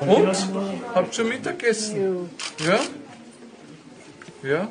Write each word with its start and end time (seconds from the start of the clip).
Und? 0.00 0.94
Habt 0.94 1.18
ihr 1.18 1.24
Mittagessen? 1.24 2.30
Ja? 2.58 2.80
Ja? 4.42 4.68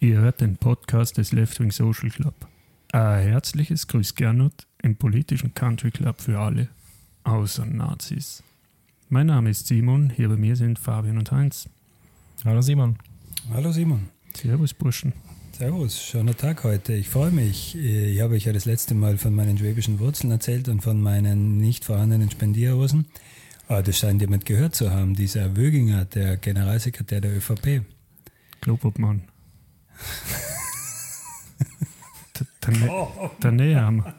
Ihr 0.00 0.18
hört 0.18 0.40
den 0.42 0.56
Podcast 0.58 1.16
des 1.16 1.32
Left 1.32 1.58
Wing 1.58 1.70
Social 1.70 2.10
Club. 2.10 2.34
Ein 2.92 3.22
herzliches 3.22 3.86
Grüß 3.86 4.14
Gernot 4.14 4.66
im 4.82 4.96
politischen 4.96 5.54
Country 5.54 5.90
Club 5.90 6.20
für 6.20 6.38
alle, 6.38 6.68
außer 7.24 7.64
Nazis. 7.64 8.42
Mein 9.08 9.26
Name 9.26 9.50
ist 9.50 9.66
Simon, 9.66 10.10
hier 10.10 10.28
bei 10.28 10.36
mir 10.36 10.54
sind 10.54 10.78
Fabian 10.78 11.18
und 11.18 11.32
Heinz. 11.32 11.68
Hallo 12.44 12.60
Simon. 12.60 12.98
Hallo 13.50 13.72
Simon. 13.72 14.17
Servus 14.40 14.72
Burschen. 14.72 15.12
Servus, 15.50 16.00
schöner 16.00 16.36
Tag 16.36 16.62
heute. 16.62 16.92
Ich 16.92 17.08
freue 17.08 17.32
mich. 17.32 17.76
Ich 17.76 18.20
habe 18.20 18.34
euch 18.34 18.44
ja 18.44 18.52
das 18.52 18.66
letzte 18.66 18.94
Mal 18.94 19.18
von 19.18 19.34
meinen 19.34 19.58
schwäbischen 19.58 19.98
Wurzeln 19.98 20.30
erzählt 20.30 20.68
und 20.68 20.80
von 20.80 21.02
meinen 21.02 21.58
nicht 21.58 21.84
vorhandenen 21.84 22.30
Spendierhosen. 22.30 23.06
Aber 23.66 23.82
das 23.82 23.98
scheint 23.98 24.20
jemand 24.20 24.46
gehört 24.46 24.76
zu 24.76 24.92
haben, 24.92 25.16
dieser 25.16 25.56
Wöginger, 25.56 26.04
der 26.04 26.36
Generalsekretär 26.36 27.20
der 27.20 27.36
ÖVP. 27.36 27.82
Klopopmann. 28.60 29.22
der, 32.38 32.72
der, 32.72 33.30
der 33.42 33.50
Näherhammer. 33.50 34.14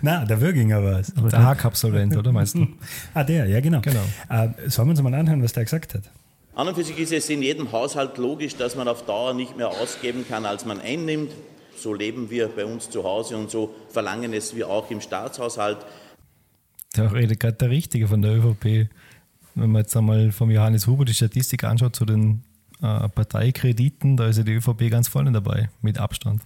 Na, 0.00 0.24
der 0.24 0.40
Würginger 0.40 0.82
war 0.82 1.00
es. 1.00 1.12
der 1.12 1.44
Hack-Absolvent, 1.44 2.16
oder 2.16 2.32
meinst 2.32 2.54
du? 2.54 2.66
ah, 3.12 3.24
der, 3.24 3.44
ja 3.44 3.60
genau. 3.60 3.82
Genau. 3.82 4.04
Äh, 4.30 4.48
sollen 4.70 4.88
wir 4.88 4.92
uns 4.92 5.02
mal 5.02 5.12
anhören, 5.12 5.42
was 5.42 5.52
der 5.52 5.64
gesagt 5.64 5.92
hat? 5.92 6.10
An 6.58 6.66
und 6.66 6.74
für 6.74 6.82
sich 6.82 6.98
ist 6.98 7.12
es 7.12 7.30
in 7.30 7.40
jedem 7.40 7.70
Haushalt 7.70 8.18
logisch, 8.18 8.56
dass 8.56 8.74
man 8.74 8.88
auf 8.88 9.06
Dauer 9.06 9.32
nicht 9.32 9.56
mehr 9.56 9.68
ausgeben 9.68 10.26
kann, 10.28 10.44
als 10.44 10.64
man 10.64 10.80
einnimmt. 10.80 11.30
So 11.76 11.94
leben 11.94 12.30
wir 12.30 12.48
bei 12.48 12.64
uns 12.64 12.90
zu 12.90 13.04
Hause 13.04 13.36
und 13.36 13.48
so 13.48 13.76
verlangen 13.90 14.32
es 14.32 14.56
wir 14.56 14.68
auch 14.68 14.90
im 14.90 15.00
Staatshaushalt. 15.00 15.78
Da 16.94 17.06
redet 17.06 17.38
gerade 17.38 17.58
der 17.58 17.70
Richtige 17.70 18.08
von 18.08 18.22
der 18.22 18.36
ÖVP. 18.38 18.90
Wenn 19.54 19.70
man 19.70 19.82
jetzt 19.82 19.96
einmal 19.96 20.32
vom 20.32 20.50
Johannes 20.50 20.88
Huber 20.88 21.04
die 21.04 21.14
Statistik 21.14 21.62
anschaut 21.62 21.94
zu 21.94 22.04
den 22.04 22.42
äh, 22.82 23.08
Parteikrediten, 23.08 24.16
da 24.16 24.26
ist 24.26 24.38
ja 24.38 24.42
die 24.42 24.54
ÖVP 24.54 24.90
ganz 24.90 25.06
vorne 25.06 25.30
dabei, 25.30 25.70
mit 25.80 25.98
Abstand. 25.98 26.42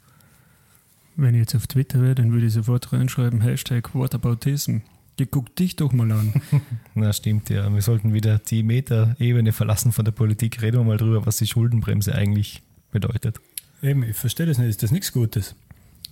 Wenn 1.16 1.32
ich 1.32 1.40
jetzt 1.40 1.54
auf 1.54 1.66
Twitter 1.66 2.02
wäre, 2.02 2.16
dann 2.16 2.32
würde 2.32 2.48
ich 2.48 2.52
sofort 2.52 2.92
reinschreiben, 2.92 3.40
Hashtag 3.40 3.94
Whataboutism. 3.94 4.80
Ja, 5.22 5.28
guck 5.30 5.54
dich 5.54 5.76
doch 5.76 5.92
mal 5.92 6.10
an. 6.10 6.32
Na, 6.96 7.12
stimmt 7.12 7.48
ja. 7.48 7.72
Wir 7.72 7.80
sollten 7.80 8.12
wieder 8.12 8.40
die 8.40 8.64
Meta-Ebene 8.64 9.52
verlassen 9.52 9.92
von 9.92 10.04
der 10.04 10.10
Politik. 10.10 10.60
Reden 10.60 10.78
wir 10.78 10.84
mal 10.84 10.96
drüber, 10.96 11.24
was 11.24 11.36
die 11.36 11.46
Schuldenbremse 11.46 12.12
eigentlich 12.12 12.60
bedeutet. 12.90 13.38
Eben, 13.82 14.02
ich 14.02 14.16
verstehe 14.16 14.46
das 14.46 14.58
nicht. 14.58 14.68
Ist 14.68 14.82
das 14.82 14.90
nichts 14.90 15.12
Gutes? 15.12 15.54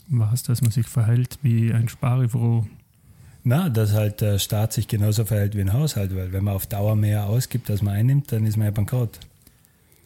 Was, 0.06 0.44
dass 0.44 0.62
man 0.62 0.70
sich 0.70 0.86
verhält 0.86 1.40
wie 1.42 1.72
ein 1.72 1.88
Sparefroh? 1.88 2.64
Na, 3.42 3.68
dass 3.68 3.94
halt 3.94 4.20
der 4.20 4.38
Staat 4.38 4.74
sich 4.74 4.86
genauso 4.86 5.24
verhält 5.24 5.56
wie 5.56 5.62
ein 5.62 5.72
Haushalt, 5.72 6.14
weil 6.14 6.32
wenn 6.32 6.44
man 6.44 6.54
auf 6.54 6.68
Dauer 6.68 6.94
mehr 6.94 7.26
ausgibt, 7.26 7.68
als 7.68 7.82
man 7.82 7.94
einnimmt, 7.94 8.30
dann 8.30 8.46
ist 8.46 8.56
man 8.56 8.66
ja 8.66 8.70
bankrott. 8.70 9.18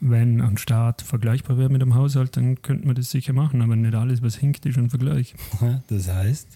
Wenn 0.01 0.41
ein 0.41 0.57
Staat 0.57 1.03
vergleichbar 1.03 1.59
wäre 1.59 1.69
mit 1.69 1.83
einem 1.83 1.95
Haushalt, 1.95 2.39
dann 2.39 2.63
könnte 2.63 2.87
man 2.87 2.97
das 2.97 3.11
sicher 3.11 3.35
machen, 3.35 3.61
aber 3.61 3.77
nicht 3.77 3.95
alles, 3.95 4.23
was 4.23 4.37
hinkt, 4.37 4.65
ist 4.65 4.79
ein 4.79 4.89
Vergleich. 4.89 5.35
Das 5.89 6.09
heißt? 6.09 6.49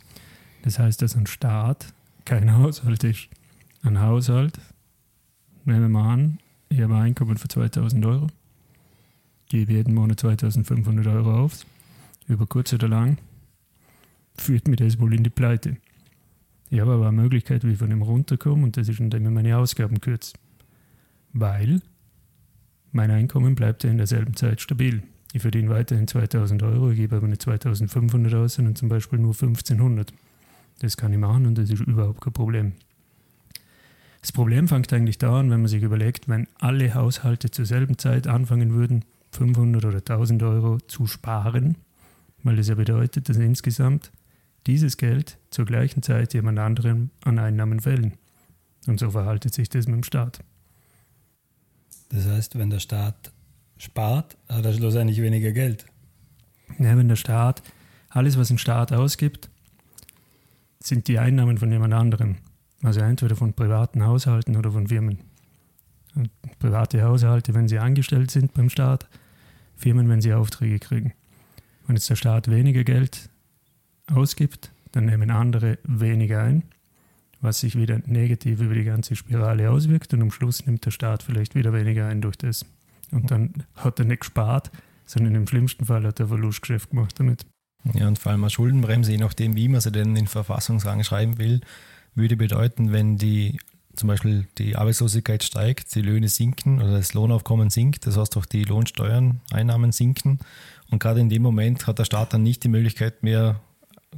Das 0.63 0.79
heißt, 0.79 1.03
dass 1.03 1.15
ein 1.15 1.27
Staat 1.27 1.93
kein 2.29 2.55
Haushalt 2.55 3.05
ist. 3.05 3.31
Ein 3.83 4.03
Haushalt, 4.03 4.61
nehmen 5.65 5.81
wir 5.81 5.89
mal 5.89 6.13
an, 6.13 6.39
ich 6.69 6.79
habe 6.83 6.95
ein 6.95 7.03
Einkommen 7.03 7.39
von 7.39 7.49
2000 7.49 8.05
Euro, 8.05 8.27
gebe 9.49 9.73
jeden 9.73 9.95
Monat 9.95 10.21
2500 10.21 11.07
Euro 11.07 11.45
auf, 11.45 11.65
über 12.27 12.47
kurz 12.47 12.75
oder 12.75 12.87
lang, 12.87 13.17
führt 14.37 14.69
mir 14.69 14.77
das 14.77 15.01
wohl 15.01 15.15
in 15.15 15.25
die 15.25 15.31
Pleite. 15.31 15.79
Ich 16.69 16.81
habe 16.81 16.93
aber 16.93 17.09
eine 17.09 17.23
Möglichkeit, 17.23 17.65
wie 17.65 17.73
ich 17.73 17.79
von 17.79 17.89
dem 17.89 18.03
runterkomme, 18.03 18.63
und 18.63 18.77
das 18.77 18.91
ist, 18.91 19.01
indem 19.01 19.25
ich 19.25 19.33
meine 19.33 19.57
Ausgaben 19.57 19.99
kürze. 20.03 20.35
Weil 21.33 21.81
mein 22.93 23.11
Einkommen 23.11 23.55
bleibt 23.55 23.85
ja 23.85 23.91
in 23.91 23.97
derselben 23.97 24.37
Zeit 24.37 24.61
stabil. 24.61 25.03
Ich 25.33 25.41
verdiene 25.41 25.71
weiterhin 25.71 26.07
2000 26.07 26.63
Euro, 26.63 26.91
gebe 26.91 27.17
aber 27.17 27.27
nicht 27.27 27.41
2500 27.41 28.35
aus, 28.35 28.55
sondern 28.55 28.77
zum 28.77 28.91
Beispiel 28.91 29.19
nur 29.19 29.33
1500. 29.33 30.13
Das 30.81 30.97
kann 30.97 31.13
ich 31.13 31.19
machen 31.19 31.47
und 31.47 31.59
das 31.59 31.71
ist 31.71 31.81
überhaupt 31.81 32.21
kein 32.21 32.33
Problem. 32.33 32.73
Das 34.21 34.33
Problem 34.33 34.69
fängt 34.69 34.93
eigentlich 34.93 35.19
da 35.19 35.39
an, 35.39 35.51
wenn 35.51 35.61
man 35.61 35.69
sich 35.69 35.83
überlegt, 35.83 36.29
wenn 36.29 36.49
alle 36.59 36.95
Haushalte 36.95 37.51
zur 37.51 37.67
selben 37.67 37.99
Zeit 37.99 38.27
anfangen 38.27 38.73
würden, 38.73 39.05
500 39.33 39.85
oder 39.85 39.99
1000 39.99 40.43
Euro 40.43 40.79
zu 40.81 41.07
sparen, 41.07 41.77
weil 42.43 42.57
das 42.57 42.69
ja 42.69 42.75
bedeutet, 42.75 43.29
dass 43.29 43.37
insgesamt 43.37 44.11
dieses 44.67 44.97
Geld 44.97 45.39
zur 45.51 45.65
gleichen 45.65 46.03
Zeit 46.03 46.35
jemand 46.35 46.59
anderem 46.59 47.11
an 47.25 47.39
Einnahmen 47.39 47.81
fällen. 47.81 48.15
Und 48.87 49.01
so 49.01 49.11
verhaltet 49.11 49.55
sich 49.55 49.69
das 49.69 49.87
mit 49.87 49.97
dem 49.97 50.03
Staat. 50.03 50.41
Das 52.11 52.27
heißt, 52.27 52.59
wenn 52.59 52.71
der 52.71 52.81
Staat 52.81 53.33
spart, 53.77 54.37
hat 54.49 54.65
er 54.65 54.73
schlussendlich 54.73 55.21
weniger 55.21 55.53
Geld. 55.53 55.85
Ja, 56.79 56.97
wenn 56.97 57.09
der 57.09 57.17
Staat 57.17 57.63
alles, 58.09 58.39
was 58.39 58.51
ein 58.51 58.59
Staat 58.59 58.93
ausgibt, 58.93 59.51
sind 60.81 61.09
die 61.09 61.19
Einnahmen 61.19 61.59
von 61.59 61.71
jemand 61.71 61.95
anderem. 61.95 62.37
Also 62.83 63.01
entweder 63.01 63.37
von 63.37 63.55
privaten 63.55 64.05
Haushalten 64.05 64.57
oder 64.57 64.71
von 64.71 64.87
Firmen. 64.87 65.19
Und 66.15 66.31
private 66.59 67.03
Haushalte, 67.03 67.55
wenn 67.55 67.69
sie 67.69 67.79
angestellt 67.79 68.31
sind 68.31 68.55
beim 68.55 68.71
Staat, 68.71 69.09
Firmen, 69.77 70.09
wenn 70.09 70.21
sie 70.21 70.33
Aufträge 70.33 70.79
kriegen. 70.79 71.13
Wenn 71.87 71.97
jetzt 71.97 72.11
der 72.11 72.17
Staat 72.17 72.51
weniger 72.51 72.85
Geld 72.85 73.31
ausgibt, 74.13 74.71
dann 74.93 75.07
nehmen 75.07 75.31
andere 75.31 75.79
weniger 75.85 76.43
ein, 76.43 76.65
was 77.41 77.61
sich 77.61 77.77
wieder 77.77 78.01
negativ 78.07 78.61
über 78.61 78.75
die 78.75 78.85
ganze 78.85 79.17
Spirale 79.17 79.71
auswirkt 79.71 80.13
und 80.15 80.23
am 80.23 80.31
Schluss 80.31 80.67
nimmt 80.67 80.85
der 80.85 80.91
Staat 80.91 81.23
vielleicht 81.23 81.55
wieder 81.55 81.73
weniger 81.73 82.07
ein 82.07 82.21
durch 82.21 82.37
das. 82.37 82.65
Und 83.11 83.31
dann 83.31 83.65
hat 83.75 83.99
er 83.99 84.05
nicht 84.05 84.21
gespart, 84.21 84.71
sondern 85.07 85.35
im 85.35 85.47
schlimmsten 85.47 85.87
Fall 85.87 86.05
hat 86.05 86.21
er 86.21 86.29
Verlustgeschäft 86.29 86.91
gemacht 86.91 87.19
damit. 87.19 87.47
Ja, 87.95 88.09
und 88.09 88.19
vor 88.19 88.33
allem 88.33 88.45
eine 88.45 88.51
Schuldenbremse, 88.51 89.13
je 89.13 89.19
nachdem, 89.19 89.57
wie 89.57 89.69
man 89.69 89.81
sie 89.81 89.93
denn 89.93 90.17
in 90.17 90.27
Verfassungsrang 90.27 91.05
schreiben 91.05 91.39
will, 91.39 91.61
würde 92.15 92.37
bedeuten, 92.37 92.93
wenn 92.93 93.17
die 93.17 93.59
zum 93.95 94.09
Beispiel 94.09 94.47
die 94.59 94.77
Arbeitslosigkeit 94.77 95.43
steigt, 95.43 95.95
die 95.95 96.03
Löhne 96.03 96.29
sinken 96.29 96.81
oder 96.81 96.93
das 96.93 97.15
Lohnaufkommen 97.15 97.71
sinkt, 97.71 98.07
das 98.07 98.17
heißt 98.17 98.37
auch 98.37 98.47
die 98.47 98.65
Lohnsteuern, 98.65 99.41
Einnahmen 99.51 99.93
sinken. 99.93 100.39
Und 100.91 101.01
gerade 101.01 101.21
in 101.21 101.29
dem 101.29 101.43
Moment 101.43 101.87
hat 101.87 101.99
der 101.99 102.05
Staat 102.05 102.33
dann 102.33 102.43
nicht 102.43 102.63
die 102.65 102.69
Möglichkeit 102.69 103.23
mehr 103.23 103.61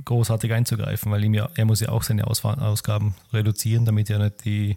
großartig 0.04 0.52
einzugreifen, 0.52 1.10
weil 1.10 1.24
ihm 1.24 1.34
ja, 1.34 1.48
er 1.54 1.64
muss 1.64 1.80
ja 1.80 1.88
auch 1.88 2.02
seine 2.02 2.26
Ausgaben 2.26 3.14
reduzieren, 3.32 3.84
damit 3.84 4.10
er 4.10 4.18
nicht 4.18 4.44
die, 4.44 4.76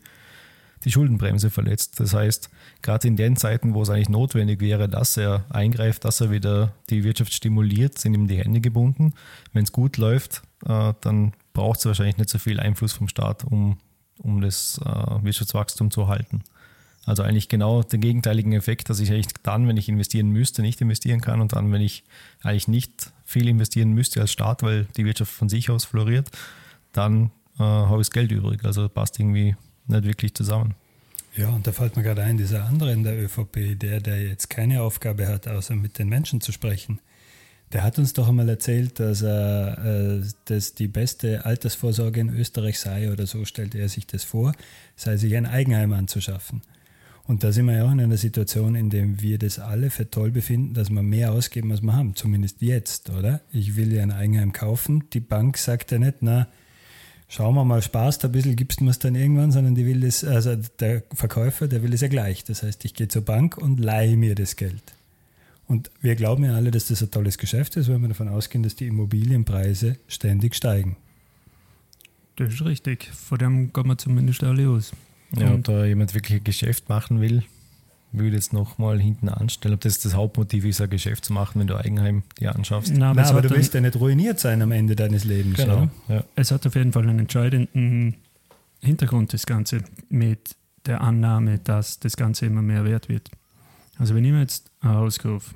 die 0.84 0.92
Schuldenbremse 0.92 1.50
verletzt. 1.50 2.00
Das 2.00 2.14
heißt, 2.14 2.50
gerade 2.82 3.08
in 3.08 3.16
den 3.16 3.36
Zeiten, 3.36 3.74
wo 3.74 3.82
es 3.82 3.90
eigentlich 3.90 4.10
notwendig 4.10 4.60
wäre, 4.60 4.90
dass 4.90 5.18
er 5.18 5.46
eingreift, 5.50 6.06
dass 6.06 6.22
er 6.22 6.32
wieder 6.32 6.74
die 6.90 7.04
Wirtschaft 7.04 7.34
stimuliert, 7.34 7.98
sind 7.98 8.14
ihm 8.14 8.28
die 8.28 8.38
Hände 8.38 8.62
gebunden. 8.62 9.14
Wenn 9.54 9.64
es 9.64 9.72
gut 9.72 9.98
läuft, 9.98 10.42
äh, 10.66 10.94
dann 11.02 11.34
braucht 11.54 11.80
es 11.80 11.86
wahrscheinlich 11.86 12.18
nicht 12.18 12.30
so 12.30 12.40
viel 12.40 12.60
Einfluss 12.60 12.94
vom 12.94 13.08
Staat, 13.08 13.44
um, 13.44 13.78
um 14.18 14.42
das 14.42 14.80
äh, 14.84 15.24
Wirtschaftswachstum 15.24 15.92
zu 15.92 16.08
halten. 16.08 16.44
Also 17.06 17.24
eigentlich 17.24 17.50
genau 17.50 17.84
den 17.84 18.00
gegenteiligen 18.00 18.54
Effekt, 18.54 18.90
dass 18.90 19.00
ich 19.00 19.12
eigentlich 19.12 19.28
dann, 19.44 19.68
wenn 19.68 19.76
ich 19.76 19.90
investieren 19.90 20.30
müsste, 20.30 20.62
nicht 20.62 20.80
investieren 20.80 21.20
kann 21.20 21.42
und 21.42 21.54
dann, 21.54 21.72
wenn 21.72 21.82
ich 21.82 22.04
eigentlich 22.44 22.70
nicht 22.70 23.12
viel 23.26 23.50
investieren 23.50 23.92
müsste 23.92 24.22
als 24.22 24.32
Staat, 24.32 24.64
weil 24.64 24.86
die 24.96 25.04
Wirtschaft 25.04 25.34
von 25.34 25.50
sich 25.50 25.70
aus 25.70 25.84
floriert, 25.84 26.30
dann 26.94 27.32
äh, 27.60 27.64
habe 27.64 28.02
ich 28.02 28.08
das 28.08 28.12
Geld 28.12 28.32
übrig. 28.32 28.64
Also 28.64 28.88
passt 28.88 29.20
irgendwie 29.20 29.56
nicht 29.88 30.04
wirklich 30.04 30.34
zusammen. 30.34 30.76
Ja, 31.36 31.50
und 31.50 31.66
da 31.66 31.72
fällt 31.72 31.96
mir 31.96 32.04
gerade 32.04 32.22
ein, 32.22 32.38
dieser 32.38 32.66
andere 32.66 32.92
in 32.92 33.04
der 33.04 33.18
ÖVP, 33.18 33.80
der, 33.80 34.02
der 34.02 34.22
jetzt 34.22 34.50
keine 34.50 34.84
Aufgabe 34.84 35.28
hat, 35.28 35.48
außer 35.48 35.76
mit 35.76 35.98
den 35.98 36.08
Menschen 36.08 36.42
zu 36.42 36.52
sprechen, 36.52 37.00
der 37.72 37.82
hat 37.82 37.97
uns 37.97 38.14
doch 38.14 38.30
einmal 38.30 38.47
erzählt, 38.50 39.00
dass, 39.00 39.24
er, 39.24 40.20
äh, 40.20 40.22
dass 40.46 40.76
die 40.76 40.88
beste 40.88 41.44
Altersvorsorge 41.44 42.20
in 42.20 42.30
Österreich 42.30 42.80
sei, 42.80 43.12
oder 43.12 43.26
so 43.26 43.46
stellte 43.46 43.80
er 43.80 43.90
sich 43.90 44.06
das 44.06 44.24
vor, 44.24 44.53
sei 44.96 45.18
sich 45.18 45.35
ein 45.35 45.47
Eigenheim 45.47 45.91
anzuschaffen. 45.91 46.62
Und 47.26 47.44
da 47.44 47.52
sind 47.52 47.66
wir 47.66 47.78
ja 47.78 47.86
auch 47.86 47.91
in 47.91 48.02
einer 48.02 48.18
Situation, 48.18 48.76
in 48.76 48.90
der 48.91 49.22
wir 49.22 49.40
das 49.40 49.58
alle 49.58 49.90
für 49.90 50.09
toll 50.09 50.29
befinden, 50.29 50.74
dass 50.74 50.90
wir 50.90 51.02
mehr 51.02 51.32
ausgeben, 51.32 51.72
als 51.72 51.82
wir 51.82 51.96
haben. 51.96 52.16
Zumindest 52.16 52.62
jetzt, 52.62 53.09
oder? 53.09 53.41
Ich 53.52 53.76
will 53.76 53.94
ja 53.94 54.03
ein 54.03 54.12
Eigenheim 54.12 54.52
kaufen. 54.52 55.06
Die 55.14 55.22
Bank 55.22 55.58
sagt 55.58 55.91
ja 55.91 56.00
nicht, 56.00 56.18
na, 56.20 56.47
schauen 57.28 57.55
wir 57.55 57.66
mal, 57.66 57.81
sparst 57.81 58.23
ein 58.25 58.31
bisschen, 58.31 58.55
gibst 58.55 58.81
du 58.81 58.90
es 58.90 58.99
dann 58.99 59.16
irgendwann, 59.16 59.52
sondern 59.52 59.75
die 59.75 59.85
will 59.85 60.03
es, 60.03 60.23
also 60.23 60.55
der 60.79 61.03
Verkäufer, 61.14 61.67
der 61.67 61.84
will 61.84 61.93
es 61.93 62.02
ja 62.02 62.08
gleich. 62.08 62.43
Das 62.43 62.64
heißt, 62.64 62.85
ich 62.85 62.93
gehe 62.93 63.08
zur 63.08 63.23
Bank 63.23 63.58
und 63.58 63.79
leihe 63.79 64.17
mir 64.17 64.35
das 64.35 64.55
Geld. 64.55 64.84
Und 65.67 65.90
wir 66.02 66.16
glauben 66.16 66.43
ja 66.43 66.55
alle, 66.55 66.72
dass 66.72 66.87
das 66.87 67.02
ein 67.02 67.11
tolles 67.11 67.37
Geschäft 67.37 67.78
ist, 67.78 67.90
weil 67.90 67.99
wir 67.99 68.09
davon 68.09 68.28
ausgehen, 68.28 68.64
dass 68.64 68.75
die 68.75 68.87
Immobilienpreise 68.87 69.97
ständig 70.08 70.55
steigen. 70.55 70.97
Das 72.35 72.53
ist 72.53 72.66
richtig. 72.66 73.09
Vor 73.14 73.37
dem 73.37 73.72
kommen 73.73 73.90
wir 73.90 73.97
zumindest 73.97 74.43
alle 74.43 74.69
aus. 74.69 74.91
Ja, 75.35 75.53
ob 75.53 75.64
da 75.64 75.85
jemand 75.85 76.14
wirklich 76.14 76.40
ein 76.40 76.43
Geschäft 76.43 76.90
machen 76.90 77.22
will, 77.22 77.43
würde 78.14 78.36
jetzt 78.36 78.54
nochmal 78.54 79.00
hinten 79.00 79.30
anstellen, 79.30 79.74
ob 79.76 79.82
das 79.82 80.00
das 80.00 80.14
Hauptmotiv 80.14 80.66
ist, 80.66 80.80
ein 80.82 80.90
Geschäft 80.90 81.26
zu 81.26 81.34
machen, 81.34 81.60
wenn 81.60 81.68
du 81.68 81.76
Eigenheim 81.76 82.24
dir 82.40 82.56
anschaffst. 82.56 82.94
Na, 82.96 83.12
aber, 83.12 83.22
es, 83.22 83.30
aber 83.30 83.42
du 83.42 83.50
willst 83.52 83.74
ja 83.74 83.82
nicht 83.82 83.96
ruiniert 83.96 84.40
sein 84.40 84.62
am 84.62 84.72
Ende 84.72 84.96
deines 84.96 85.24
Lebens, 85.24 85.58
Genau. 85.58 85.90
Ja. 86.08 86.24
es 86.36 86.52
hat 86.52 86.66
auf 86.68 86.76
jeden 86.76 86.92
Fall 86.94 87.04
einen 87.04 87.20
entscheidenden 87.20 88.16
Hintergrund, 88.82 89.34
das 89.34 89.46
Ganze, 89.46 89.84
mit 90.10 90.56
der 90.86 91.02
Annahme, 91.02 91.60
dass 91.60 92.00
das 92.00 92.16
Ganze 92.18 92.46
immer 92.46 92.62
mehr 92.62 92.86
wert 92.86 93.10
wird. 93.10 93.32
Also 93.98 94.16
wenn 94.16 94.26
ich 94.26 94.32
mir 94.32 94.42
jetzt 94.42 94.70
ein 94.82 94.90
Haus 94.90 95.20
kaufe, 95.20 95.54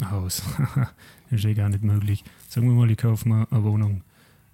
ein 0.00 0.10
Haus, 0.10 0.42
das 0.74 0.88
ist 1.38 1.44
eh 1.44 1.54
gar 1.54 1.68
nicht 1.68 1.82
möglich. 1.82 2.22
Sagen 2.48 2.66
wir 2.68 2.74
mal, 2.74 2.90
ich 2.90 2.98
kaufe 2.98 3.28
mir 3.28 3.46
eine 3.50 3.62
Wohnung. 3.64 4.02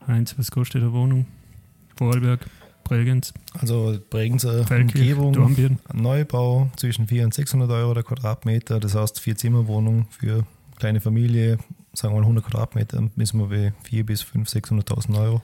Heinz, 0.07 0.35
was 0.39 0.51
kostet 0.51 0.83
eine 0.83 0.93
Wohnung? 0.93 1.27
Vorarlberg, 1.97 2.47
Bregenz, 2.89 3.33
Also 3.53 3.99
Bregenzer 4.11 4.67
Feldkirch, 4.67 5.13
Umgebung, 5.13 5.33
Dornbirn. 5.33 5.79
Neubau 5.93 6.71
zwischen 6.77 7.07
400 7.07 7.27
und 7.27 7.35
600 7.35 7.71
Euro 7.71 7.95
der 7.95 8.03
Quadratmeter, 8.03 8.81
das 8.81 8.95
heißt 8.95 9.21
vier 9.21 9.37
Zimmerwohnung 9.37 10.07
für 10.11 10.45
kleine 10.77 11.01
Familie, 11.01 11.59
sagen 11.93 12.15
wir 12.15 12.21
mal 12.21 12.23
100 12.23 12.45
Quadratmeter, 12.45 13.09
müssen 13.17 13.39
wir 13.41 13.47
bei 13.47 13.73
4 13.85 14.07
bis 14.07 14.23
5, 14.23 14.49
600.000 14.49 15.19
Euro. 15.19 15.43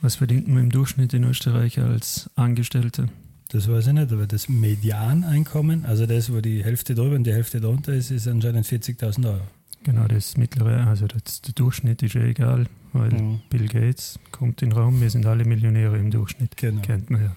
Was 0.00 0.16
verdient 0.16 0.48
man 0.48 0.64
im 0.64 0.70
Durchschnitt 0.70 1.14
in 1.14 1.24
Österreich 1.24 1.78
als 1.78 2.28
Angestellter? 2.34 3.06
Das 3.50 3.68
weiß 3.68 3.88
ich 3.88 3.92
nicht, 3.92 4.10
aber 4.10 4.26
das 4.26 4.48
Medianeinkommen, 4.48 5.84
also 5.84 6.06
das, 6.06 6.32
wo 6.32 6.40
die 6.40 6.64
Hälfte 6.64 6.94
drüber 6.94 7.16
und 7.16 7.24
die 7.24 7.32
Hälfte 7.32 7.60
drunter 7.60 7.92
ist, 7.92 8.10
ist 8.10 8.26
anscheinend 8.26 8.66
40.000 8.66 9.26
Euro. 9.26 9.42
Genau, 9.84 10.06
das 10.06 10.36
mittlere, 10.36 10.86
also 10.86 11.06
das, 11.08 11.40
der 11.42 11.54
Durchschnitt 11.54 12.02
ist 12.02 12.14
ja 12.14 12.22
egal, 12.22 12.66
weil 12.92 13.10
Mhm. 13.10 13.40
Bill 13.50 13.66
Gates 13.68 14.18
kommt 14.30 14.62
in 14.62 14.70
den 14.70 14.78
Raum, 14.78 15.00
wir 15.00 15.10
sind 15.10 15.26
alle 15.26 15.44
Millionäre 15.44 15.98
im 15.98 16.10
Durchschnitt, 16.10 16.56
Genau. 16.56 16.80
kennt 16.82 17.10
man 17.10 17.22
ja. 17.22 17.36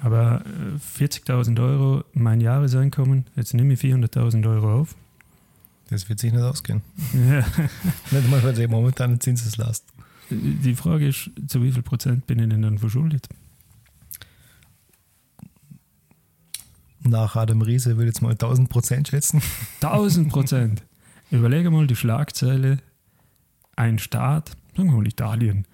Aber 0.00 0.42
äh, 0.46 1.02
40.000 1.02 1.60
Euro 1.60 2.04
mein 2.14 2.40
Jahreseinkommen, 2.40 3.26
jetzt 3.36 3.52
nehme 3.52 3.74
ich 3.74 3.80
400.000 3.80 4.48
Euro 4.48 4.80
auf. 4.80 4.94
Das 5.90 6.08
wird 6.08 6.18
sich 6.20 6.32
nicht 6.32 6.42
ausgehen. 6.42 6.82
Ja, 7.14 7.38
Nicht 8.10 8.30
mal 8.30 8.40
bei 8.40 8.52
der 8.52 8.68
momentanen 8.68 9.20
Zinseslast. 9.20 9.84
die 10.30 10.74
Frage 10.74 11.08
ist, 11.08 11.30
zu 11.46 11.62
wie 11.62 11.72
viel 11.72 11.82
Prozent 11.82 12.26
bin 12.26 12.38
ich 12.38 12.48
denn 12.48 12.62
dann 12.62 12.78
verschuldet? 12.78 13.28
Nach 17.04 17.36
Adam 17.36 17.62
Riese 17.62 17.96
würde 17.96 18.04
ich 18.10 18.14
jetzt 18.16 18.22
mal 18.22 18.32
1000 18.32 18.68
Prozent 18.68 19.08
schätzen. 19.08 19.40
1000 19.80 20.28
Prozent. 20.30 20.82
Überlege 21.30 21.70
mal 21.70 21.86
die 21.86 21.96
Schlagzeile, 21.96 22.78
ein 23.76 23.98
Staat, 23.98 24.56
sagen 24.76 24.90
wir 24.90 24.96
mal 24.96 25.06
Italien, 25.06 25.66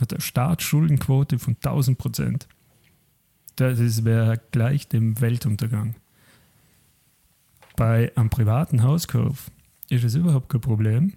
hat 0.00 0.12
eine 0.12 0.20
Staatsschuldenquote 0.20 1.38
von 1.38 1.56
1000 1.56 1.98
Prozent. 1.98 2.48
Das 3.56 4.04
wäre 4.04 4.40
gleich 4.52 4.88
dem 4.88 5.20
Weltuntergang. 5.20 5.96
Bei 7.76 8.12
einem 8.16 8.30
privaten 8.30 8.82
Hauskauf 8.82 9.50
ist 9.88 10.04
es 10.04 10.14
überhaupt 10.14 10.48
kein 10.48 10.60
Problem, 10.60 11.14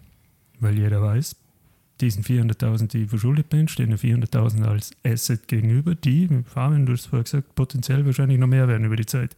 weil 0.60 0.78
jeder 0.78 1.02
weiß, 1.02 1.36
diesen 2.02 2.24
400.000, 2.24 2.88
die 2.88 3.04
ich 3.04 3.10
verschuldet 3.10 3.50
bin, 3.50 3.68
stehen 3.68 3.92
ja 3.92 3.96
400.000 3.96 4.66
als 4.66 4.92
Asset 5.06 5.48
gegenüber, 5.48 5.94
die, 5.94 6.28
Fabian, 6.46 6.86
du 6.86 6.94
hast 6.94 7.06
vorher 7.06 7.24
gesagt, 7.24 7.54
potenziell 7.56 8.06
wahrscheinlich 8.06 8.40
noch 8.40 8.48
mehr 8.48 8.68
werden 8.68 8.86
über 8.86 8.96
die 8.96 9.06
Zeit. 9.06 9.38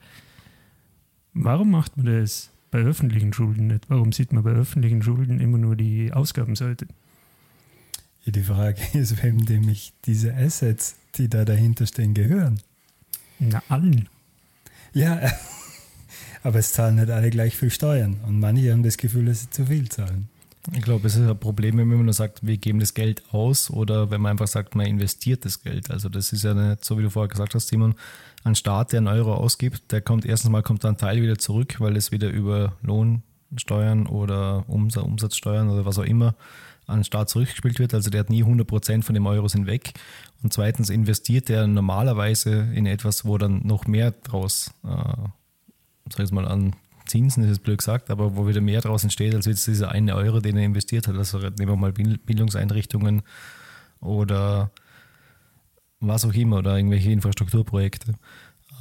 Warum 1.34 1.72
macht 1.72 1.98
man 1.98 2.06
das 2.06 2.52
bei 2.76 2.82
öffentlichen 2.82 3.32
Schulden 3.32 3.68
nicht? 3.68 3.90
Warum 3.90 4.12
sieht 4.12 4.34
man 4.34 4.44
bei 4.44 4.52
öffentlichen 4.52 5.02
Schulden 5.02 5.40
immer 5.40 5.58
nur 5.58 5.78
die 5.78 6.12
Ausgabenseite? 6.12 6.88
Ja, 8.26 8.34
die 8.34 8.44
Frage 8.44 8.82
ist, 8.94 9.24
wem 9.24 9.38
nämlich 9.38 9.94
diese 10.04 10.36
Assets, 10.36 10.98
die 11.16 11.30
da 11.30 11.46
dahinter 11.46 11.88
stehen, 11.88 12.14
gehören. 12.14 12.60
Na, 13.40 13.64
allen. 13.70 14.10
Ja, 14.92 15.22
aber 16.44 16.60
es 16.60 16.74
zahlen 16.74 16.96
nicht 16.96 17.10
alle 17.10 17.30
gleich 17.30 17.56
viel 17.56 17.70
Steuern 17.70 18.18
und 18.28 18.42
manche 18.42 18.74
haben 18.74 18.84
das 18.84 18.98
Gefühl, 18.98 19.24
dass 19.24 19.44
sie 19.44 19.50
zu 19.52 19.68
viel 19.68 19.88
zahlen. 19.88 20.28
Ich 20.74 20.82
glaube, 20.82 21.08
es 21.08 21.16
ist 21.16 21.30
ein 21.30 21.40
Problem, 21.40 21.78
wenn 21.78 21.88
man 21.88 22.04
nur 22.04 22.14
sagt, 22.14 22.46
wir 22.46 22.58
geben 22.58 22.82
das 22.82 22.94
Geld 22.94 23.24
aus 23.32 23.70
oder 23.70 24.12
wenn 24.12 24.20
man 24.20 24.32
einfach 24.32 24.48
sagt, 24.48 24.76
man 24.76 24.88
investiert 24.88 25.46
das 25.46 25.62
Geld. 25.62 25.92
Also 25.92 26.10
das 26.10 26.34
ist 26.34 26.44
ja 26.44 26.54
nicht 26.54 26.84
so, 26.84 26.98
wie 26.98 27.04
du 27.04 27.10
vorher 27.10 27.30
gesagt 27.30 27.56
hast, 27.56 27.70
Simon, 27.70 27.96
ein 28.46 28.56
Staat, 28.56 28.94
der 28.94 29.00
einen 29.00 29.08
Euro 29.08 29.34
ausgibt, 29.34 29.92
der 29.92 30.02
kommt 30.02 30.24
erstens 30.24 30.52
mal 30.52 30.62
kommt 30.62 30.84
dann 30.84 30.98
Teil 30.98 31.22
wieder 31.22 31.38
zurück, 31.38 31.80
weil 31.80 31.98
es 31.98 32.12
wieder 32.12 32.30
über 32.30 32.74
Lohnsteuern 32.84 34.06
oder 34.06 34.64
Umsatz, 34.70 35.04
Umsatzsteuern 35.04 35.70
oder 35.70 35.86
was 35.86 35.98
auch 35.98 36.04
immer 36.04 36.36
an 36.86 37.00
den 37.00 37.04
Staat 37.04 37.30
zurückgespielt 37.30 37.80
wird. 37.80 37.96
Also 37.96 38.12
der 38.12 38.20
hat 38.20 38.30
nie 38.30 38.44
100% 38.44 39.02
von 39.02 39.16
dem 39.16 39.26
Euro 39.26 39.48
sind 39.48 39.66
weg. 39.66 39.94
Und 40.44 40.54
zweitens 40.54 40.92
investiert 40.92 41.50
er 41.50 41.66
normalerweise 41.66 42.70
in 42.74 42.86
etwas, 42.86 43.26
wo 43.26 43.40
dann 43.40 43.66
noch 43.66 43.88
mehr 43.88 44.12
draus, 44.12 44.72
äh, 44.84 44.90
sag 46.14 46.26
ich 46.26 46.32
mal, 46.32 46.48
an 46.48 46.76
Zinsen 47.08 47.44
ist 47.44 47.50
es 47.50 47.60
blöd 47.60 47.80
gesagt, 47.80 48.12
aber 48.12 48.36
wo 48.36 48.48
wieder 48.48 48.62
mehr 48.62 48.82
draus 48.82 49.04
entsteht, 49.04 49.34
als 49.34 49.48
jetzt 49.48 49.66
dieser 49.66 49.90
eine 49.90 50.16
Euro, 50.16 50.40
den 50.40 50.56
er 50.58 50.66
investiert 50.66 51.08
hat. 51.08 51.16
Also 51.16 51.40
nehmen 51.40 51.68
wir 51.68 51.76
mal 51.76 51.92
Bildungseinrichtungen 51.92 53.24
oder 54.02 54.70
was 56.08 56.26
auch 56.26 56.34
immer 56.34 56.58
oder 56.58 56.78
irgendwelche 56.78 57.12
Infrastrukturprojekte. 57.12 58.14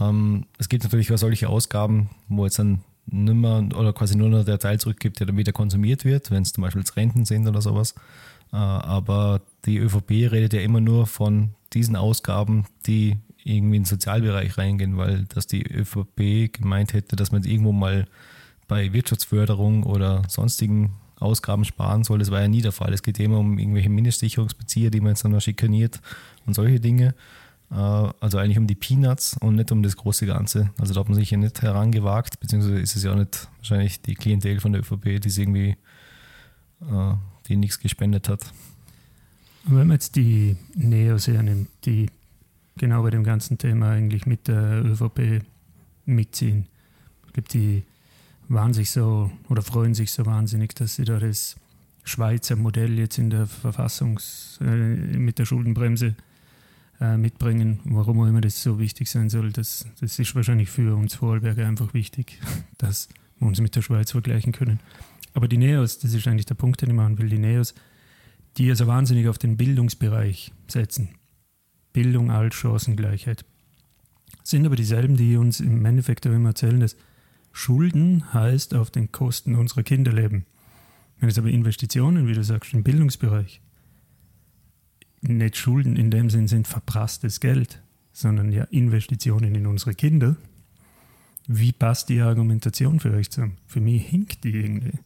Ähm, 0.00 0.46
es 0.58 0.68
gibt 0.68 0.84
natürlich 0.84 1.12
auch 1.12 1.18
solche 1.18 1.48
Ausgaben, 1.48 2.10
wo 2.28 2.44
jetzt 2.44 2.58
dann 2.58 2.80
nimmer 3.06 3.68
oder 3.76 3.92
quasi 3.92 4.16
nur 4.16 4.28
noch 4.28 4.44
der 4.44 4.58
Teil 4.58 4.80
zurückgibt, 4.80 5.20
der 5.20 5.26
dann 5.26 5.36
wieder 5.36 5.52
konsumiert 5.52 6.04
wird, 6.04 6.30
wenn 6.30 6.42
es 6.42 6.52
zum 6.52 6.62
Beispiel 6.62 6.84
Renten 6.96 7.24
sind 7.24 7.46
oder 7.46 7.60
sowas. 7.60 7.94
Äh, 8.52 8.56
aber 8.56 9.40
die 9.66 9.78
ÖVP 9.78 10.10
redet 10.10 10.52
ja 10.52 10.60
immer 10.60 10.80
nur 10.80 11.06
von 11.06 11.50
diesen 11.72 11.96
Ausgaben, 11.96 12.66
die 12.86 13.16
irgendwie 13.44 13.76
in 13.76 13.82
den 13.82 13.84
Sozialbereich 13.84 14.56
reingehen, 14.56 14.96
weil 14.96 15.24
dass 15.24 15.46
die 15.46 15.62
ÖVP 15.62 16.52
gemeint 16.52 16.94
hätte, 16.94 17.16
dass 17.16 17.30
man 17.30 17.44
irgendwo 17.44 17.72
mal 17.72 18.06
bei 18.66 18.92
Wirtschaftsförderung 18.92 19.82
oder 19.84 20.22
sonstigen 20.28 20.94
Ausgaben 21.20 21.64
sparen 21.64 22.04
soll. 22.04 22.18
Das 22.18 22.30
war 22.30 22.40
ja 22.40 22.48
nie 22.48 22.62
der 22.62 22.72
Fall. 22.72 22.92
Es 22.92 23.02
geht 23.02 23.20
immer 23.20 23.38
um 23.38 23.58
irgendwelche 23.58 23.90
Mindestsicherungsbezieher, 23.90 24.90
die 24.90 25.00
man 25.00 25.10
jetzt 25.10 25.24
dann 25.24 25.32
noch 25.32 25.40
schikaniert 25.40 26.00
und 26.46 26.54
solche 26.54 26.80
Dinge. 26.80 27.14
Äh, 27.70 27.74
Also 27.74 28.38
eigentlich 28.38 28.58
um 28.58 28.66
die 28.66 28.74
Peanuts 28.74 29.36
und 29.40 29.56
nicht 29.56 29.72
um 29.72 29.82
das 29.82 29.96
große 29.96 30.26
Ganze. 30.26 30.70
Also 30.78 30.94
da 30.94 31.00
hat 31.00 31.08
man 31.08 31.16
sich 31.16 31.30
ja 31.30 31.38
nicht 31.38 31.62
herangewagt, 31.62 32.40
beziehungsweise 32.40 32.80
ist 32.80 32.96
es 32.96 33.04
ja 33.04 33.12
auch 33.12 33.16
nicht 33.16 33.48
wahrscheinlich 33.58 34.00
die 34.02 34.14
Klientel 34.14 34.60
von 34.60 34.72
der 34.72 34.82
ÖVP, 34.82 35.20
die 35.20 35.28
es 35.28 35.38
irgendwie, 35.38 35.76
äh, 36.82 37.14
die 37.48 37.56
nichts 37.56 37.78
gespendet 37.78 38.28
hat. 38.28 38.42
Und 39.66 39.76
wenn 39.76 39.86
man 39.86 39.96
jetzt 39.96 40.16
die 40.16 40.56
Neos 40.74 41.26
hernimmt, 41.26 41.68
die 41.84 42.10
genau 42.76 43.02
bei 43.02 43.10
dem 43.10 43.24
ganzen 43.24 43.56
Thema 43.56 43.92
eigentlich 43.92 44.26
mit 44.26 44.48
der 44.48 44.84
ÖVP 44.84 45.42
mitziehen, 46.04 46.66
glaube, 47.34 47.48
die 47.48 47.82
waren 48.48 48.72
sich 48.72 48.90
so 48.90 49.30
oder 49.48 49.62
freuen 49.62 49.94
sich 49.94 50.12
so 50.12 50.24
wahnsinnig, 50.24 50.74
dass 50.74 50.96
sie 50.96 51.04
da 51.04 51.18
das 51.18 51.56
Schweizer 52.04 52.56
Modell 52.56 52.98
jetzt 52.98 53.18
in 53.18 53.30
der 53.30 53.46
Verfassungs-, 53.46 54.60
äh, 54.60 55.18
mit 55.18 55.38
der 55.38 55.44
Schuldenbremse 55.44 56.14
äh, 57.00 57.16
mitbringen. 57.16 57.80
Warum 57.84 58.20
auch 58.20 58.26
immer 58.26 58.40
das 58.40 58.62
so 58.62 58.78
wichtig 58.78 59.08
sein 59.10 59.28
soll, 59.28 59.52
das, 59.52 59.86
das 60.00 60.18
ist 60.18 60.34
wahrscheinlich 60.34 60.70
für 60.70 60.96
uns 60.96 61.14
Vorarlberger 61.14 61.66
einfach 61.66 61.94
wichtig, 61.94 62.40
dass 62.78 63.08
wir 63.38 63.48
uns 63.48 63.60
mit 63.60 63.74
der 63.76 63.82
Schweiz 63.82 64.12
vergleichen 64.12 64.52
können. 64.52 64.80
Aber 65.32 65.48
die 65.48 65.58
Neos, 65.58 65.98
das 65.98 66.14
ist 66.14 66.26
eigentlich 66.28 66.46
der 66.46 66.54
Punkt, 66.54 66.80
den 66.80 66.90
ich 66.90 66.94
machen 66.94 67.18
will, 67.18 67.28
die 67.28 67.38
Neos, 67.38 67.74
die 68.56 68.70
also 68.70 68.86
wahnsinnig 68.86 69.28
auf 69.28 69.38
den 69.38 69.56
Bildungsbereich 69.56 70.52
setzen. 70.68 71.10
Bildung 71.92 72.30
als 72.30 72.54
Chancengleichheit. 72.54 73.44
Sind 74.42 74.66
aber 74.66 74.76
dieselben, 74.76 75.16
die 75.16 75.36
uns 75.36 75.60
im 75.60 75.84
Endeffekt 75.84 76.26
auch 76.26 76.32
immer 76.32 76.50
erzählen, 76.50 76.80
dass 76.80 76.96
Schulden 77.52 78.32
heißt 78.32 78.74
auf 78.74 78.90
den 78.90 79.10
Kosten 79.12 79.54
unserer 79.54 79.82
Kinder 79.82 80.12
leben. 80.12 80.44
Wenn 81.18 81.28
es 81.28 81.38
aber 81.38 81.48
Investitionen, 81.48 82.26
wie 82.26 82.34
du 82.34 82.44
sagst, 82.44 82.74
im 82.74 82.82
Bildungsbereich, 82.82 83.60
nicht 85.28 85.56
Schulden 85.56 85.96
in 85.96 86.10
dem 86.10 86.30
Sinn 86.30 86.48
sind 86.48 86.68
verprasstes 86.68 87.40
Geld, 87.40 87.80
sondern 88.12 88.52
ja 88.52 88.64
Investitionen 88.64 89.54
in 89.54 89.66
unsere 89.66 89.94
Kinder. 89.94 90.36
Wie 91.46 91.72
passt 91.72 92.08
die 92.08 92.20
Argumentation 92.20 93.00
für 93.00 93.12
euch 93.12 93.30
zusammen? 93.30 93.58
Für 93.66 93.80
mich 93.80 94.06
hinkt 94.06 94.44
die 94.44 94.52
irgendwie. 94.52 94.98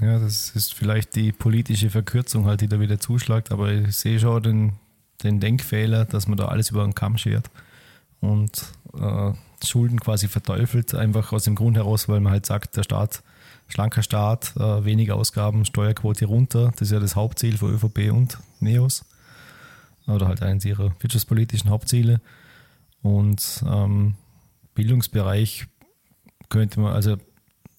Ja, 0.00 0.18
das 0.18 0.50
ist 0.56 0.72
vielleicht 0.72 1.14
die 1.16 1.32
politische 1.32 1.90
Verkürzung 1.90 2.46
halt, 2.46 2.62
die 2.62 2.68
da 2.68 2.80
wieder 2.80 2.98
zuschlägt, 2.98 3.52
aber 3.52 3.70
ich 3.72 3.94
sehe 3.94 4.18
schon 4.18 4.42
den, 4.42 4.72
den 5.22 5.38
Denkfehler, 5.38 6.06
dass 6.06 6.26
man 6.26 6.38
da 6.38 6.46
alles 6.46 6.70
über 6.70 6.82
den 6.82 6.94
Kamm 6.94 7.18
schert 7.18 7.50
und 8.20 8.64
äh, 8.94 9.32
Schulden 9.62 10.00
quasi 10.00 10.28
verteufelt, 10.28 10.94
einfach 10.94 11.32
aus 11.32 11.44
dem 11.44 11.54
Grund 11.54 11.76
heraus, 11.76 12.08
weil 12.08 12.20
man 12.20 12.32
halt 12.32 12.46
sagt, 12.46 12.76
der 12.76 12.84
Staat, 12.84 13.22
schlanker 13.72 14.02
Staat, 14.02 14.54
äh, 14.56 14.84
weniger 14.84 15.16
Ausgaben, 15.16 15.64
Steuerquote 15.64 16.26
runter, 16.26 16.72
das 16.72 16.82
ist 16.82 16.92
ja 16.92 17.00
das 17.00 17.16
Hauptziel 17.16 17.58
für 17.58 17.68
ÖVP 17.68 18.12
und 18.12 18.38
NEOS 18.60 19.04
oder 20.06 20.28
halt 20.28 20.42
eines 20.42 20.64
ihrer 20.64 20.92
wirtschaftspolitischen 21.00 21.70
Hauptziele 21.70 22.20
und 23.02 23.64
ähm, 23.66 24.14
Bildungsbereich 24.74 25.66
könnte 26.48 26.80
man, 26.80 26.92
also 26.92 27.16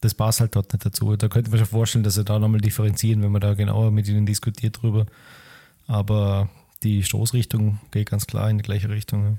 das 0.01 0.13
passt 0.13 0.41
halt 0.41 0.55
dort 0.55 0.73
nicht 0.73 0.85
dazu. 0.85 1.15
Da 1.15 1.29
könnte 1.29 1.50
man 1.50 1.59
schon 1.59 1.67
vorstellen, 1.67 2.03
dass 2.03 2.15
sie 2.15 2.25
da 2.25 2.38
nochmal 2.38 2.59
differenzieren, 2.59 3.21
wenn 3.21 3.31
man 3.31 3.41
da 3.41 3.53
genauer 3.53 3.91
mit 3.91 4.07
ihnen 4.07 4.25
diskutiert 4.25 4.81
drüber. 4.81 5.05
Aber 5.88 6.50
die 6.83 7.03
Stoßrichtung 7.03 7.79
geht 7.91 8.09
ganz 8.09 8.27
klar 8.27 8.50
in 8.50 8.57
die 8.57 8.63
gleiche 8.63 8.89
Richtung. 8.89 9.23
Ja. 9.23 9.38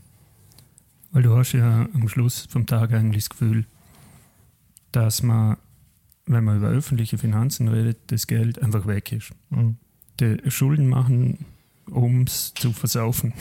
Weil 1.13 1.23
du 1.23 1.37
hast 1.37 1.53
ja 1.53 1.87
am 1.93 2.09
Schluss 2.09 2.47
vom 2.49 2.67
Tag 2.67 2.93
eigentlich 2.93 3.25
das 3.25 3.31
Gefühl, 3.31 3.67
dass 4.93 5.23
man, 5.23 5.59
wenn 6.27 6.45
man 6.45 6.59
über 6.59 6.69
öffentliche 6.69 7.19
Finanzen 7.19 7.69
redet, 7.69 7.99
das 8.09 8.27
Geld 8.27 8.63
einfach 8.63 8.87
weg 8.87 9.13
ist. 9.13 9.31
Mhm. 9.51 9.77
Die 10.21 10.39
Schulden 10.49 10.89
machen, 10.89 11.45
um 11.91 12.23
es 12.23 12.55
zu 12.55 12.73
versaufen 12.73 13.35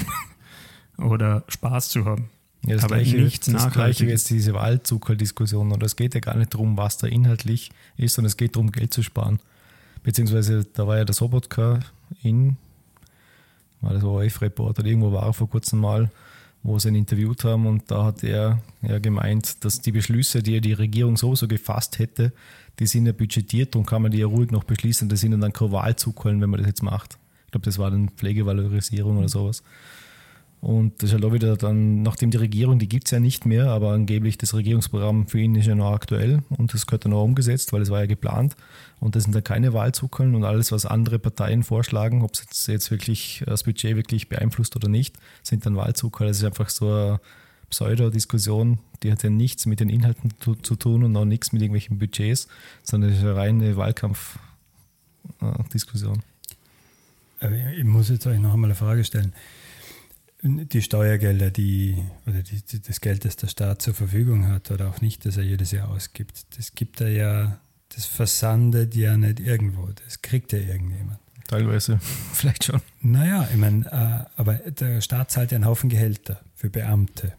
oder 0.97 1.43
Spaß 1.47 1.89
zu 1.89 2.05
haben. 2.05 2.29
Ja, 2.65 2.75
das 2.75 2.85
Aber 2.85 2.95
gleiche, 2.95 3.17
nichts 3.17 3.51
das 3.51 3.71
gleiche 3.71 4.07
wie 4.07 4.11
jetzt 4.11 4.29
diese 4.29 4.53
Wahlzuckerl-Diskussion. 4.53 5.71
Und 5.71 5.83
es 5.83 5.95
geht 5.95 6.13
ja 6.13 6.21
gar 6.21 6.37
nicht 6.37 6.53
darum, 6.53 6.77
was 6.77 6.97
da 6.97 7.07
inhaltlich 7.07 7.71
ist, 7.97 8.13
sondern 8.15 8.27
es 8.27 8.37
geht 8.37 8.55
darum, 8.55 8.71
Geld 8.71 8.93
zu 8.93 9.03
sparen. 9.03 9.39
Beziehungsweise 10.01 10.65
da 10.65 10.87
war 10.87 10.97
ja 10.97 11.05
der 11.05 11.13
Sobotka 11.13 11.79
in, 12.21 12.57
war 13.81 13.93
das 13.93 14.03
ORF-Report 14.03 14.79
oder 14.79 14.87
irgendwo 14.87 15.11
war 15.11 15.25
er 15.25 15.33
vor 15.33 15.49
kurzem 15.49 15.79
mal, 15.79 16.09
wo 16.63 16.79
sie 16.79 16.87
ihn 16.87 16.95
interviewt 16.95 17.43
haben 17.43 17.67
und 17.67 17.91
da 17.91 18.05
hat 18.05 18.23
er 18.23 18.59
ja 18.81 18.99
gemeint, 18.99 19.63
dass 19.65 19.81
die 19.81 19.91
Beschlüsse, 19.91 20.41
die 20.41 20.53
ja 20.53 20.59
die 20.61 20.73
Regierung 20.73 21.17
sowieso 21.17 21.47
gefasst 21.47 21.99
hätte, 21.99 22.31
die 22.79 22.87
sind 22.87 23.05
ja 23.05 23.11
budgetiert, 23.11 23.75
darum 23.75 23.85
kann 23.85 24.01
man 24.01 24.11
die 24.11 24.19
ja 24.19 24.27
ruhig 24.27 24.51
noch 24.51 24.63
beschließen, 24.63 25.09
das 25.09 25.21
sind 25.21 25.39
dann 25.39 25.53
keine 25.53 25.71
Wahlzuckerl, 25.71 26.39
wenn 26.39 26.49
man 26.49 26.59
das 26.59 26.67
jetzt 26.67 26.83
macht. 26.83 27.17
Ich 27.45 27.51
glaube, 27.51 27.65
das 27.65 27.77
war 27.77 27.91
dann 27.91 28.09
Pflegevalorisierung 28.09 29.17
oder 29.17 29.29
sowas. 29.29 29.63
Und 30.63 31.03
das 31.03 31.09
ist 31.09 31.15
halt 31.15 31.25
auch 31.25 31.33
wieder 31.33 31.57
dann, 31.57 32.03
nachdem 32.03 32.31
die 32.31 32.37
Regierung, 32.37 32.79
die 32.79 32.87
gibt 32.87 33.07
es 33.07 33.11
ja 33.11 33.19
nicht 33.19 33.45
mehr, 33.45 33.67
aber 33.67 33.91
angeblich 33.91 34.37
das 34.37 34.53
Regierungsprogramm 34.53 35.27
für 35.27 35.39
ihn 35.39 35.55
ist 35.55 35.65
ja 35.65 35.75
noch 35.75 35.91
aktuell 35.91 36.41
und 36.51 36.73
das 36.73 36.87
gehört 36.87 37.03
dann 37.03 37.11
auch 37.11 37.25
umgesetzt, 37.25 37.73
weil 37.73 37.81
es 37.81 37.89
war 37.89 37.99
ja 37.99 38.05
geplant. 38.05 38.55
Und 39.01 39.17
das 39.17 39.23
sind 39.23 39.35
dann 39.35 39.43
keine 39.43 39.73
Wahlzuckeln 39.73 40.33
und 40.35 40.45
alles, 40.45 40.71
was 40.71 40.85
andere 40.85 41.19
Parteien 41.19 41.63
vorschlagen, 41.63 42.21
ob 42.21 42.33
es 42.35 42.39
jetzt, 42.39 42.67
jetzt 42.67 42.91
wirklich 42.91 43.43
das 43.45 43.63
Budget 43.63 43.97
wirklich 43.97 44.29
beeinflusst 44.29 44.77
oder 44.77 44.87
nicht, 44.87 45.17
sind 45.41 45.65
dann 45.65 45.75
Wahlzuckerl. 45.75 46.29
Das 46.29 46.37
ist 46.37 46.45
einfach 46.45 46.69
so 46.69 46.87
eine 46.89 47.19
Pseudo-Diskussion, 47.73 48.77
die 49.01 49.11
hat 49.11 49.23
ja 49.23 49.31
nichts 49.31 49.65
mit 49.65 49.79
den 49.79 49.89
Inhalten 49.89 50.29
zu, 50.39 50.53
zu 50.53 50.75
tun 50.75 51.03
und 51.03 51.17
auch 51.17 51.25
nichts 51.25 51.51
mit 51.51 51.63
irgendwelchen 51.63 51.97
Budgets, 51.97 52.47
sondern 52.83 53.11
ist 53.11 53.21
eine 53.21 53.35
reine 53.35 53.75
Wahlkampfdiskussion. 53.75 56.21
Ich 57.75 57.83
muss 57.83 58.09
jetzt 58.09 58.27
euch 58.27 58.37
noch 58.37 58.53
einmal 58.53 58.69
eine 58.69 58.75
Frage 58.75 59.03
stellen. 59.03 59.33
Die 60.43 60.83
Steuergelder, 60.83 61.49
die, 61.49 61.97
oder 62.27 62.43
die, 62.43 62.61
die, 62.61 62.79
das 62.79 63.01
Geld, 63.01 63.25
das 63.25 63.37
der 63.37 63.47
Staat 63.47 63.81
zur 63.81 63.95
Verfügung 63.95 64.49
hat 64.49 64.69
oder 64.69 64.89
auch 64.89 65.01
nicht, 65.01 65.25
das 65.25 65.37
er 65.37 65.43
jedes 65.43 65.71
Jahr 65.71 65.89
ausgibt, 65.89 66.55
das 66.55 66.75
gibt 66.75 67.01
er 67.01 67.09
ja, 67.09 67.59
das 67.95 68.05
versandet 68.05 68.93
ja 68.93 69.17
nicht 69.17 69.39
irgendwo, 69.39 69.89
das 70.05 70.21
kriegt 70.21 70.53
ja 70.53 70.59
irgendjemand. 70.59 71.17
Teilweise, 71.47 71.99
vielleicht 72.33 72.65
schon. 72.65 72.81
Naja, 73.01 73.47
ich 73.51 73.57
meine, 73.57 73.87
äh, 73.87 74.25
aber 74.39 74.53
der 74.53 75.01
Staat 75.01 75.31
zahlt 75.31 75.51
ja 75.51 75.55
einen 75.55 75.65
Haufen 75.65 75.89
Gehälter 75.89 76.39
für 76.53 76.69
Beamte, 76.69 77.33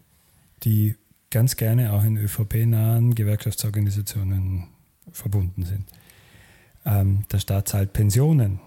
die 0.65 0.97
ganz 1.31 1.57
gerne 1.57 1.93
auch 1.93 2.05
in 2.05 2.17
ÖVP-nahen 2.17 3.15
Gewerkschaftsorganisationen 3.15 4.69
verbunden 5.11 5.65
sind. 5.65 5.85
Ähm, 6.87 7.25
der 7.31 7.39
Staat 7.39 7.69
zahlt 7.69 7.93
Pensionen. 7.93 8.61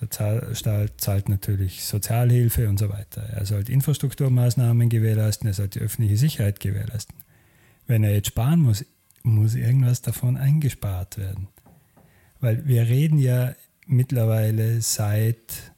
Der 0.00 0.54
Staat 0.54 1.00
zahlt 1.00 1.28
natürlich 1.28 1.84
Sozialhilfe 1.84 2.68
und 2.68 2.78
so 2.78 2.88
weiter. 2.90 3.22
Er 3.22 3.46
sollte 3.46 3.72
Infrastrukturmaßnahmen 3.72 4.88
gewährleisten, 4.88 5.46
er 5.46 5.54
sollte 5.54 5.78
die 5.78 5.84
öffentliche 5.84 6.16
Sicherheit 6.16 6.60
gewährleisten. 6.60 7.16
Wenn 7.86 8.02
er 8.02 8.12
jetzt 8.14 8.28
sparen 8.28 8.60
muss, 8.60 8.84
muss 9.22 9.54
irgendwas 9.54 10.02
davon 10.02 10.36
eingespart 10.36 11.16
werden. 11.16 11.48
Weil 12.40 12.66
wir 12.66 12.82
reden 12.82 13.18
ja 13.18 13.54
mittlerweile 13.86 14.80
seit 14.80 15.72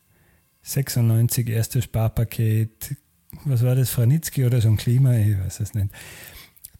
96 0.62 1.48
erstes 1.48 1.84
Sparpaket, 1.84 2.96
was 3.44 3.62
war 3.62 3.74
das, 3.74 3.90
Franitzky 3.90 4.44
oder 4.44 4.60
so 4.60 4.68
ein 4.68 4.76
Klima, 4.76 5.16
ich 5.16 5.38
weiß 5.38 5.60
es 5.60 5.74
nicht, 5.74 5.88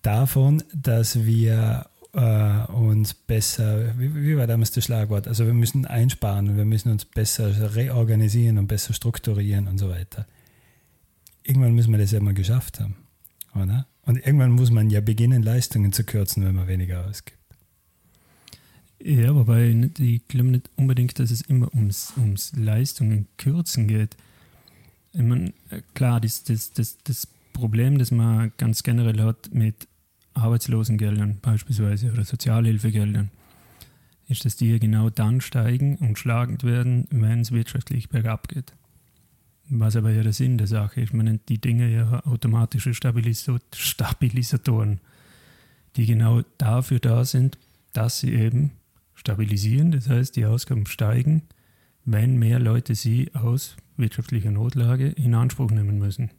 davon, 0.03 0.63
dass 0.75 1.25
wir 1.25 1.87
äh, 2.13 2.73
uns 2.73 3.15
besser, 3.15 3.99
wie, 3.99 4.15
wie 4.15 4.37
war 4.37 4.47
damals 4.47 4.73
das 4.73 4.85
Schlagwort, 4.85 5.29
also 5.29 5.47
wir 5.47 5.55
müssen 5.55 5.85
einsparen 5.87 6.49
und 6.49 6.57
wir 6.57 6.65
müssen 6.65 6.91
uns 6.91 7.05
besser 7.05 7.75
reorganisieren 7.75 8.59
und 8.59 8.67
besser 8.67 8.95
strukturieren 8.95 9.69
und 9.69 9.79
so 9.79 9.89
weiter. 9.89 10.27
Irgendwann 11.43 11.75
müssen 11.75 11.93
wir 11.93 11.99
das 11.99 12.13
ja 12.13 12.21
mal 12.21 12.35
geschafft 12.35 12.81
haben, 12.81 12.97
oder? 13.55 13.87
Und 14.03 14.25
irgendwann 14.25 14.53
muss 14.53 14.71
man 14.71 14.89
ja 14.89 15.01
beginnen, 15.01 15.43
Leistungen 15.43 15.93
zu 15.93 16.05
kürzen, 16.05 16.45
wenn 16.45 16.55
man 16.55 16.69
weniger 16.69 17.07
ausgibt. 17.07 17.37
Ja, 19.03 19.35
wobei 19.35 19.69
ich 19.99 20.27
glaube 20.27 20.49
nicht 20.49 20.71
unbedingt, 20.77 21.19
dass 21.19 21.31
es 21.31 21.43
immer 21.43 21.73
ums, 21.75 22.13
ums 22.17 22.53
Leistungen 22.57 23.29
kürzen 23.37 23.89
geht. 23.89 24.17
Meine, 25.17 25.53
äh, 25.71 25.83
klar, 25.95 26.21
das, 26.21 26.45
das, 26.45 26.73
das, 26.73 26.99
das 27.05 27.27
Problem, 27.53 27.99
das 27.99 28.11
man 28.11 28.53
ganz 28.59 28.83
generell 28.83 29.21
hat 29.23 29.53
mit 29.53 29.89
Arbeitslosengeldern 30.35 31.39
beispielsweise 31.41 32.13
oder 32.13 32.25
Sozialhilfegeldern, 32.25 33.31
ist, 34.29 34.45
dass 34.45 34.57
die 34.57 34.79
genau 34.79 35.09
dann 35.09 35.41
steigen 35.41 35.97
und 35.97 36.19
schlagend 36.19 36.65
werden, 36.65 37.07
wenn 37.11 37.41
es 37.41 37.53
wirtschaftlich 37.53 38.09
bergab 38.09 38.49
geht. 38.49 38.73
Was 39.69 39.97
aber 39.97 40.11
ja 40.11 40.23
der 40.23 40.33
Sinn 40.33 40.59
der 40.59 40.67
Sache 40.67 41.01
ist. 41.01 41.15
Man 41.15 41.27
nennt 41.27 41.49
die 41.49 41.61
Dinge 41.61 41.89
ja 41.89 42.25
automatische 42.27 42.91
Stabilisa- 42.91 43.61
Stabilisatoren, 43.75 45.01
die 45.97 46.07
genau 46.07 46.43
dafür 46.59 47.01
da 47.01 47.25
sind, 47.25 47.59
dass 47.93 48.21
sie 48.21 48.33
eben 48.33 48.73
stabilisieren, 49.15 49.91
das 49.91 50.09
heißt, 50.09 50.37
die 50.37 50.45
Ausgaben 50.45 50.87
steigen, 50.87 51.43
wenn 52.05 52.39
mehr 52.39 52.61
Leute 52.61 52.95
sie 52.95 53.35
aus 53.35 53.77
wirtschaftlicher 53.97 54.51
Notlage 54.51 55.09
in 55.09 55.35
Anspruch 55.35 55.71
nehmen 55.71 55.99
müssen. 55.99 56.31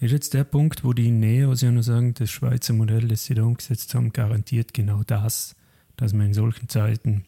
Ist 0.00 0.12
jetzt 0.12 0.34
der 0.34 0.44
Punkt, 0.44 0.84
wo 0.84 0.92
die 0.92 1.10
Neos 1.10 1.60
ja 1.60 1.72
nur 1.72 1.82
sagen, 1.82 2.14
das 2.14 2.30
Schweizer 2.30 2.72
Modell, 2.72 3.08
das 3.08 3.24
sie 3.24 3.34
da 3.34 3.42
umgesetzt 3.42 3.94
haben, 3.94 4.12
garantiert 4.12 4.72
genau 4.72 5.02
das, 5.04 5.56
dass 5.96 6.12
man 6.12 6.26
in 6.26 6.34
solchen 6.34 6.68
Zeiten 6.68 7.24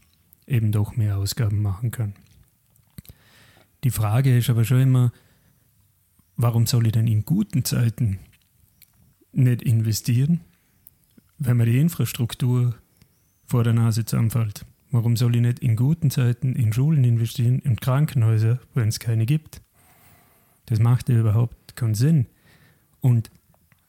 eben 0.46 0.70
doch 0.70 0.96
mehr 0.96 1.18
Ausgaben 1.18 1.62
machen 1.62 1.90
kann. 1.90 2.14
Die 3.82 3.90
Frage 3.90 4.36
ist 4.36 4.50
aber 4.50 4.64
schon 4.64 4.82
immer, 4.82 5.12
warum 6.36 6.66
soll 6.66 6.86
ich 6.86 6.92
denn 6.92 7.08
in 7.08 7.24
guten 7.24 7.64
Zeiten 7.64 8.18
nicht 9.32 9.62
investieren, 9.62 10.40
wenn 11.38 11.56
mir 11.56 11.66
die 11.66 11.80
Infrastruktur 11.80 12.74
vor 13.46 13.64
der 13.64 13.72
Nase 13.72 14.04
zusammenfällt? 14.04 14.64
Warum 14.90 15.16
soll 15.16 15.36
ich 15.36 15.42
nicht 15.42 15.60
in 15.60 15.76
guten 15.76 16.10
Zeiten 16.10 16.54
in 16.54 16.72
Schulen 16.72 17.04
investieren, 17.04 17.60
in 17.60 17.76
Krankenhäuser, 17.76 18.58
wenn 18.74 18.88
es 18.88 18.98
keine 18.98 19.24
gibt? 19.24 19.60
Das 20.66 20.80
macht 20.80 21.08
ja 21.08 21.18
überhaupt 21.18 21.76
keinen 21.76 21.94
Sinn. 21.94 22.26
Und 23.00 23.30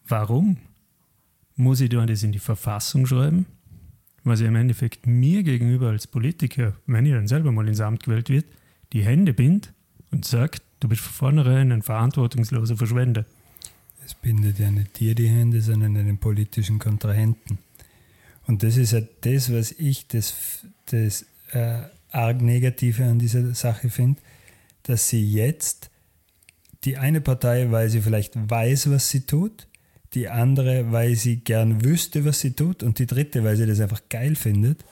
warum 0.07 0.57
muss 1.55 1.81
ich 1.81 1.89
da 1.89 2.05
das 2.05 2.23
in 2.23 2.31
die 2.31 2.39
Verfassung 2.39 3.05
schreiben? 3.05 3.45
Was 4.23 4.41
ja 4.41 4.47
im 4.47 4.55
Endeffekt 4.55 5.07
mir 5.07 5.41
gegenüber 5.41 5.89
als 5.89 6.05
Politiker, 6.05 6.75
wenn 6.85 7.05
ich 7.05 7.13
dann 7.13 7.27
selber 7.27 7.51
mal 7.51 7.67
ins 7.67 7.81
Amt 7.81 8.03
gewählt 8.03 8.29
wird, 8.29 8.45
die 8.93 9.03
Hände 9.03 9.33
bindet 9.33 9.73
und 10.11 10.25
sagt, 10.25 10.61
du 10.79 10.87
bist 10.87 11.01
von 11.01 11.13
vornherein 11.13 11.71
ein 11.71 11.81
verantwortungsloser 11.81 12.77
Verschwender. 12.77 13.25
Es 14.05 14.13
bindet 14.13 14.59
ja 14.59 14.69
nicht 14.69 14.99
dir 14.99 15.15
die 15.15 15.27
Hände, 15.27 15.61
sondern 15.61 15.97
einen 15.97 16.19
politischen 16.19 16.77
Kontrahenten. 16.77 17.57
Und 18.47 18.63
das 18.63 18.77
ist 18.77 18.91
ja 18.91 19.01
das, 19.21 19.51
was 19.53 19.71
ich 19.71 20.07
das, 20.07 20.65
das 20.91 21.25
äh, 21.51 21.83
arg 22.11 22.41
Negative 22.41 23.03
an 23.05 23.19
dieser 23.19 23.53
Sache 23.53 23.89
finde, 23.89 24.21
dass 24.83 25.09
sie 25.09 25.25
jetzt 25.29 25.89
die 26.83 26.97
eine 26.97 27.21
Partei, 27.21 27.71
weil 27.71 27.89
sie 27.89 28.01
vielleicht 28.01 28.33
weiß, 28.49 28.89
was 28.89 29.09
sie 29.09 29.21
tut, 29.21 29.67
die 30.13 30.29
andere, 30.29 30.91
weil 30.91 31.15
sie 31.15 31.37
gern 31.37 31.83
wüsste, 31.83 32.25
was 32.25 32.39
sie 32.39 32.51
tut, 32.51 32.83
und 32.83 32.99
die 32.99 33.05
dritte, 33.05 33.43
weil 33.43 33.55
sie 33.55 33.65
das 33.65 33.79
einfach 33.79 34.01
geil 34.09 34.35
findet, 34.35 34.83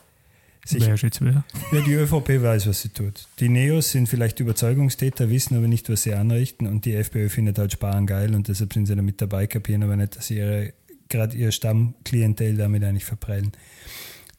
sich 0.65 0.85
Wer 0.85 0.95
jetzt 0.95 1.21
wer? 1.21 1.43
ja, 1.71 1.81
die 1.81 1.93
ÖVP 1.93 2.43
weiß, 2.43 2.67
was 2.67 2.81
sie 2.81 2.89
tut. 2.89 3.27
Die 3.39 3.49
Neos 3.49 3.91
sind 3.91 4.07
vielleicht 4.07 4.39
Überzeugungstäter, 4.39 5.29
wissen 5.29 5.57
aber 5.57 5.67
nicht, 5.67 5.89
was 5.89 6.03
sie 6.03 6.13
anrichten 6.13 6.67
und 6.67 6.85
die 6.85 6.95
FPÖ 6.95 7.29
findet 7.29 7.57
halt 7.57 7.71
Sparen 7.71 8.05
geil 8.05 8.35
und 8.35 8.47
deshalb 8.47 8.73
sind 8.73 8.85
sie 8.85 8.95
da 8.95 9.01
mit 9.01 9.21
dabei, 9.21 9.47
kapieren 9.47 9.83
aber 9.83 9.95
nicht, 9.95 10.17
dass 10.17 10.27
sie 10.27 10.37
ihre, 10.37 10.73
gerade 11.07 11.35
ihr 11.35 11.51
Stammklientel 11.51 12.57
damit 12.57 12.83
eigentlich 12.83 13.05
verprellen. 13.05 13.51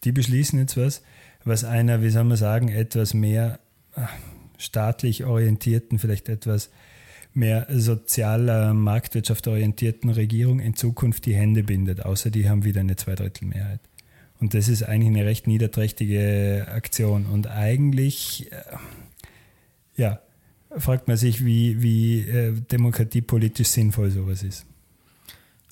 Die 0.04 0.12
beschließen 0.12 0.58
jetzt 0.58 0.76
was, 0.76 1.02
was 1.44 1.64
einer, 1.64 2.02
wie 2.02 2.10
soll 2.10 2.24
man 2.24 2.36
sagen, 2.36 2.68
etwas 2.68 3.14
mehr 3.14 3.60
ah, 3.94 4.08
staatlich 4.58 5.24
orientierten, 5.24 5.98
vielleicht 5.98 6.28
etwas 6.28 6.70
mehr 7.32 7.66
sozialer 7.70 8.74
Marktwirtschaft 8.74 9.46
orientierten 9.48 10.10
Regierung 10.10 10.60
in 10.60 10.74
Zukunft 10.74 11.26
die 11.26 11.34
Hände 11.34 11.62
bindet, 11.62 12.04
außer 12.04 12.30
die 12.30 12.48
haben 12.48 12.64
wieder 12.64 12.80
eine 12.80 12.96
Zweidrittelmehrheit. 12.96 13.80
Und 14.40 14.54
das 14.54 14.68
ist 14.68 14.82
eigentlich 14.82 15.08
eine 15.08 15.26
recht 15.26 15.46
niederträchtige 15.46 16.66
Aktion. 16.70 17.26
Und 17.26 17.46
eigentlich, 17.46 18.50
äh, 18.50 18.76
ja, 19.96 20.20
fragt 20.76 21.08
man 21.08 21.16
sich, 21.16 21.44
wie, 21.44 21.82
wie 21.82 22.20
äh, 22.20 22.52
demokratiepolitisch 22.52 23.68
sinnvoll 23.68 24.10
sowas 24.10 24.42
ist. 24.42 24.64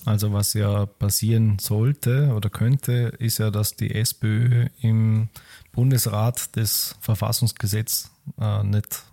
Also 0.05 0.31
was 0.31 0.53
ja 0.53 0.85
passieren 0.85 1.59
sollte 1.59 2.33
oder 2.33 2.49
könnte, 2.49 3.13
ist 3.19 3.37
ja, 3.37 3.51
dass 3.51 3.75
die 3.75 3.93
SPÖ 3.93 4.67
im 4.81 5.29
Bundesrat 5.71 6.55
das 6.55 6.95
Verfassungsgesetz 7.01 8.09
äh, 8.39 8.63
nicht 8.63 9.03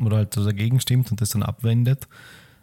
oder 0.00 0.18
halt 0.18 0.36
dagegen 0.36 0.80
stimmt 0.80 1.10
und 1.10 1.20
das 1.20 1.30
dann 1.30 1.42
abwendet 1.42 2.06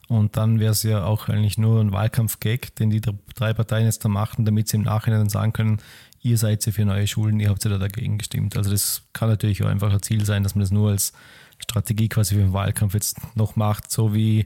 Und 0.08 0.38
dann 0.38 0.60
wäre 0.60 0.72
es 0.72 0.84
ja 0.84 1.03
auch 1.03 1.27
eigentlich 1.29 1.58
nur 1.58 1.82
ein 1.82 1.91
Wahlkampf-Gag, 1.91 2.75
den 2.75 2.91
die 2.91 3.01
drei 3.01 3.53
Parteien 3.53 3.86
jetzt 3.86 4.05
da 4.05 4.10
machen, 4.10 4.46
damit 4.46 4.70
sie 4.70 4.77
im 4.77 4.84
Nachhinein 4.84 5.22
dann 5.22 5.29
sagen 5.29 5.53
können, 5.53 5.79
ihr 6.22 6.38
seid 6.38 6.65
ja 6.65 6.72
für 6.72 6.86
neue 6.86 7.08
Schulen, 7.08 7.39
ihr 7.39 7.50
habt 7.50 7.63
ja 7.63 7.72
da 7.72 7.77
dagegen 7.77 8.17
gestimmt. 8.17 8.55
Also 8.55 8.72
das 8.72 9.03
kann 9.13 9.29
natürlich 9.29 9.63
auch 9.63 9.67
einfach 9.67 9.91
ein 9.91 10.01
Ziel 10.01 10.25
sein, 10.25 10.44
dass 10.44 10.55
man 10.55 10.62
das 10.62 10.72
nur 10.72 10.91
als 10.91 11.13
Strategie 11.60 12.10
quasi 12.10 12.36
für 12.36 12.41
den 12.41 12.53
Wahlkampf 12.53 12.94
jetzt 12.94 13.17
noch 13.36 13.55
macht, 13.55 13.91
so 13.91 14.13
wie, 14.13 14.46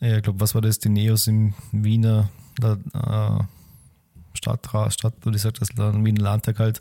ich 0.00 0.22
glaube, 0.22 0.40
was 0.40 0.54
war 0.54 0.62
das, 0.62 0.78
die 0.78 0.88
Neos 0.88 1.26
im 1.26 1.54
Wiener 1.72 2.28
äh, 2.62 3.44
Stadtrat, 4.34 4.92
Stadt, 4.92 5.14
oder 5.26 5.36
ich 5.36 5.42
sag 5.42 5.54
das, 5.54 5.76
Wiener 5.76 6.22
Landtag 6.22 6.58
halt, 6.58 6.80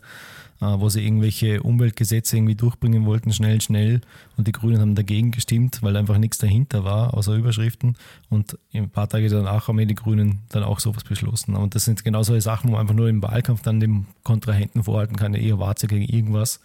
äh, 0.61 0.65
wo 0.65 0.89
sie 0.89 1.05
irgendwelche 1.05 1.61
Umweltgesetze 1.61 2.38
irgendwie 2.38 2.55
durchbringen 2.55 3.05
wollten, 3.05 3.33
schnell, 3.33 3.59
schnell. 3.61 4.01
Und 4.38 4.47
die 4.47 4.51
Grünen 4.51 4.79
haben 4.79 4.95
dagegen 4.95 5.31
gestimmt, 5.31 5.81
weil 5.81 5.97
einfach 5.97 6.17
nichts 6.17 6.38
dahinter 6.38 6.83
war, 6.83 7.13
außer 7.13 7.35
Überschriften. 7.35 7.97
Und 8.29 8.57
ein 8.73 8.89
paar 8.89 9.09
Tage 9.09 9.29
danach 9.29 9.67
haben 9.67 9.85
die 9.88 9.95
Grünen 9.95 10.39
dann 10.49 10.63
auch 10.63 10.79
sowas 10.79 11.03
beschlossen. 11.03 11.55
Und 11.55 11.75
das 11.75 11.85
sind 11.85 12.03
genau 12.03 12.23
solche 12.23 12.41
Sachen, 12.41 12.69
wo 12.69 12.73
man 12.73 12.81
einfach 12.81 12.95
nur 12.95 13.09
im 13.09 13.21
Wahlkampf 13.21 13.61
dann 13.61 13.79
dem 13.79 14.05
Kontrahenten 14.23 14.83
vorhalten 14.83 15.15
kann, 15.15 15.33
der 15.33 15.41
eher 15.41 15.59
warte 15.59 15.88
gegen 15.88 16.05
irgendwas 16.05 16.59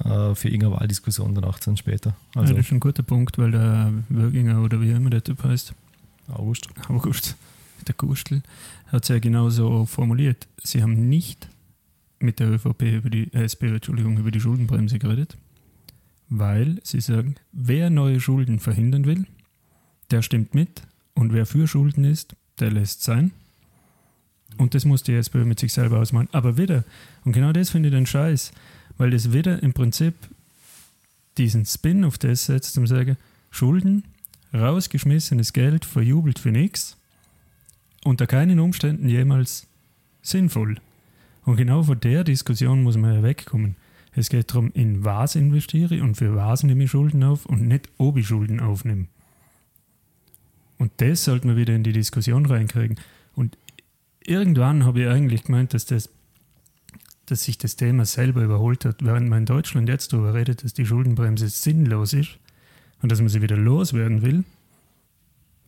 äh, 0.00 0.34
für 0.34 0.48
irgendeine 0.48 0.80
Wahldiskussion 0.80 1.34
dann 1.34 1.44
18 1.44 1.76
später. 1.76 2.16
Also, 2.34 2.52
ja, 2.52 2.58
das 2.58 2.66
ist 2.66 2.72
ein 2.72 2.80
guter 2.80 3.02
Punkt, 3.02 3.38
weil 3.38 3.50
der 3.50 3.92
Würginger 4.08 4.62
oder 4.62 4.80
wie 4.80 4.90
immer 4.90 5.10
der 5.10 5.22
Typ 5.22 5.42
heißt, 5.44 5.74
August. 6.28 6.68
August, 6.88 7.36
der 7.86 7.94
Gustl, 7.94 8.42
hat 8.86 9.02
es 9.02 9.08
ja 9.08 9.18
genauso 9.18 9.86
formuliert. 9.86 10.46
Sie 10.62 10.82
haben 10.82 11.08
nicht 11.08 11.48
mit 12.18 12.38
der 12.38 12.50
ÖVP 12.50 12.82
über 12.82 13.10
die 13.10 13.32
äh, 13.34 13.44
SP, 13.44 13.68
Entschuldigung, 13.68 14.16
über 14.16 14.30
die 14.30 14.40
Schuldenbremse 14.40 14.98
geredet, 14.98 15.36
weil 16.28 16.80
sie 16.84 17.00
sagen, 17.00 17.34
wer 17.52 17.90
neue 17.90 18.20
Schulden 18.20 18.60
verhindern 18.60 19.04
will, 19.04 19.26
der 20.10 20.22
stimmt 20.22 20.54
mit 20.54 20.82
und 21.14 21.32
wer 21.32 21.46
für 21.46 21.66
Schulden 21.66 22.04
ist, 22.04 22.36
der 22.60 22.70
lässt 22.70 23.02
sein. 23.02 23.32
Und 24.58 24.74
das 24.74 24.84
muss 24.84 25.02
die 25.02 25.14
SPÖ 25.14 25.44
mit 25.44 25.58
sich 25.58 25.72
selber 25.72 25.98
ausmachen. 25.98 26.28
Aber 26.32 26.56
wieder, 26.56 26.84
und 27.24 27.32
genau 27.32 27.52
das 27.52 27.70
finde 27.70 27.88
ich 27.88 27.94
den 27.94 28.06
Scheiß, 28.06 28.52
weil 29.02 29.10
das 29.10 29.32
wieder 29.32 29.60
im 29.64 29.72
Prinzip 29.72 30.14
diesen 31.36 31.66
Spin 31.66 32.04
auf 32.04 32.18
das 32.18 32.44
setzt, 32.44 32.78
um 32.78 32.86
zu 32.86 32.94
sagen, 32.94 33.16
Schulden, 33.50 34.04
rausgeschmissenes 34.54 35.52
Geld, 35.52 35.84
verjubelt 35.84 36.38
für 36.38 36.52
nichts, 36.52 36.96
unter 38.04 38.28
keinen 38.28 38.60
Umständen 38.60 39.08
jemals 39.08 39.66
sinnvoll. 40.22 40.76
Und 41.44 41.56
genau 41.56 41.82
von 41.82 41.98
der 41.98 42.22
Diskussion 42.22 42.84
muss 42.84 42.96
man 42.96 43.12
ja 43.12 43.22
wegkommen. 43.24 43.74
Es 44.14 44.28
geht 44.28 44.52
darum, 44.52 44.70
in 44.72 45.04
was 45.04 45.34
investiere 45.34 45.96
ich 45.96 46.00
und 46.00 46.14
für 46.14 46.36
was 46.36 46.62
nehme 46.62 46.84
ich 46.84 46.92
Schulden 46.92 47.24
auf 47.24 47.44
und 47.44 47.66
nicht, 47.66 47.88
ob 47.98 48.16
ich 48.16 48.28
Schulden 48.28 48.60
aufnehme. 48.60 49.08
Und 50.78 50.92
das 50.98 51.24
sollte 51.24 51.48
man 51.48 51.56
wieder 51.56 51.74
in 51.74 51.82
die 51.82 51.92
Diskussion 51.92 52.46
reinkriegen. 52.46 53.00
Und 53.34 53.58
irgendwann 54.24 54.84
habe 54.84 55.00
ich 55.00 55.08
eigentlich 55.08 55.42
gemeint, 55.42 55.74
dass, 55.74 55.86
das, 55.86 56.08
dass 57.26 57.44
sich 57.44 57.58
das 57.58 57.76
Thema 57.76 58.04
selber 58.04 58.42
überholt 58.42 58.84
hat, 58.84 59.04
während 59.04 59.28
man 59.28 59.40
in 59.40 59.46
Deutschland 59.46 59.88
jetzt 59.88 60.12
darüber 60.12 60.34
redet, 60.34 60.64
dass 60.64 60.74
die 60.74 60.86
Schuldenbremse 60.86 61.48
sinnlos 61.48 62.12
ist 62.12 62.38
und 63.00 63.12
dass 63.12 63.20
man 63.20 63.28
sie 63.28 63.42
wieder 63.42 63.56
loswerden 63.56 64.22
will, 64.22 64.44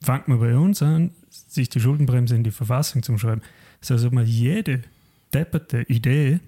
fängt 0.02 0.28
man 0.28 0.40
bei 0.40 0.56
uns 0.56 0.82
an, 0.82 1.10
sich 1.30 1.68
die 1.68 1.80
Schuldenbremse 1.80 2.34
in 2.34 2.44
die 2.44 2.50
Verfassung 2.50 3.02
zu 3.02 3.16
schreiben. 3.18 3.42
Das 3.80 3.90
heißt, 3.90 4.04
ob 4.04 4.12
man 4.12 4.26
jede 4.26 4.82
depperte 5.32 5.82
Idee 5.82 6.40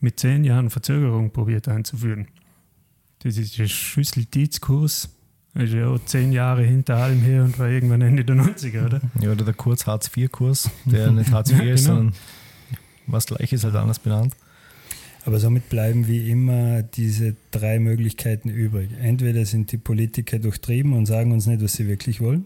mit 0.00 0.18
zehn 0.18 0.44
Jahren 0.44 0.70
Verzögerung 0.70 1.30
probiert 1.30 1.68
einzuführen. 1.68 2.28
Das 3.20 3.36
ist 3.36 3.56
der 3.58 3.68
Schüssel-Dietz-Kurs. 3.68 5.08
ist 5.54 5.72
ja 5.72 5.88
auch 5.88 6.04
zehn 6.04 6.32
Jahre 6.32 6.62
hinter 6.62 6.96
allem 6.96 7.20
her 7.20 7.44
und 7.44 7.58
war 7.58 7.68
irgendwann 7.68 8.02
Ende 8.02 8.24
der 8.24 8.36
90er, 8.36 8.86
oder? 8.86 9.00
Ja, 9.20 9.30
oder 9.30 9.44
der 9.44 9.54
Kurz-Hartz-IV-Kurs, 9.54 10.70
der 10.86 11.12
nicht 11.12 11.30
Hartz 11.30 11.50
IV 11.50 11.58
ja, 11.62 11.72
ist, 11.72 11.84
genau. 11.84 11.96
sondern 11.96 12.14
was 13.06 13.26
gleich 13.26 13.52
ist, 13.52 13.64
halt 13.64 13.74
anders 13.74 13.98
benannt. 13.98 14.34
Aber 15.24 15.38
somit 15.38 15.68
bleiben 15.68 16.08
wie 16.08 16.30
immer 16.30 16.82
diese 16.82 17.36
drei 17.52 17.78
Möglichkeiten 17.78 18.48
übrig. 18.48 18.90
Entweder 19.00 19.44
sind 19.46 19.70
die 19.70 19.78
Politiker 19.78 20.38
durchtrieben 20.38 20.92
und 20.94 21.06
sagen 21.06 21.32
uns 21.32 21.46
nicht, 21.46 21.62
was 21.62 21.74
sie 21.74 21.86
wirklich 21.86 22.20
wollen. 22.20 22.44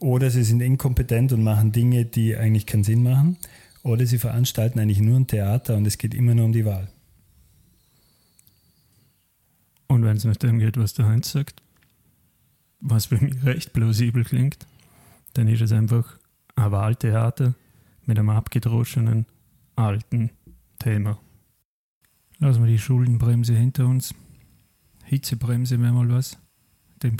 Oder 0.00 0.30
sie 0.30 0.42
sind 0.42 0.60
inkompetent 0.60 1.32
und 1.32 1.42
machen 1.42 1.72
Dinge, 1.72 2.04
die 2.04 2.36
eigentlich 2.36 2.66
keinen 2.66 2.84
Sinn 2.84 3.02
machen. 3.02 3.36
Oder 3.82 4.04
sie 4.04 4.18
veranstalten 4.18 4.80
eigentlich 4.80 5.00
nur 5.00 5.16
ein 5.16 5.28
Theater 5.28 5.76
und 5.76 5.86
es 5.86 5.96
geht 5.96 6.12
immer 6.12 6.34
nur 6.34 6.46
um 6.46 6.52
die 6.52 6.64
Wahl. 6.64 6.88
Und 9.86 10.04
wenn 10.04 10.16
es 10.16 10.24
nach 10.24 10.36
dem 10.36 10.58
geht, 10.58 10.76
was 10.76 10.94
der 10.94 11.06
Heinz 11.06 11.30
sagt, 11.30 11.62
was 12.80 13.06
für 13.06 13.22
mich 13.22 13.44
recht 13.44 13.72
plausibel 13.72 14.24
klingt, 14.24 14.66
dann 15.34 15.46
ist 15.46 15.60
es 15.60 15.70
einfach 15.70 16.18
ein 16.56 16.72
Wahltheater 16.72 17.54
mit 18.06 18.18
einem 18.18 18.30
abgedroschenen 18.30 19.26
alten 19.74 20.30
Thema. 20.78 21.18
Lassen 22.38 22.62
wir 22.62 22.70
die 22.70 22.78
Schuldenbremse 22.78 23.54
hinter 23.54 23.86
uns. 23.86 24.14
Hitzebremse 25.04 25.80
wäre 25.80 25.92
mal 25.92 26.08
was. 26.08 26.38
Dem 27.02 27.16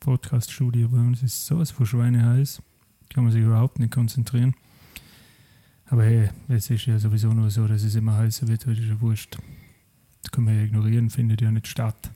Podcast-Studio 0.00 0.88
bei 0.88 0.98
uns 0.98 1.22
ist 1.22 1.46
sowas 1.46 1.70
von 1.70 1.86
Schweine 1.86 2.24
heiß. 2.24 2.62
Kann 3.10 3.24
man 3.24 3.32
sich 3.32 3.42
überhaupt 3.42 3.78
nicht 3.78 3.92
konzentrieren. 3.92 4.54
Aber 5.86 6.04
hey, 6.04 6.30
es 6.48 6.68
ist 6.70 6.86
ja 6.86 6.98
sowieso 6.98 7.32
nur 7.32 7.50
so, 7.50 7.66
dass 7.68 7.82
es 7.82 7.94
immer 7.94 8.16
heißer 8.16 8.48
wird, 8.48 8.66
das 8.66 8.78
ist 8.78 8.88
ja 8.88 9.00
wurscht. 9.00 9.38
Das 10.22 10.32
können 10.32 10.48
wir 10.48 10.54
ja 10.54 10.64
ignorieren, 10.64 11.10
findet 11.10 11.40
ja 11.40 11.50
nicht 11.50 11.68
statt. 11.68 12.10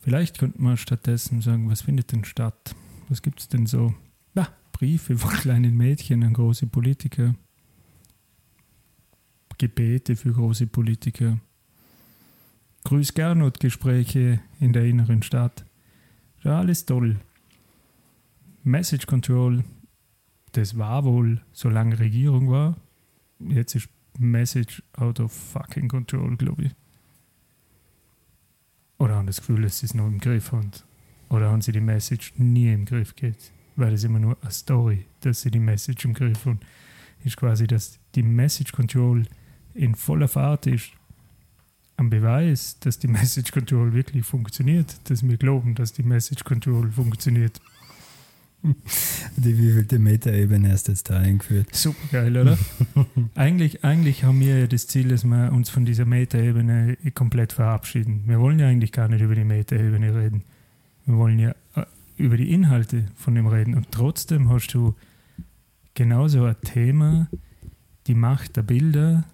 Vielleicht 0.00 0.38
könnte 0.38 0.60
man 0.60 0.76
stattdessen 0.76 1.40
sagen, 1.40 1.70
was 1.70 1.82
findet 1.82 2.10
denn 2.10 2.24
statt? 2.24 2.74
Was 3.08 3.22
gibt 3.22 3.40
es 3.40 3.48
denn 3.48 3.66
so? 3.66 3.94
Briefe 4.72 5.16
von 5.16 5.30
kleinen 5.40 5.76
Mädchen 5.76 6.24
an 6.24 6.32
große 6.32 6.66
Politiker. 6.66 7.34
Gebete 9.58 10.16
für 10.16 10.32
große 10.32 10.66
Politiker. 10.66 11.38
Grüß 12.84 13.14
Gernot-Gespräche 13.14 14.40
in 14.58 14.72
der 14.72 14.84
inneren 14.86 15.22
Stadt. 15.22 15.64
Ja, 16.42 16.58
alles 16.58 16.84
toll. 16.84 17.20
Message 18.64 19.06
Control 19.06 19.62
das 20.52 20.76
war 20.76 21.04
wohl, 21.04 21.40
solange 21.52 21.98
Regierung 21.98 22.50
war. 22.50 22.76
Jetzt 23.40 23.74
ist 23.74 23.88
Message 24.18 24.82
out 24.92 25.18
of 25.18 25.32
fucking 25.32 25.88
control, 25.88 26.36
glaube 26.36 26.64
ich. 26.64 26.72
Oder 28.98 29.16
haben 29.16 29.26
das 29.26 29.38
Gefühl, 29.38 29.64
es 29.64 29.94
noch 29.94 30.06
im 30.06 30.18
Griff 30.18 30.52
haben. 30.52 30.70
Oder 31.30 31.50
haben 31.50 31.62
sie 31.62 31.72
die 31.72 31.80
Message 31.80 32.34
nie 32.36 32.70
im 32.72 32.84
Griff 32.84 33.16
geht. 33.16 33.50
Weil 33.76 33.94
es 33.94 34.04
immer 34.04 34.18
nur 34.18 34.36
eine 34.42 34.50
Story, 34.50 35.06
dass 35.20 35.42
sie 35.42 35.50
die 35.50 35.58
Message 35.58 36.04
im 36.04 36.14
Griff 36.14 36.44
haben. 36.44 36.60
Ist 37.24 37.36
quasi, 37.36 37.66
dass 37.66 37.98
die 38.14 38.22
Message 38.22 38.72
Control 38.72 39.24
in 39.74 39.94
voller 39.94 40.28
Fahrt 40.28 40.66
ist. 40.66 40.90
Am 41.96 42.10
Beweis, 42.10 42.78
dass 42.80 42.98
die 42.98 43.08
Message 43.08 43.52
Control 43.52 43.92
wirklich 43.92 44.24
funktioniert, 44.24 44.96
dass 45.04 45.26
wir 45.26 45.36
glauben, 45.36 45.74
dass 45.74 45.92
die 45.92 46.02
Message 46.02 46.44
Control 46.44 46.90
funktioniert, 46.90 47.60
die 49.36 49.58
wievielte 49.58 49.98
Metaebene 49.98 50.70
hast 50.70 50.86
du 50.86 50.92
jetzt 50.92 51.10
da 51.10 51.18
eingeführt? 51.18 51.74
Super 51.74 52.06
geil, 52.12 52.36
oder? 52.36 52.56
eigentlich, 53.34 53.84
eigentlich 53.84 54.22
haben 54.22 54.38
wir 54.38 54.60
ja 54.60 54.66
das 54.68 54.86
Ziel, 54.86 55.08
dass 55.08 55.24
wir 55.24 55.52
uns 55.52 55.68
von 55.68 55.84
dieser 55.84 56.04
Metaebene 56.04 56.96
komplett 57.14 57.52
verabschieden. 57.52 58.22
Wir 58.26 58.38
wollen 58.38 58.60
ja 58.60 58.68
eigentlich 58.68 58.92
gar 58.92 59.08
nicht 59.08 59.20
über 59.20 59.34
die 59.34 59.44
Metaebene 59.44 60.14
reden. 60.14 60.44
Wir 61.06 61.16
wollen 61.16 61.40
ja 61.40 61.50
äh, 61.74 61.84
über 62.22 62.36
die 62.36 62.52
Inhalte 62.52 63.06
von 63.16 63.34
dem 63.34 63.46
reden. 63.46 63.74
Und 63.74 63.90
trotzdem 63.90 64.48
hast 64.48 64.68
du 64.68 64.94
genauso 65.94 66.44
ein 66.44 66.56
Thema, 66.62 67.28
die 68.06 68.14
Macht 68.14 68.56
der 68.56 68.62
Bilder, 68.62 69.24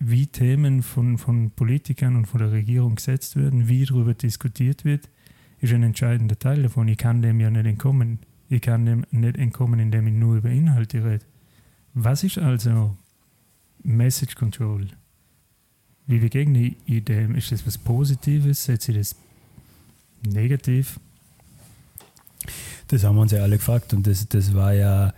wie 0.00 0.26
Themen 0.26 0.82
von, 0.82 1.16
von 1.16 1.50
Politikern 1.50 2.16
und 2.16 2.26
von 2.26 2.40
der 2.40 2.52
Regierung 2.52 2.96
gesetzt 2.96 3.36
werden, 3.36 3.68
wie 3.68 3.84
darüber 3.84 4.14
diskutiert 4.14 4.84
wird, 4.84 5.08
ist 5.60 5.72
ein 5.72 5.82
entscheidender 5.82 6.38
Teil 6.38 6.62
davon. 6.62 6.88
Ich 6.88 6.98
kann 6.98 7.22
dem 7.22 7.40
ja 7.40 7.50
nicht 7.50 7.66
entkommen. 7.66 8.20
Ich 8.48 8.62
kann 8.62 8.86
dem 8.86 9.04
nicht 9.10 9.36
entkommen, 9.36 9.80
indem 9.80 10.06
ich 10.06 10.14
nur 10.14 10.36
über 10.36 10.50
Inhalte 10.50 11.04
rede. 11.04 11.24
Was 11.94 12.22
ist 12.22 12.38
also 12.38 12.96
Message 13.82 14.34
Control? 14.34 14.86
Wie 16.06 16.18
begegne 16.18 16.74
ich 16.86 17.04
dem? 17.04 17.34
Ist 17.34 17.52
das 17.52 17.66
was 17.66 17.76
Positives? 17.76 18.64
Setze 18.64 18.92
ich 18.92 18.98
das 18.98 19.16
negativ? 20.22 20.98
Das 22.88 23.04
haben 23.04 23.16
wir 23.16 23.22
uns 23.22 23.32
ja 23.32 23.42
alle 23.42 23.58
gefragt 23.58 23.92
und 23.92 24.06
das, 24.06 24.28
das 24.28 24.54
war 24.54 24.72
ja 24.72 25.12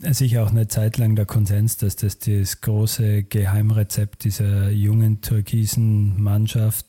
sicher 0.00 0.44
auch 0.44 0.50
eine 0.50 0.68
Zeit 0.68 0.98
lang 0.98 1.16
der 1.16 1.26
Konsens, 1.26 1.76
dass 1.76 1.96
das 1.96 2.18
das 2.18 2.60
große 2.60 3.24
Geheimrezept 3.24 4.24
dieser 4.24 4.70
jungen 4.70 5.20
türkisen 5.20 6.22
Mannschaft, 6.22 6.86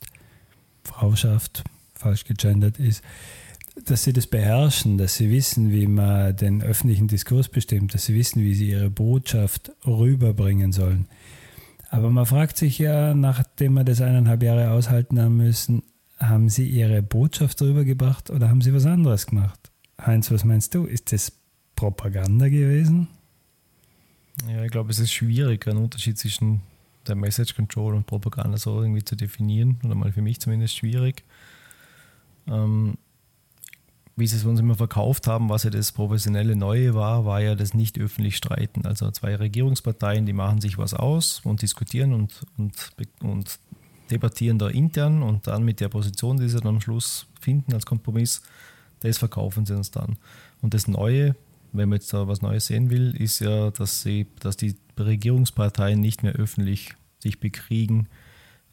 Frauschaft, 0.83 1.63
falsch 1.95 2.25
gegendert 2.25 2.79
ist, 2.79 3.03
dass 3.85 4.03
sie 4.03 4.13
das 4.13 4.27
beherrschen, 4.27 4.97
dass 4.97 5.15
sie 5.15 5.29
wissen, 5.29 5.71
wie 5.71 5.87
man 5.87 6.35
den 6.35 6.61
öffentlichen 6.61 7.07
Diskurs 7.07 7.49
bestimmt, 7.49 7.93
dass 7.93 8.05
sie 8.05 8.15
wissen, 8.15 8.41
wie 8.41 8.55
sie 8.55 8.69
ihre 8.69 8.89
Botschaft 8.89 9.71
rüberbringen 9.85 10.71
sollen. 10.71 11.07
Aber 11.89 12.09
man 12.09 12.25
fragt 12.25 12.57
sich 12.57 12.79
ja, 12.79 13.13
nachdem 13.13 13.73
wir 13.73 13.83
das 13.83 14.01
eineinhalb 14.01 14.43
Jahre 14.43 14.71
aushalten 14.71 15.19
haben 15.21 15.37
müssen, 15.37 15.83
haben 16.19 16.49
sie 16.49 16.67
ihre 16.67 17.01
Botschaft 17.01 17.61
rübergebracht 17.61 18.29
oder 18.29 18.49
haben 18.49 18.61
sie 18.61 18.73
was 18.73 18.85
anderes 18.85 19.27
gemacht? 19.27 19.71
Heinz, 19.99 20.31
was 20.31 20.43
meinst 20.43 20.73
du? 20.75 20.85
Ist 20.85 21.11
das 21.13 21.31
Propaganda 21.75 22.49
gewesen? 22.49 23.07
Ja, 24.49 24.63
ich 24.63 24.71
glaube, 24.71 24.91
es 24.91 24.99
ist 24.99 25.11
schwierig, 25.11 25.67
einen 25.67 25.79
Unterschied 25.79 26.17
zwischen 26.17 26.61
der 27.07 27.15
Message 27.15 27.55
Control 27.55 27.95
und 27.95 28.05
Propaganda 28.05 28.57
so 28.57 28.81
irgendwie 28.81 29.03
zu 29.03 29.15
definieren, 29.15 29.79
oder 29.83 29.95
mal 29.95 30.11
für 30.11 30.21
mich 30.21 30.39
zumindest 30.39 30.75
schwierig. 30.75 31.23
Ähm, 32.47 32.97
wie 34.15 34.25
sie 34.25 34.37
es 34.37 34.45
uns 34.45 34.59
immer 34.59 34.75
verkauft 34.75 35.27
haben, 35.27 35.49
was 35.49 35.63
ja 35.63 35.69
das 35.69 35.91
professionelle 35.91 36.55
Neue 36.55 36.95
war, 36.95 37.25
war 37.25 37.39
ja 37.39 37.53
das 37.53 37.75
nicht 37.75 37.99
öffentlich 37.99 38.35
streiten. 38.35 38.85
Also 38.85 39.09
zwei 39.11 39.35
Regierungsparteien, 39.35 40.25
die 40.25 40.33
machen 40.33 40.59
sich 40.59 40.79
was 40.79 40.95
aus 40.95 41.41
und 41.43 41.61
diskutieren 41.61 42.13
und, 42.13 42.41
und, 42.57 42.91
und 43.21 43.59
debattieren 44.11 44.59
da 44.59 44.67
intern 44.67 45.23
und 45.23 45.47
dann 45.47 45.63
mit 45.63 45.79
der 45.79 45.89
Position, 45.89 46.37
die 46.37 46.49
sie 46.49 46.57
dann 46.59 46.67
am 46.67 46.81
Schluss 46.81 47.27
finden 47.39 47.73
als 47.73 47.85
Kompromiss, 47.85 48.41
das 49.01 49.17
verkaufen 49.17 49.65
sie 49.65 49.75
uns 49.75 49.91
dann. 49.91 50.17
Und 50.61 50.73
das 50.73 50.87
Neue, 50.87 51.35
wenn 51.73 51.89
man 51.89 51.99
jetzt 51.99 52.13
da 52.13 52.27
was 52.27 52.41
Neues 52.41 52.67
sehen 52.67 52.89
will, 52.89 53.15
ist 53.15 53.39
ja, 53.39 53.71
dass, 53.71 54.01
sie, 54.01 54.27
dass 54.39 54.57
die 54.57 54.75
Regierungsparteien 54.97 55.99
nicht 55.99 56.23
mehr 56.23 56.33
öffentlich 56.33 56.93
sich 57.19 57.39
bekriegen, 57.39 58.07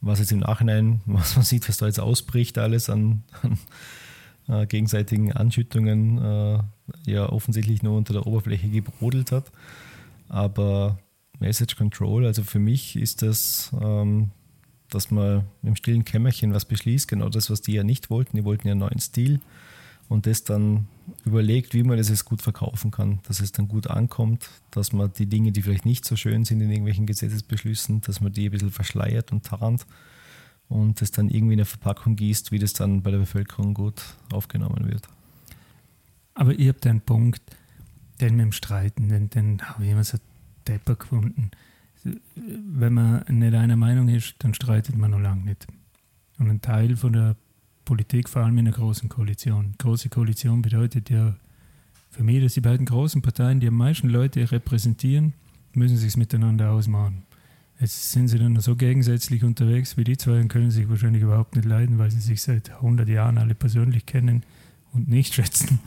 was 0.00 0.18
jetzt 0.18 0.32
im 0.32 0.40
Nachhinein, 0.40 1.00
was 1.06 1.36
man 1.36 1.44
sieht, 1.44 1.68
was 1.68 1.78
da 1.78 1.86
jetzt 1.86 2.00
ausbricht, 2.00 2.58
alles 2.58 2.88
an, 2.90 3.22
an 3.42 3.58
äh, 4.48 4.66
gegenseitigen 4.66 5.32
Anschüttungen 5.32 6.18
äh, 6.18 6.58
ja 7.06 7.28
offensichtlich 7.28 7.82
nur 7.82 7.96
unter 7.96 8.12
der 8.12 8.26
Oberfläche 8.26 8.68
gebrodelt 8.68 9.32
hat. 9.32 9.50
Aber 10.28 10.98
Message 11.38 11.76
Control, 11.76 12.26
also 12.26 12.42
für 12.42 12.58
mich 12.58 12.96
ist 12.96 13.22
das, 13.22 13.72
ähm, 13.80 14.30
dass 14.94 15.10
man 15.10 15.44
im 15.62 15.76
stillen 15.76 16.04
Kämmerchen 16.04 16.54
was 16.54 16.64
beschließt, 16.64 17.08
genau 17.08 17.28
das, 17.28 17.50
was 17.50 17.60
die 17.60 17.72
ja 17.72 17.82
nicht 17.82 18.10
wollten. 18.10 18.36
Die 18.36 18.44
wollten 18.44 18.68
ja 18.68 18.72
einen 18.72 18.80
neuen 18.80 19.00
Stil 19.00 19.40
und 20.08 20.26
das 20.26 20.44
dann 20.44 20.86
überlegt, 21.24 21.74
wie 21.74 21.82
man 21.82 21.96
das 21.96 22.08
jetzt 22.08 22.24
gut 22.24 22.42
verkaufen 22.42 22.90
kann, 22.90 23.20
dass 23.26 23.40
es 23.40 23.52
dann 23.52 23.68
gut 23.68 23.88
ankommt, 23.88 24.48
dass 24.70 24.92
man 24.92 25.12
die 25.12 25.26
Dinge, 25.26 25.52
die 25.52 25.62
vielleicht 25.62 25.86
nicht 25.86 26.04
so 26.04 26.16
schön 26.16 26.44
sind 26.44 26.60
in 26.60 26.70
irgendwelchen 26.70 27.06
Gesetzesbeschlüssen, 27.06 28.00
dass 28.02 28.20
man 28.20 28.32
die 28.32 28.48
ein 28.48 28.52
bisschen 28.52 28.70
verschleiert 28.70 29.32
und 29.32 29.44
tarnt 29.44 29.86
und 30.68 31.02
es 31.02 31.10
dann 31.10 31.28
irgendwie 31.28 31.54
in 31.54 31.60
eine 31.60 31.66
Verpackung 31.66 32.16
gießt, 32.16 32.52
wie 32.52 32.58
das 32.58 32.72
dann 32.72 33.02
bei 33.02 33.10
der 33.10 33.18
Bevölkerung 33.18 33.74
gut 33.74 34.02
aufgenommen 34.32 34.88
wird. 34.88 35.08
Aber 36.34 36.54
ihr 36.54 36.70
habt 36.70 36.86
einen 36.86 37.00
Punkt, 37.00 37.42
den 38.20 38.36
mit 38.36 38.46
dem 38.46 38.52
Streiten, 38.52 39.08
den, 39.08 39.30
den 39.30 39.62
habe 39.62 39.84
ich 39.84 39.90
immer 39.90 40.04
so 40.04 40.18
depper 40.66 40.96
gefunden. 40.96 41.50
Wenn 42.04 42.92
man 42.92 43.24
nicht 43.28 43.54
einer 43.54 43.76
Meinung 43.76 44.08
ist, 44.08 44.34
dann 44.38 44.54
streitet 44.54 44.96
man 44.96 45.10
noch 45.10 45.20
lange 45.20 45.42
nicht. 45.42 45.66
Und 46.38 46.50
ein 46.50 46.60
Teil 46.60 46.96
von 46.96 47.12
der 47.12 47.36
Politik, 47.84 48.28
vor 48.28 48.42
allem 48.42 48.58
in 48.58 48.66
einer 48.66 48.76
großen 48.76 49.08
Koalition. 49.08 49.74
Große 49.78 50.08
Koalition 50.08 50.62
bedeutet 50.62 51.10
ja 51.10 51.34
für 52.10 52.22
mich, 52.22 52.42
dass 52.42 52.54
die 52.54 52.60
beiden 52.60 52.86
großen 52.86 53.22
Parteien, 53.22 53.60
die 53.60 53.68
am 53.68 53.76
meisten 53.76 54.08
Leute 54.08 54.50
repräsentieren, 54.50 55.34
müssen 55.72 55.96
sich 55.96 56.16
miteinander 56.16 56.70
ausmachen. 56.70 57.24
Jetzt 57.80 58.12
sind 58.12 58.28
sie 58.28 58.38
dann 58.38 58.58
so 58.60 58.76
gegensätzlich 58.76 59.42
unterwegs 59.42 59.96
wie 59.96 60.04
die 60.04 60.16
zwei 60.16 60.40
und 60.40 60.48
können 60.48 60.70
sich 60.70 60.88
wahrscheinlich 60.88 61.22
überhaupt 61.22 61.56
nicht 61.56 61.64
leiden, 61.64 61.98
weil 61.98 62.10
sie 62.10 62.20
sich 62.20 62.40
seit 62.40 62.70
100 62.70 63.08
Jahren 63.08 63.36
alle 63.36 63.54
persönlich 63.54 64.06
kennen 64.06 64.44
und 64.92 65.08
nicht 65.08 65.34
schätzen. 65.34 65.80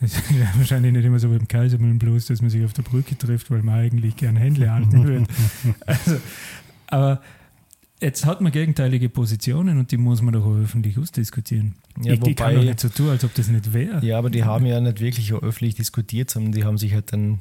Es 0.00 0.22
wahrscheinlich 0.56 0.92
nicht 0.92 1.04
immer 1.04 1.18
so 1.18 1.30
wie 1.30 1.36
im 1.36 1.48
Kaisermühlenblues, 1.48 2.26
dass 2.26 2.40
man 2.40 2.50
sich 2.50 2.64
auf 2.64 2.72
der 2.72 2.82
Brücke 2.82 3.16
trifft, 3.18 3.50
weil 3.50 3.62
man 3.62 3.76
eigentlich 3.76 4.16
gern 4.16 4.36
Händle 4.36 4.72
halten 4.72 5.04
würde. 5.04 5.26
Also, 5.86 6.16
aber 6.86 7.20
jetzt 8.00 8.24
hat 8.24 8.40
man 8.40 8.52
gegenteilige 8.52 9.08
Positionen 9.08 9.78
und 9.78 9.90
die 9.90 9.96
muss 9.96 10.22
man 10.22 10.32
doch 10.32 10.46
auch 10.46 10.56
öffentlich 10.56 10.98
ausdiskutieren. 10.98 11.74
Ja, 12.02 12.12
ich, 12.12 12.20
wobei, 12.20 12.30
ich 12.30 12.36
kann 12.36 12.54
doch 12.54 12.62
nicht 12.62 12.80
so 12.80 12.88
tun, 12.88 13.10
als 13.10 13.24
ob 13.24 13.34
das 13.34 13.48
nicht 13.48 13.72
wäre. 13.72 14.04
Ja, 14.04 14.18
aber 14.18 14.30
die 14.30 14.44
haben 14.44 14.66
ja 14.66 14.80
nicht 14.80 15.00
wirklich 15.00 15.32
öffentlich 15.32 15.74
diskutiert, 15.74 16.30
sondern 16.30 16.52
die 16.52 16.64
haben 16.64 16.78
sich 16.78 16.94
halt 16.94 17.12
dann 17.12 17.40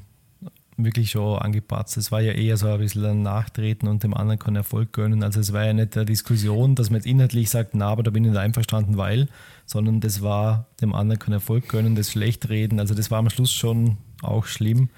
wirklich 0.78 1.12
schon 1.12 1.40
angepatzt. 1.40 1.98
Es 1.98 2.12
war 2.12 2.22
ja 2.22 2.34
eher 2.34 2.56
so 2.58 2.68
ein 2.68 2.80
bisschen 2.80 3.06
ein 3.06 3.22
Nachtreten 3.24 3.88
und 3.88 4.04
dem 4.04 4.14
anderen 4.14 4.40
kann 4.40 4.56
Erfolg 4.56 4.94
gönnen. 4.94 5.24
Also 5.24 5.40
es 5.40 5.52
war 5.52 5.66
ja 5.66 5.74
nicht 5.74 5.98
eine 5.98 6.06
Diskussion, 6.06 6.76
dass 6.76 6.90
man 6.90 6.98
jetzt 6.98 7.08
inhaltlich 7.08 7.50
sagt, 7.50 7.74
na, 7.74 7.88
aber 7.88 8.04
da 8.04 8.12
bin 8.12 8.24
ich 8.24 8.32
nicht 8.32 8.40
einverstanden, 8.40 8.98
weil, 8.98 9.28
sondern 9.66 10.00
das 10.00 10.22
war 10.22 10.68
dem 10.80 10.94
anderen 10.94 11.20
kann 11.20 11.34
Erfolg 11.34 11.68
gönnen, 11.68 11.96
das 11.96 12.12
Schlechtreden. 12.12 12.80
Also 12.80 12.94
das 12.94 13.12
war 13.12 13.20
am 13.20 13.30
Schluss 13.30 13.52
schon 13.52 13.98
auch 14.22 14.46
schlimm. 14.46 14.90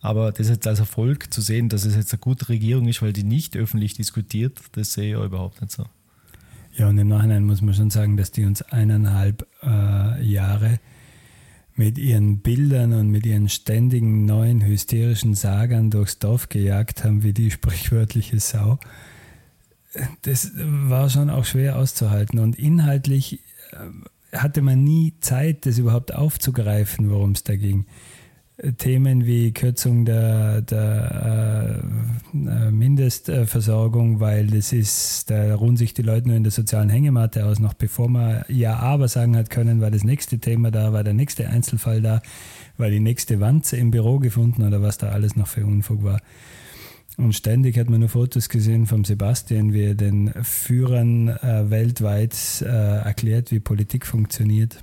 Aber 0.00 0.32
das 0.32 0.48
jetzt 0.48 0.66
als 0.66 0.78
Erfolg 0.78 1.32
zu 1.32 1.40
sehen, 1.40 1.68
dass 1.68 1.84
es 1.84 1.96
jetzt 1.96 2.12
eine 2.12 2.20
gute 2.20 2.48
Regierung 2.48 2.86
ist, 2.88 3.02
weil 3.02 3.12
die 3.12 3.24
nicht 3.24 3.56
öffentlich 3.56 3.94
diskutiert, 3.94 4.60
das 4.72 4.92
sehe 4.92 5.10
ich 5.10 5.16
auch 5.16 5.24
überhaupt 5.24 5.60
nicht 5.60 5.72
so. 5.72 5.86
Ja, 6.76 6.88
und 6.88 6.98
im 6.98 7.08
Nachhinein 7.08 7.44
muss 7.44 7.60
man 7.60 7.74
schon 7.74 7.90
sagen, 7.90 8.16
dass 8.16 8.30
die 8.30 8.44
uns 8.44 8.62
eineinhalb 8.62 9.46
äh, 9.64 10.22
Jahre 10.24 10.78
mit 11.78 11.96
ihren 11.96 12.38
Bildern 12.38 12.92
und 12.92 13.10
mit 13.10 13.24
ihren 13.24 13.48
ständigen 13.48 14.24
neuen 14.24 14.64
hysterischen 14.64 15.34
Sagern 15.34 15.90
durchs 15.90 16.18
Dorf 16.18 16.48
gejagt 16.48 17.04
haben, 17.04 17.22
wie 17.22 17.32
die 17.32 17.50
sprichwörtliche 17.50 18.40
Sau. 18.40 18.78
Das 20.22 20.52
war 20.56 21.08
schon 21.08 21.30
auch 21.30 21.44
schwer 21.44 21.78
auszuhalten. 21.78 22.40
Und 22.40 22.58
inhaltlich 22.58 23.40
äh, 23.70 24.36
hatte 24.36 24.60
man 24.60 24.82
nie 24.82 25.14
Zeit, 25.20 25.66
das 25.66 25.78
überhaupt 25.78 26.14
aufzugreifen, 26.14 27.10
worum 27.10 27.32
es 27.32 27.44
da 27.44 27.56
ging. 27.56 27.86
Themen 28.78 29.24
wie 29.24 29.52
Kürzung 29.52 30.04
der, 30.04 30.62
der 30.62 31.82
äh, 32.34 32.48
Mindestversorgung, 33.08 34.20
weil 34.20 34.48
das 34.48 34.72
ist, 34.72 35.30
da 35.30 35.54
ruhen 35.54 35.76
sich 35.76 35.94
die 35.94 36.02
Leute 36.02 36.28
nur 36.28 36.36
in 36.36 36.42
der 36.42 36.52
sozialen 36.52 36.90
Hängematte 36.90 37.46
aus, 37.46 37.58
noch 37.58 37.74
bevor 37.74 38.08
man 38.08 38.44
Ja, 38.48 38.76
aber 38.76 39.08
sagen 39.08 39.36
hat 39.36 39.50
können, 39.50 39.80
war 39.80 39.90
das 39.90 40.04
nächste 40.04 40.38
Thema 40.38 40.70
da, 40.70 40.92
war 40.92 41.04
der 41.04 41.14
nächste 41.14 41.48
Einzelfall 41.48 42.02
da, 42.02 42.20
war 42.76 42.90
die 42.90 43.00
nächste 43.00 43.40
Wanze 43.40 43.76
im 43.76 43.90
Büro 43.90 44.18
gefunden 44.18 44.62
oder 44.62 44.82
was 44.82 44.98
da 44.98 45.08
alles 45.08 45.36
noch 45.36 45.46
für 45.46 45.64
Unfug 45.64 46.04
war. 46.04 46.20
Und 47.16 47.34
ständig 47.34 47.78
hat 47.78 47.88
man 47.88 48.00
nur 48.00 48.10
Fotos 48.10 48.48
gesehen 48.48 48.86
vom 48.86 49.04
Sebastian, 49.04 49.72
wie 49.72 49.84
er 49.84 49.94
den 49.94 50.32
Führern 50.42 51.28
äh, 51.28 51.70
weltweit 51.70 52.36
äh, 52.62 52.66
erklärt, 52.66 53.50
wie 53.50 53.58
Politik 53.58 54.06
funktioniert. 54.06 54.78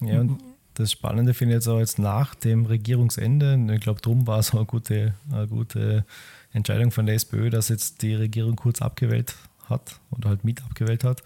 Ja, 0.00 0.20
und 0.20 0.38
das 0.74 0.92
Spannende 0.92 1.32
finde 1.32 1.54
ich 1.54 1.58
jetzt 1.58 1.68
auch 1.68 1.78
jetzt 1.78 1.98
nach 1.98 2.34
dem 2.34 2.66
Regierungsende, 2.66 3.58
ich 3.72 3.80
glaube, 3.80 4.00
darum 4.00 4.26
war 4.26 4.38
es 4.38 4.50
auch 4.50 4.58
eine 4.58 4.66
gute, 4.66 5.14
eine 5.32 5.46
gute 5.46 6.04
Entscheidung 6.52 6.90
von 6.90 7.06
der 7.06 7.14
SPÖ, 7.14 7.50
dass 7.50 7.68
jetzt 7.68 8.02
die 8.02 8.14
Regierung 8.14 8.56
kurz 8.56 8.80
abgewählt 8.82 9.34
hat 9.66 10.00
oder 10.10 10.30
halt 10.30 10.44
mit 10.44 10.62
abgewählt 10.62 11.04
hat, 11.04 11.22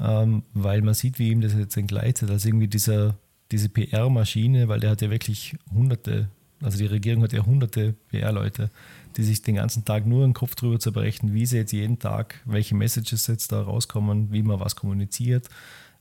ähm, 0.00 0.42
weil 0.52 0.82
man 0.82 0.94
sieht, 0.94 1.18
wie 1.18 1.30
ihm 1.30 1.40
das 1.40 1.54
jetzt 1.54 1.76
entgleitet. 1.76 2.30
Also 2.30 2.48
irgendwie 2.48 2.68
dieser, 2.68 3.16
diese 3.50 3.68
PR-Maschine, 3.68 4.68
weil 4.68 4.80
der 4.80 4.90
hat 4.90 5.02
ja 5.02 5.10
wirklich 5.10 5.56
hunderte, 5.72 6.28
also 6.62 6.78
die 6.78 6.86
Regierung 6.86 7.22
hat 7.22 7.32
ja 7.32 7.44
hunderte 7.44 7.94
PR-Leute, 8.10 8.70
die 9.16 9.22
sich 9.22 9.42
den 9.42 9.56
ganzen 9.56 9.84
Tag 9.84 10.06
nur 10.06 10.26
den 10.26 10.34
Kopf 10.34 10.54
drüber 10.54 10.78
zerbrechen, 10.78 11.32
wie 11.32 11.46
sie 11.46 11.56
jetzt 11.56 11.72
jeden 11.72 11.98
Tag, 11.98 12.40
welche 12.44 12.74
Messages 12.74 13.26
jetzt 13.28 13.52
da 13.52 13.62
rauskommen, 13.62 14.32
wie 14.32 14.42
man 14.42 14.60
was 14.60 14.76
kommuniziert 14.76 15.48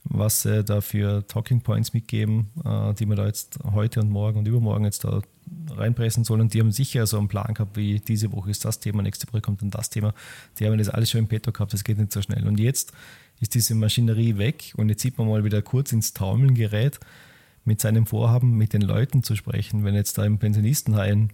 was 0.05 0.41
sie 0.41 0.63
da 0.63 0.81
für 0.81 1.25
Talking 1.27 1.61
Points 1.61 1.93
mitgeben, 1.93 2.49
äh, 2.63 2.93
die 2.93 3.05
man 3.05 3.17
da 3.17 3.25
jetzt 3.25 3.59
heute 3.63 4.01
und 4.01 4.09
morgen 4.09 4.39
und 4.39 4.47
übermorgen 4.47 4.85
jetzt 4.85 5.03
da 5.03 5.21
reinpressen 5.69 6.23
sollen. 6.23 6.41
Und 6.41 6.53
die 6.53 6.59
haben 6.59 6.71
sicher 6.71 7.07
so 7.07 7.17
einen 7.17 7.27
Plan 7.27 7.53
gehabt, 7.53 7.77
wie 7.77 7.99
diese 7.99 8.31
Woche 8.31 8.51
ist 8.51 8.65
das 8.65 8.79
Thema, 8.79 9.01
nächste 9.01 9.27
Woche 9.27 9.41
kommt 9.41 9.61
dann 9.61 9.69
das 9.69 9.89
Thema. 9.89 10.13
Die 10.59 10.65
haben 10.65 10.77
das 10.77 10.89
alles 10.89 11.09
schon 11.09 11.19
im 11.19 11.27
Petto 11.27 11.51
gehabt, 11.51 11.73
das 11.73 11.83
geht 11.83 11.97
nicht 11.97 12.11
so 12.11 12.21
schnell. 12.21 12.47
Und 12.47 12.59
jetzt 12.59 12.93
ist 13.39 13.55
diese 13.55 13.75
Maschinerie 13.75 14.37
weg 14.37 14.73
und 14.77 14.89
jetzt 14.89 15.01
sieht 15.01 15.17
man 15.17 15.27
mal 15.27 15.43
wieder 15.43 15.61
kurz 15.61 15.91
ins 15.91 16.13
Taumeln 16.13 16.53
gerät 16.53 16.99
mit 17.65 17.81
seinem 17.81 18.05
Vorhaben, 18.05 18.57
mit 18.57 18.73
den 18.73 18.81
Leuten 18.81 19.23
zu 19.23 19.35
sprechen. 19.35 19.83
Wenn 19.85 19.95
jetzt 19.95 20.17
da 20.17 20.25
im 20.25 20.37
Pensionistenheim 20.37 21.29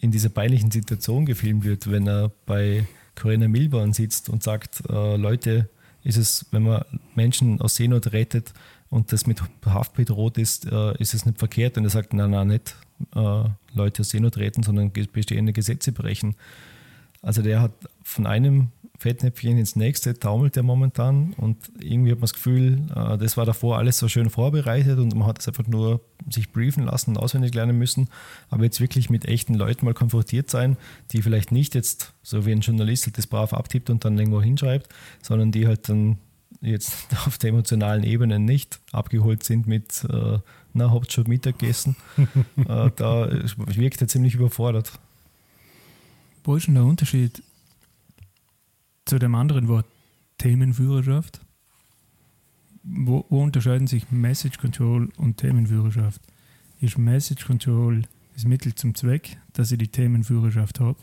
in 0.00 0.10
dieser 0.10 0.28
peinlichen 0.28 0.70
Situation 0.70 1.26
gefilmt 1.26 1.64
wird, 1.64 1.90
wenn 1.90 2.06
er 2.06 2.30
bei 2.46 2.86
Corinna 3.16 3.48
Milborn 3.48 3.92
sitzt 3.92 4.28
und 4.28 4.42
sagt, 4.42 4.82
äh, 4.88 5.16
Leute, 5.16 5.68
ist 6.08 6.16
es, 6.16 6.46
wenn 6.52 6.62
man 6.62 6.84
Menschen 7.14 7.60
aus 7.60 7.76
Seenot 7.76 8.12
rettet 8.12 8.54
und 8.88 9.12
das 9.12 9.26
mit 9.26 9.42
Haft 9.66 9.92
bedroht 9.92 10.38
ist, 10.38 10.64
äh, 10.64 10.96
ist 10.98 11.12
es 11.12 11.26
nicht 11.26 11.38
verkehrt. 11.38 11.76
Und 11.76 11.84
er 11.84 11.90
sagt, 11.90 12.14
nein, 12.14 12.30
nein, 12.30 12.48
nicht 12.48 12.76
äh, 13.14 13.44
Leute 13.74 14.00
aus 14.00 14.08
Seenot 14.08 14.38
retten, 14.38 14.62
sondern 14.62 14.90
bestehende 14.90 15.52
Gesetze 15.52 15.92
brechen. 15.92 16.34
Also 17.20 17.42
der 17.42 17.60
hat 17.60 17.72
von 18.02 18.26
einem 18.26 18.68
Fettnäpfchen 18.98 19.58
ins 19.58 19.76
nächste 19.76 20.18
taumelt 20.18 20.56
er 20.56 20.64
momentan 20.64 21.32
und 21.34 21.56
irgendwie 21.78 22.10
hat 22.10 22.18
man 22.18 22.22
das 22.22 22.34
Gefühl, 22.34 22.82
äh, 22.94 23.16
das 23.16 23.36
war 23.36 23.46
davor 23.46 23.78
alles 23.78 23.98
so 23.98 24.08
schön 24.08 24.28
vorbereitet 24.28 24.98
und 24.98 25.14
man 25.14 25.28
hat 25.28 25.38
es 25.38 25.46
einfach 25.46 25.68
nur 25.68 26.00
sich 26.28 26.50
briefen 26.50 26.84
lassen 26.84 27.10
und 27.10 27.18
auswendig 27.18 27.54
lernen 27.54 27.78
müssen, 27.78 28.08
aber 28.50 28.64
jetzt 28.64 28.80
wirklich 28.80 29.08
mit 29.08 29.24
echten 29.24 29.54
Leuten 29.54 29.84
mal 29.84 29.94
konfrontiert 29.94 30.50
sein, 30.50 30.76
die 31.12 31.22
vielleicht 31.22 31.52
nicht 31.52 31.76
jetzt, 31.76 32.12
so 32.24 32.44
wie 32.44 32.50
ein 32.50 32.60
Journalist 32.60 33.06
halt 33.06 33.16
das 33.18 33.28
brav 33.28 33.52
abtippt 33.52 33.88
und 33.88 34.04
dann 34.04 34.18
irgendwo 34.18 34.42
hinschreibt, 34.42 34.88
sondern 35.22 35.52
die 35.52 35.68
halt 35.68 35.88
dann 35.88 36.18
jetzt 36.60 37.06
auf 37.26 37.38
der 37.38 37.50
emotionalen 37.50 38.02
Ebene 38.02 38.40
nicht 38.40 38.80
abgeholt 38.90 39.44
sind 39.44 39.68
mit, 39.68 40.04
äh, 40.10 40.38
na, 40.72 40.90
habt 40.90 41.12
schon 41.12 41.28
Mittagessen, 41.28 41.94
äh, 42.56 42.90
da 42.96 43.28
wirkt 43.56 44.00
er 44.00 44.08
ziemlich 44.08 44.34
überfordert. 44.34 44.90
Wo 46.42 46.56
ist 46.56 46.66
denn 46.66 46.74
der 46.74 46.84
Unterschied 46.84 47.42
zu 49.08 49.18
dem 49.18 49.34
anderen 49.34 49.68
Wort 49.68 49.86
Themenführerschaft? 50.38 51.40
wo, 52.90 53.26
wo 53.28 53.42
unterscheiden 53.42 53.86
sich 53.86 54.10
Message 54.10 54.58
Control 54.58 55.08
und 55.16 55.36
Themenführerschaft? 55.36 56.22
Ist 56.80 56.98
Message 56.98 57.46
Control 57.46 58.02
das 58.34 58.44
Mittel 58.44 58.74
zum 58.74 58.94
Zweck, 58.94 59.36
dass 59.52 59.72
ich 59.72 59.78
die 59.78 59.88
Themenführerschaft 59.88 60.80
habe? 60.80 60.98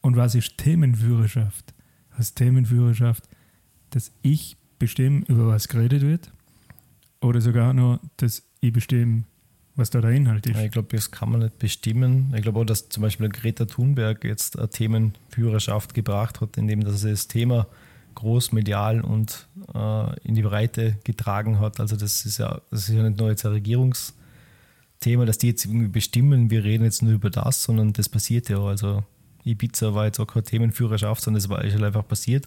Und 0.00 0.16
was 0.16 0.34
ist 0.34 0.58
Themenführerschaft? 0.58 1.74
Was 2.16 2.34
Themenführerschaft? 2.34 3.28
Dass 3.90 4.12
ich 4.22 4.56
bestimme, 4.78 5.24
über 5.26 5.48
was 5.48 5.68
geredet 5.68 6.02
wird? 6.02 6.32
Oder 7.20 7.40
sogar 7.40 7.72
nur, 7.72 8.00
dass 8.18 8.42
ich 8.60 8.72
bestimme, 8.72 9.24
was 9.76 9.90
da 9.90 10.00
der 10.00 10.10
Inhalt 10.10 10.46
ist? 10.46 10.56
Ja, 10.56 10.62
ich 10.62 10.72
glaube, 10.72 10.88
das 10.90 11.10
kann 11.10 11.30
man 11.30 11.40
nicht 11.40 11.58
bestimmen. 11.58 12.32
Ich 12.34 12.42
glaube 12.42 12.60
auch, 12.60 12.64
dass 12.64 12.88
zum 12.88 13.02
Beispiel 13.02 13.28
Greta 13.28 13.66
Thunberg 13.66 14.24
jetzt 14.24 14.58
eine 14.58 14.68
Themenführerschaft 14.68 15.94
gebracht 15.94 16.40
hat, 16.40 16.56
indem 16.56 16.82
sie 16.90 17.10
das 17.10 17.28
Thema 17.28 17.66
groß 18.14 18.52
medial 18.52 19.02
und 19.02 19.46
äh, 19.74 20.20
in 20.26 20.34
die 20.34 20.42
Breite 20.42 20.96
getragen 21.04 21.60
hat. 21.60 21.78
Also 21.78 21.96
das 21.96 22.24
ist 22.24 22.38
ja, 22.38 22.60
das 22.70 22.88
ist 22.88 22.94
ja 22.94 23.02
nicht 23.02 23.18
nur 23.18 23.28
jetzt 23.28 23.44
ein 23.44 23.52
Regierungsthema, 23.52 25.26
dass 25.26 25.38
die 25.38 25.48
jetzt 25.48 25.66
irgendwie 25.66 25.88
bestimmen, 25.88 26.50
wir 26.50 26.64
reden 26.64 26.84
jetzt 26.84 27.02
nur 27.02 27.12
über 27.12 27.28
das, 27.28 27.62
sondern 27.62 27.92
das 27.92 28.08
passiert 28.08 28.48
ja. 28.48 28.58
Also 28.58 29.04
Ibiza 29.44 29.94
war 29.94 30.06
jetzt 30.06 30.18
auch 30.18 30.26
keine 30.26 30.44
Themenführerschaft, 30.44 31.22
sondern 31.22 31.38
es 31.38 31.48
war 31.48 31.60
einfach 31.60 32.08
passiert. 32.08 32.46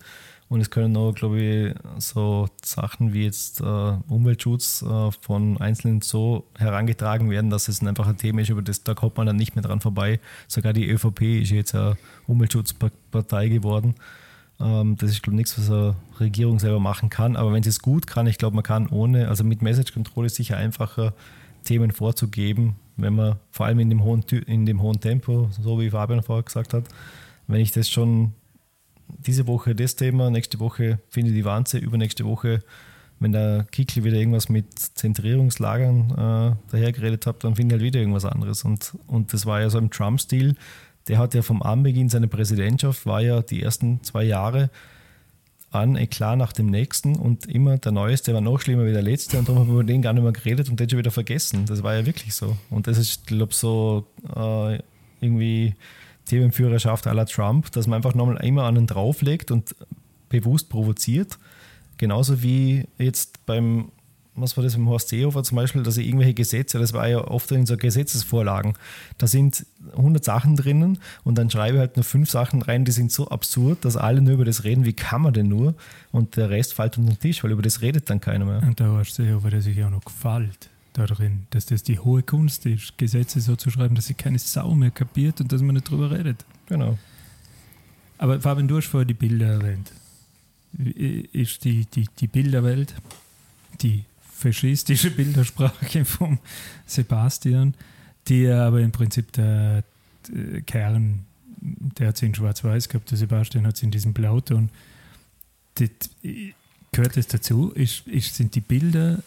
Und 0.49 0.61
es 0.61 0.71
können 0.71 0.97
auch, 0.97 1.13
glaube 1.13 1.39
ich, 1.39 1.75
so 1.99 2.47
Sachen 2.63 3.13
wie 3.13 3.23
jetzt 3.23 3.61
äh, 3.61 3.63
Umweltschutz 3.63 4.81
äh, 4.81 5.11
von 5.21 5.61
Einzelnen 5.61 6.01
so 6.01 6.45
herangetragen 6.57 7.29
werden, 7.29 7.51
dass 7.51 7.67
es 7.67 7.83
einfach 7.83 8.07
ein 8.07 8.17
Thema 8.17 8.41
ist, 8.41 8.49
über 8.49 8.63
das 8.63 8.83
da 8.83 8.95
kommt 8.95 9.17
man 9.17 9.27
dann 9.27 9.35
nicht 9.35 9.55
mehr 9.55 9.61
dran 9.61 9.79
vorbei. 9.79 10.19
Sogar 10.47 10.73
die 10.73 10.89
ÖVP 10.89 11.21
ist 11.43 11.51
jetzt 11.51 11.75
eine 11.75 11.97
Umweltschutzpartei 12.25 13.49
geworden. 13.49 13.93
Ähm, 14.59 14.95
das 14.97 15.11
ist, 15.11 15.21
glaube 15.21 15.35
ich, 15.35 15.37
nichts, 15.37 15.59
was 15.59 15.69
eine 15.69 15.95
Regierung 16.19 16.57
selber 16.57 16.79
machen 16.79 17.11
kann. 17.11 17.35
Aber 17.35 17.53
wenn 17.53 17.61
sie 17.61 17.69
es 17.69 17.79
gut 17.79 18.07
kann, 18.07 18.25
ich 18.25 18.39
glaube, 18.39 18.55
man 18.55 18.63
kann 18.63 18.87
ohne, 18.87 19.27
also 19.27 19.43
mit 19.43 19.61
Message 19.61 19.93
Control 19.93 20.25
ist 20.25 20.35
sicher 20.35 20.57
einfacher, 20.57 21.13
Themen 21.63 21.91
vorzugeben, 21.91 22.75
wenn 22.97 23.15
man 23.15 23.35
vor 23.51 23.67
allem 23.67 23.79
in 23.79 23.89
dem 23.89 24.03
hohen, 24.03 24.23
in 24.47 24.65
dem 24.65 24.81
hohen 24.81 24.99
Tempo, 24.99 25.49
so 25.51 25.79
wie 25.79 25.91
Fabian 25.91 26.23
vorher 26.23 26.43
gesagt 26.43 26.73
hat, 26.73 26.85
wenn 27.47 27.59
ich 27.61 27.71
das 27.71 27.89
schon 27.89 28.33
diese 29.17 29.47
Woche 29.47 29.75
das 29.75 29.95
Thema, 29.95 30.29
nächste 30.29 30.59
Woche 30.59 30.99
finde 31.09 31.31
die 31.31 31.45
Wanze, 31.45 31.77
übernächste 31.77 32.25
Woche, 32.25 32.63
wenn 33.19 33.31
der 33.33 33.65
Kickel 33.71 34.03
wieder 34.03 34.17
irgendwas 34.17 34.49
mit 34.49 34.79
Zentrierungslagern 34.79 36.11
äh, 36.11 36.71
dahergeredet 36.71 37.25
hat, 37.25 37.43
dann 37.43 37.55
finde 37.55 37.75
ich 37.75 37.81
halt 37.81 37.87
wieder 37.87 37.99
irgendwas 37.99 38.25
anderes. 38.25 38.63
Und, 38.63 38.93
und 39.07 39.33
das 39.33 39.45
war 39.45 39.59
ja 39.59 39.69
so 39.69 39.77
im 39.77 39.89
Trump-Stil. 39.89 40.55
Der 41.07 41.17
hat 41.17 41.33
ja 41.33 41.41
vom 41.41 41.61
Anbeginn 41.61 42.07
seiner 42.07 42.27
Präsidentschaft, 42.27 43.05
war 43.05 43.21
ja 43.21 43.41
die 43.41 43.61
ersten 43.61 44.01
zwei 44.03 44.23
Jahre 44.23 44.69
an 45.71 45.95
Eklat 45.97 46.37
nach 46.37 46.53
dem 46.53 46.67
nächsten 46.67 47.15
und 47.15 47.45
immer 47.45 47.77
der 47.77 47.91
Neueste 47.91 48.33
war 48.33 48.41
noch 48.41 48.59
schlimmer 48.59 48.85
wie 48.85 48.91
der 48.91 49.03
Letzte 49.03 49.37
und 49.37 49.47
darum 49.47 49.61
haben 49.61 49.67
wir 49.67 49.73
über 49.73 49.83
den 49.83 50.01
gar 50.01 50.13
nicht 50.13 50.23
mehr 50.23 50.31
geredet 50.31 50.69
und 50.69 50.79
den 50.79 50.89
schon 50.89 50.97
wieder 50.99 51.11
vergessen. 51.11 51.65
Das 51.67 51.83
war 51.83 51.95
ja 51.95 52.05
wirklich 52.05 52.33
so. 52.33 52.57
Und 52.69 52.87
das 52.87 52.97
ist, 52.97 53.27
glaube 53.27 53.51
ich, 53.51 53.57
so 53.57 54.07
äh, 54.35 54.79
irgendwie 55.21 55.75
Themenführerschaft 56.29 57.05
la 57.05 57.25
Trump, 57.25 57.71
dass 57.71 57.87
man 57.87 57.97
einfach 57.97 58.13
nochmal 58.13 58.37
immer 58.45 58.65
einen 58.65 58.87
drauflegt 58.87 59.51
und 59.51 59.75
bewusst 60.29 60.69
provoziert. 60.69 61.37
Genauso 61.97 62.41
wie 62.41 62.85
jetzt 62.97 63.45
beim, 63.45 63.91
was 64.35 64.55
war 64.55 64.63
das 64.63 64.75
beim 64.75 64.87
Horst 64.87 65.09
Seehofer 65.09 65.43
zum 65.43 65.57
Beispiel, 65.57 65.83
dass 65.83 65.97
er 65.97 66.03
irgendwelche 66.03 66.33
Gesetze, 66.33 66.79
das 66.79 66.93
war 66.93 67.07
ja 67.09 67.19
oft 67.27 67.51
in 67.51 67.65
so 67.65 67.75
Gesetzesvorlagen, 67.75 68.75
da 69.17 69.27
sind 69.27 69.65
100 69.97 70.23
Sachen 70.23 70.55
drinnen 70.55 70.99
und 71.23 71.37
dann 71.37 71.49
schreibe 71.49 71.75
ich 71.75 71.79
halt 71.79 71.97
nur 71.97 72.05
fünf 72.05 72.29
Sachen 72.29 72.61
rein, 72.61 72.85
die 72.85 72.91
sind 72.91 73.11
so 73.11 73.27
absurd, 73.27 73.83
dass 73.83 73.97
alle 73.97 74.21
nur 74.21 74.35
über 74.35 74.45
das 74.45 74.63
reden, 74.63 74.85
wie 74.85 74.93
kann 74.93 75.23
man 75.23 75.33
denn 75.33 75.49
nur? 75.49 75.73
Und 76.11 76.37
der 76.37 76.49
Rest 76.49 76.75
fällt 76.75 76.97
unter 76.97 77.11
den 77.13 77.19
Tisch, 77.19 77.43
weil 77.43 77.51
über 77.51 77.63
das 77.63 77.81
redet 77.81 78.09
dann 78.09 78.21
keiner 78.21 78.45
mehr. 78.45 78.61
Und 78.63 78.79
der 78.79 78.91
Horst 78.91 79.15
Seehofer, 79.15 79.49
der 79.49 79.61
sich 79.61 79.83
auch 79.83 79.89
noch 79.89 80.05
gefällt 80.05 80.69
da 80.99 81.05
drin, 81.05 81.47
dass 81.49 81.65
das 81.65 81.83
die 81.83 81.99
hohe 81.99 82.23
Kunst 82.23 82.65
ist, 82.65 82.97
Gesetze 82.97 83.41
so 83.41 83.55
zu 83.55 83.71
schreiben, 83.71 83.95
dass 83.95 84.07
sie 84.07 84.13
keine 84.13 84.39
Sau 84.39 84.75
mehr 84.75 84.91
kapiert 84.91 85.41
und 85.41 85.51
dass 85.51 85.61
man 85.61 85.75
nicht 85.75 85.89
drüber 85.89 86.11
redet. 86.11 86.45
Genau. 86.67 86.97
Aber 88.17 88.39
Fabian, 88.41 88.67
du 88.67 88.77
hast 88.77 88.87
vorher 88.87 89.05
die 89.05 89.13
Bilder 89.13 89.47
erwähnt. 89.47 89.91
Ist 91.31 91.63
die, 91.63 91.85
die, 91.85 92.07
die 92.19 92.27
Bilderwelt, 92.27 92.93
die 93.81 94.03
faschistische 94.21 95.11
Bildersprache 95.15 96.05
von 96.05 96.37
Sebastian, 96.85 97.73
die 98.27 98.47
aber 98.47 98.81
im 98.81 98.91
Prinzip 98.91 99.31
der, 99.31 99.83
der 100.27 100.61
Kern, 100.61 101.25
der 101.61 102.09
hat 102.09 102.17
sie 102.17 102.27
in 102.27 102.35
Schwarz-Weiß 102.35 102.89
gehabt, 102.89 103.09
der 103.09 103.17
Sebastian 103.17 103.65
hat 103.65 103.77
sie 103.77 103.85
in 103.85 103.91
diesem 103.91 104.13
Blauton. 104.13 104.69
Das, 105.75 105.89
gehört 106.91 107.17
das 107.17 107.27
dazu? 107.27 107.71
Ist, 107.71 108.07
ist, 108.07 108.35
sind 108.35 108.55
die 108.55 108.61
Bilder 108.61 109.23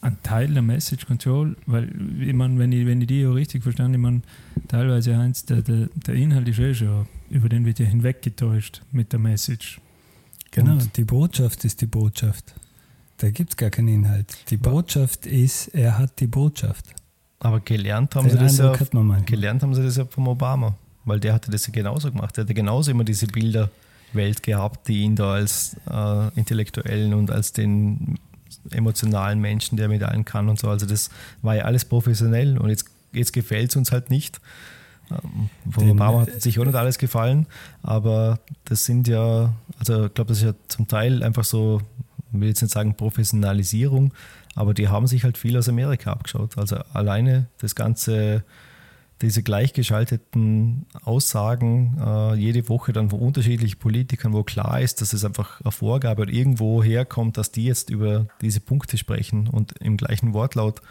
ein 0.00 0.18
Teil 0.22 0.52
der 0.52 0.62
Message 0.62 1.06
Control, 1.06 1.56
weil 1.66 1.90
ich 2.20 2.32
meine, 2.34 2.58
wenn 2.58 2.72
ich, 2.72 2.86
wenn 2.86 3.00
ich 3.00 3.06
die 3.06 3.22
ja 3.22 3.30
richtig 3.30 3.62
verstanden 3.62 3.94
ich 3.94 4.00
meine, 4.00 4.22
teilweise 4.68 5.16
eins, 5.16 5.44
der, 5.44 5.62
der, 5.62 5.88
der 5.94 6.14
Inhalt 6.14 6.48
ist 6.48 6.58
eh 6.58 6.74
schon, 6.74 7.06
über 7.30 7.48
den 7.48 7.64
wird 7.64 7.78
ja 7.78 7.86
hinweggetäuscht 7.86 8.82
mit 8.92 9.12
der 9.12 9.18
Message. 9.18 9.80
Genau, 10.50 10.72
Und 10.72 10.96
die 10.96 11.04
Botschaft 11.04 11.64
ist 11.64 11.80
die 11.80 11.86
Botschaft. 11.86 12.54
Da 13.18 13.30
gibt 13.30 13.50
es 13.50 13.56
gar 13.56 13.70
keinen 13.70 13.88
Inhalt. 13.88 14.36
Die 14.50 14.56
Botschaft 14.56 15.26
ist, 15.26 15.68
er 15.68 15.98
hat 15.98 16.20
die 16.20 16.26
Botschaft. 16.26 16.94
Aber 17.38 17.60
gelernt 17.60 18.14
haben, 18.14 18.28
sie 18.30 18.38
das, 18.38 18.56
ja, 18.58 18.72
gelernt 19.26 19.62
haben 19.62 19.74
sie 19.74 19.82
das 19.82 19.96
ja 19.96 20.04
vom 20.06 20.28
Obama, 20.28 20.76
weil 21.04 21.20
der 21.20 21.34
hatte 21.34 21.50
das 21.50 21.66
ja 21.66 21.72
genauso 21.72 22.10
gemacht. 22.10 22.36
Der 22.36 22.44
hatte 22.44 22.54
genauso 22.54 22.90
immer 22.90 23.04
diese 23.04 23.26
Bilderwelt 23.26 24.42
gehabt, 24.42 24.88
die 24.88 25.02
ihn 25.02 25.16
da 25.16 25.34
als 25.34 25.76
äh, 25.90 26.28
Intellektuellen 26.38 27.12
und 27.14 27.30
als 27.30 27.52
den 27.52 28.18
emotionalen 28.70 29.40
Menschen, 29.40 29.76
der 29.76 29.88
mit 29.88 30.02
allen 30.02 30.24
kann 30.24 30.48
und 30.48 30.58
so. 30.58 30.68
Also 30.68 30.86
das 30.86 31.10
war 31.42 31.56
ja 31.56 31.64
alles 31.64 31.84
professionell 31.84 32.58
und 32.58 32.70
jetzt, 32.70 32.86
jetzt 33.12 33.32
gefällt 33.32 33.70
es 33.70 33.76
uns 33.76 33.92
halt 33.92 34.10
nicht. 34.10 34.40
Ähm, 35.10 35.50
von 35.70 35.90
Obama 35.90 36.22
hat 36.22 36.42
sich 36.42 36.58
auch 36.58 36.64
nicht 36.64 36.74
alles 36.74 36.98
gefallen, 36.98 37.46
aber 37.82 38.40
das 38.64 38.84
sind 38.84 39.08
ja, 39.08 39.52
also 39.78 40.06
ich 40.06 40.14
glaube, 40.14 40.28
das 40.28 40.38
ist 40.38 40.44
ja 40.44 40.54
zum 40.68 40.88
Teil 40.88 41.22
einfach 41.22 41.44
so, 41.44 41.80
ich 42.32 42.40
will 42.40 42.48
jetzt 42.48 42.62
nicht 42.62 42.72
sagen 42.72 42.94
Professionalisierung, 42.94 44.12
aber 44.54 44.74
die 44.74 44.88
haben 44.88 45.06
sich 45.06 45.24
halt 45.24 45.38
viel 45.38 45.56
aus 45.56 45.68
Amerika 45.68 46.12
abgeschaut. 46.12 46.58
Also 46.58 46.76
alleine 46.92 47.46
das 47.58 47.74
ganze 47.74 48.42
diese 49.22 49.42
gleichgeschalteten 49.42 50.86
Aussagen 51.02 51.96
äh, 51.98 52.34
jede 52.34 52.68
Woche 52.68 52.92
dann 52.92 53.08
von 53.08 53.20
unterschiedlichen 53.20 53.78
Politikern, 53.78 54.34
wo 54.34 54.42
klar 54.42 54.80
ist, 54.80 55.00
dass 55.00 55.12
es 55.14 55.24
einfach 55.24 55.60
eine 55.62 55.72
Vorgabe 55.72 56.22
oder 56.22 56.32
irgendwo 56.32 56.82
herkommt, 56.82 57.38
dass 57.38 57.50
die 57.50 57.64
jetzt 57.64 57.88
über 57.88 58.26
diese 58.42 58.60
Punkte 58.60 58.98
sprechen 58.98 59.48
und 59.48 59.72
im 59.78 59.96
gleichen 59.96 60.34
Wortlaut 60.34 60.82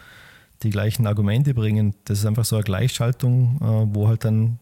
die 0.62 0.70
gleichen 0.70 1.06
Argumente 1.06 1.54
bringen. 1.54 1.94
Das 2.04 2.18
ist 2.18 2.26
einfach 2.26 2.44
so 2.44 2.56
eine 2.56 2.64
Gleichschaltung, 2.64 3.58
äh, 3.60 3.94
wo 3.94 4.08
halt 4.08 4.24
dann 4.24 4.58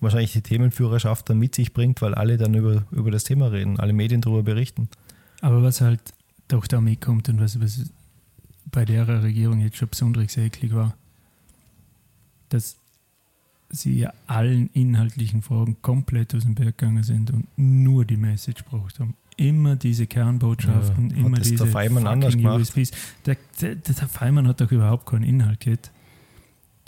wahrscheinlich 0.00 0.32
die 0.32 0.42
Themenführerschaft 0.42 1.30
dann 1.30 1.38
mit 1.38 1.54
sich 1.54 1.72
bringt, 1.72 2.02
weil 2.02 2.14
alle 2.14 2.36
dann 2.36 2.54
über, 2.54 2.84
über 2.90 3.10
das 3.10 3.24
Thema 3.24 3.50
reden, 3.50 3.80
alle 3.80 3.94
Medien 3.94 4.20
darüber 4.20 4.42
berichten. 4.42 4.88
Aber 5.40 5.62
was 5.62 5.80
halt 5.80 6.00
doch 6.48 6.66
da 6.66 6.80
mitkommt 6.80 7.28
und 7.28 7.40
was, 7.40 7.60
was 7.60 7.90
bei 8.66 8.84
der 8.84 9.22
Regierung 9.22 9.60
jetzt 9.60 9.76
schon 9.76 9.88
besonders 9.88 10.36
eklig 10.36 10.74
war, 10.74 10.94
dass 12.48 12.76
sie 13.70 13.98
ja 13.98 14.12
allen 14.26 14.70
inhaltlichen 14.72 15.42
Fragen 15.42 15.76
komplett 15.82 16.34
aus 16.34 16.42
dem 16.42 16.54
Berg 16.54 16.78
gegangen 16.78 17.02
sind 17.02 17.30
und 17.30 17.46
nur 17.56 18.04
die 18.04 18.16
Message 18.16 18.64
gebraucht 18.64 18.98
haben. 19.00 19.14
Immer 19.36 19.76
diese 19.76 20.06
Kernbotschaften, 20.06 21.10
ja, 21.10 21.16
immer 21.16 21.36
das 21.38 21.48
diese 21.48 21.64
der 21.64 21.72
Feimann 21.72 22.06
anders 22.06 22.34
USBs. 22.34 22.90
Der, 23.24 23.36
der, 23.60 23.76
der 23.76 23.94
Feimann 23.94 24.48
hat 24.48 24.60
doch 24.60 24.72
überhaupt 24.72 25.06
keinen 25.06 25.22
Inhalt 25.22 25.60
gehabt. 25.60 25.92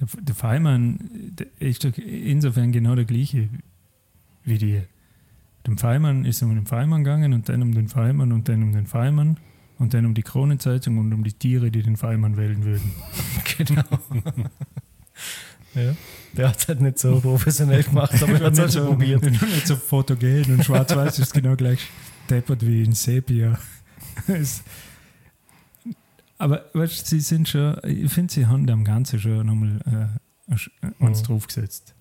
Der, 0.00 0.08
der 0.20 0.34
Feimann 0.34 0.98
der 1.38 1.46
ist 1.60 1.84
doch 1.84 1.96
insofern 1.96 2.72
genau 2.72 2.94
der 2.94 3.04
gleiche 3.04 3.48
wie 4.44 4.58
die. 4.58 4.82
Dem 5.66 5.76
Feimann 5.76 6.24
ist 6.24 6.42
um 6.42 6.54
den 6.54 6.64
Feimann 6.64 7.04
gegangen 7.04 7.34
und 7.34 7.48
dann 7.50 7.60
um 7.62 7.74
den 7.74 7.88
Feimann 7.88 8.32
und 8.32 8.48
dann 8.48 8.62
um 8.62 8.72
den 8.72 8.86
Feimann 8.86 9.36
und 9.78 9.92
dann 9.92 10.06
um 10.06 10.14
die 10.14 10.22
Kronenzeitung 10.22 10.96
und 10.96 11.12
um 11.12 11.22
die 11.22 11.34
Tiere, 11.34 11.70
die 11.70 11.82
den 11.82 11.98
Feimann 11.98 12.38
wählen 12.38 12.64
würden. 12.64 12.92
genau. 13.58 13.84
Ja. 15.74 15.94
Der 16.36 16.48
hat 16.48 16.58
es 16.58 16.68
halt 16.68 16.80
nicht 16.80 16.98
so 16.98 17.20
professionell 17.22 17.82
gemacht, 17.82 18.22
aber 18.22 18.34
ich 18.34 18.42
habe 18.42 18.62
es 18.62 18.72
schon 18.74 18.86
probiert. 18.86 19.22
Nicht 19.22 19.66
so 19.66 19.76
fotogen 19.76 20.54
und 20.54 20.64
schwarz-weiß 20.64 21.18
ist 21.18 21.32
genau 21.32 21.56
gleich 21.56 21.80
deppert 22.28 22.64
wie 22.64 22.84
in 22.84 22.92
Sepia. 22.92 23.58
aber 26.38 26.64
weißt, 26.72 27.06
sie 27.06 27.20
sind 27.20 27.48
schon, 27.48 27.76
ich 27.84 28.12
finde, 28.12 28.32
sie 28.32 28.46
haben 28.46 28.68
am 28.70 28.84
Ganzen 28.84 29.18
schon 29.18 29.46
nochmal 29.46 29.80
äh, 30.48 30.54
uns 30.98 31.22
mhm. 31.22 31.26
draufgesetzt. 31.26 31.94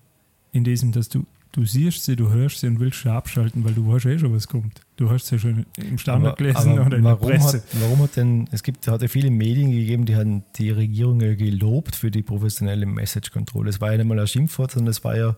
In 0.52 0.64
diesem, 0.64 0.92
dass 0.92 1.08
du 1.08 1.26
du 1.52 1.64
siehst 1.64 2.04
sie, 2.04 2.16
du 2.16 2.30
hörst 2.30 2.60
sie 2.60 2.68
und 2.68 2.80
willst 2.80 2.98
schon 2.98 3.12
abschalten, 3.12 3.64
weil 3.64 3.74
du 3.74 3.86
weißt 3.92 4.06
eh 4.06 4.18
schon, 4.18 4.34
was 4.34 4.48
kommt. 4.48 4.80
Du 5.00 5.08
hast 5.08 5.30
ja 5.30 5.38
schon 5.38 5.64
im 5.78 5.96
Standard 5.96 6.32
aber, 6.32 6.36
gelesen 6.36 6.72
aber 6.72 6.84
oder 6.84 6.98
in 6.98 7.04
warum 7.04 7.28
der 7.30 7.38
Presse. 7.38 7.56
Hat, 7.56 7.80
warum 7.80 8.02
hat 8.02 8.16
denn, 8.16 8.46
es 8.52 8.62
gibt, 8.62 8.86
hat 8.86 9.00
ja 9.00 9.08
viele 9.08 9.30
Medien 9.30 9.70
gegeben, 9.70 10.04
die 10.04 10.14
haben 10.14 10.44
die 10.56 10.68
Regierung 10.68 11.20
gelobt 11.20 11.96
für 11.96 12.10
die 12.10 12.22
professionelle 12.22 12.84
Message 12.84 13.30
Control. 13.30 13.66
Es 13.68 13.80
war 13.80 13.92
ja 13.92 13.96
nicht 13.96 14.06
mal 14.06 14.20
ein 14.20 14.26
Schimpfwort, 14.26 14.72
sondern 14.72 14.90
es 14.90 15.02
war 15.02 15.16
ja, 15.16 15.36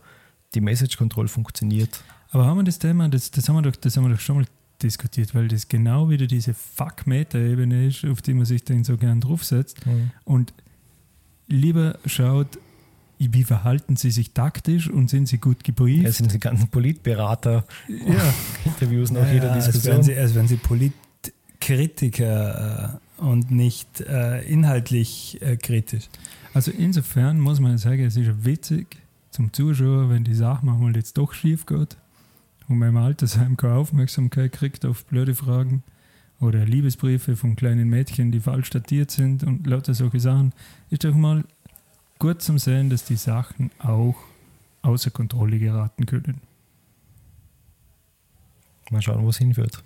die 0.55 0.61
Message 0.61 0.97
Control 0.97 1.29
funktioniert. 1.29 2.03
Aber 2.33 2.45
haben 2.45 2.57
wir 2.57 2.65
das 2.65 2.81
Thema, 2.81 3.09
das, 3.09 3.31
das, 3.31 3.49
haben, 3.49 3.55
wir 3.55 3.63
doch, 3.63 3.77
das 3.77 3.97
haben 3.97 4.03
wir 4.03 4.11
doch 4.11 4.21
schon 4.21 4.39
mal 4.39 4.47
diskutiert, 4.83 5.33
weil 5.33 5.47
das 5.47 5.69
genau 5.69 6.11
wieder 6.11 6.27
diese 6.27 6.55
Fuck-Meta-Ebene 6.55 7.87
ist, 7.87 8.05
auf 8.05 8.21
die 8.21 8.35
man 8.35 8.47
sich 8.47 8.65
dann 8.65 8.83
so 8.83 8.97
gern 8.97 9.21
draufsetzt. 9.21 9.87
Mhm. 9.87 10.11
Und 10.25 10.55
lieber 11.47 12.01
schaut, 12.07 12.59
wie 13.33 13.45
verhalten 13.45 13.97
sie 13.97 14.11
sich 14.11 14.33
taktisch 14.33 14.89
und 14.91 15.09
sind 15.11 15.29
sie 15.29 15.39
gut 15.39 15.63
gebrieft. 15.65 16.07
Es 16.07 16.17
sind 16.19 16.33
die 16.33 16.41
ganzen 16.41 16.69
Politberater-Interviews 16.69 19.11
ja. 19.11 19.17
nach 19.21 19.31
jeder 19.33 19.47
Ja, 19.49 19.53
als 19.53 19.65
Diskussion. 19.67 19.93
wären 19.93 20.03
sie, 20.03 20.17
als 20.17 20.35
wären 20.35 20.49
sie 20.49 20.57
Politkritiker 20.57 23.01
äh, 23.19 23.23
und 23.23 23.51
nicht 23.51 24.01
äh, 24.01 24.43
inhaltlich 24.43 25.39
äh, 25.41 25.57
kritisch. 25.57 26.09
Also 26.55 26.71
insofern 26.71 27.41
muss 27.41 27.61
man 27.61 27.79
sagen, 27.79 28.05
es 28.05 28.17
ist 28.17 28.27
ja 28.27 28.45
witzig 28.45 28.99
zum 29.31 29.53
Zuschauer, 29.53 30.11
wenn 30.11 30.25
die 30.25 30.35
Sache 30.35 30.67
manchmal 30.67 30.95
jetzt 30.97 31.17
doch 31.17 31.33
schief 31.33 31.65
geht 31.67 31.97
und 32.69 32.79
man 32.79 32.91
im 32.91 32.97
Altersheim 32.97 33.57
keine 33.57 33.75
Aufmerksamkeit 33.75 34.53
kriegt 34.53 34.85
auf 34.85 35.05
blöde 35.07 35.35
Fragen 35.35 35.83
oder 36.41 36.65
Liebesbriefe 36.67 37.37
von 37.37 37.57
kleinen 37.57 37.89
Mädchen, 37.89 38.33
die 38.33 38.41
falsch 38.41 38.71
datiert 38.71 39.11
sind 39.11 39.45
und 39.45 39.67
lauter 39.67 39.95
solche 39.95 40.21
Sachen, 40.21 40.53
ist 40.91 41.05
doch 41.05 41.15
mal 41.15 41.45
gut 42.23 42.41
zum 42.41 42.57
Sehen, 42.57 42.89
dass 42.89 43.05
die 43.05 43.17
Sachen 43.17 43.73
auch 43.81 44.15
außer 44.83 45.11
Kontrolle 45.11 45.59
geraten 45.59 46.07
können. 46.07 46.41
Mal 48.93 49.03
schauen, 49.03 49.25
wo 49.25 49.31
es 49.31 49.39
hinführt. 49.39 49.83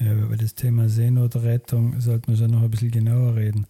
Ja, 0.00 0.14
über 0.14 0.36
das 0.36 0.56
Thema 0.56 0.88
Seenotrettung 0.88 2.00
sollten 2.00 2.32
wir 2.32 2.36
schon 2.36 2.50
noch 2.50 2.62
ein 2.62 2.70
bisschen 2.70 2.90
genauer 2.90 3.36
reden. 3.36 3.68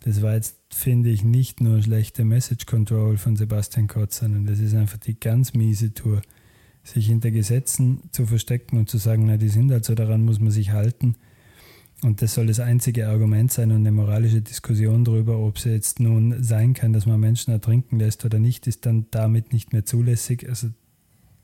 Das 0.00 0.22
war 0.22 0.34
jetzt, 0.34 0.56
finde 0.74 1.10
ich, 1.10 1.22
nicht 1.22 1.60
nur 1.60 1.80
schlechte 1.80 2.24
Message 2.24 2.66
Control 2.66 3.16
von 3.16 3.36
Sebastian 3.36 3.86
Kotz, 3.86 4.18
sondern 4.18 4.46
das 4.46 4.58
ist 4.58 4.74
einfach 4.74 4.98
die 4.98 5.20
ganz 5.20 5.54
miese 5.54 5.94
Tour. 5.94 6.20
Sich 6.82 7.06
hinter 7.06 7.30
Gesetzen 7.30 8.02
zu 8.10 8.26
verstecken 8.26 8.76
und 8.76 8.90
zu 8.90 8.98
sagen, 8.98 9.26
na, 9.26 9.36
die 9.36 9.50
sind 9.50 9.70
halt 9.70 9.84
so, 9.84 9.94
daran 9.94 10.24
muss 10.24 10.40
man 10.40 10.50
sich 10.50 10.72
halten. 10.72 11.14
Und 12.02 12.20
das 12.20 12.34
soll 12.34 12.46
das 12.46 12.58
einzige 12.58 13.08
Argument 13.08 13.52
sein 13.52 13.70
und 13.70 13.78
eine 13.78 13.92
moralische 13.92 14.42
Diskussion 14.42 15.04
darüber, 15.04 15.38
ob 15.38 15.56
es 15.56 15.64
jetzt 15.64 16.00
nun 16.00 16.42
sein 16.42 16.74
kann, 16.74 16.92
dass 16.92 17.06
man 17.06 17.20
Menschen 17.20 17.52
ertrinken 17.52 17.98
lässt 17.98 18.24
oder 18.24 18.40
nicht, 18.40 18.66
ist 18.66 18.86
dann 18.86 19.06
damit 19.12 19.52
nicht 19.52 19.72
mehr 19.72 19.84
zulässig. 19.84 20.48
Also 20.48 20.70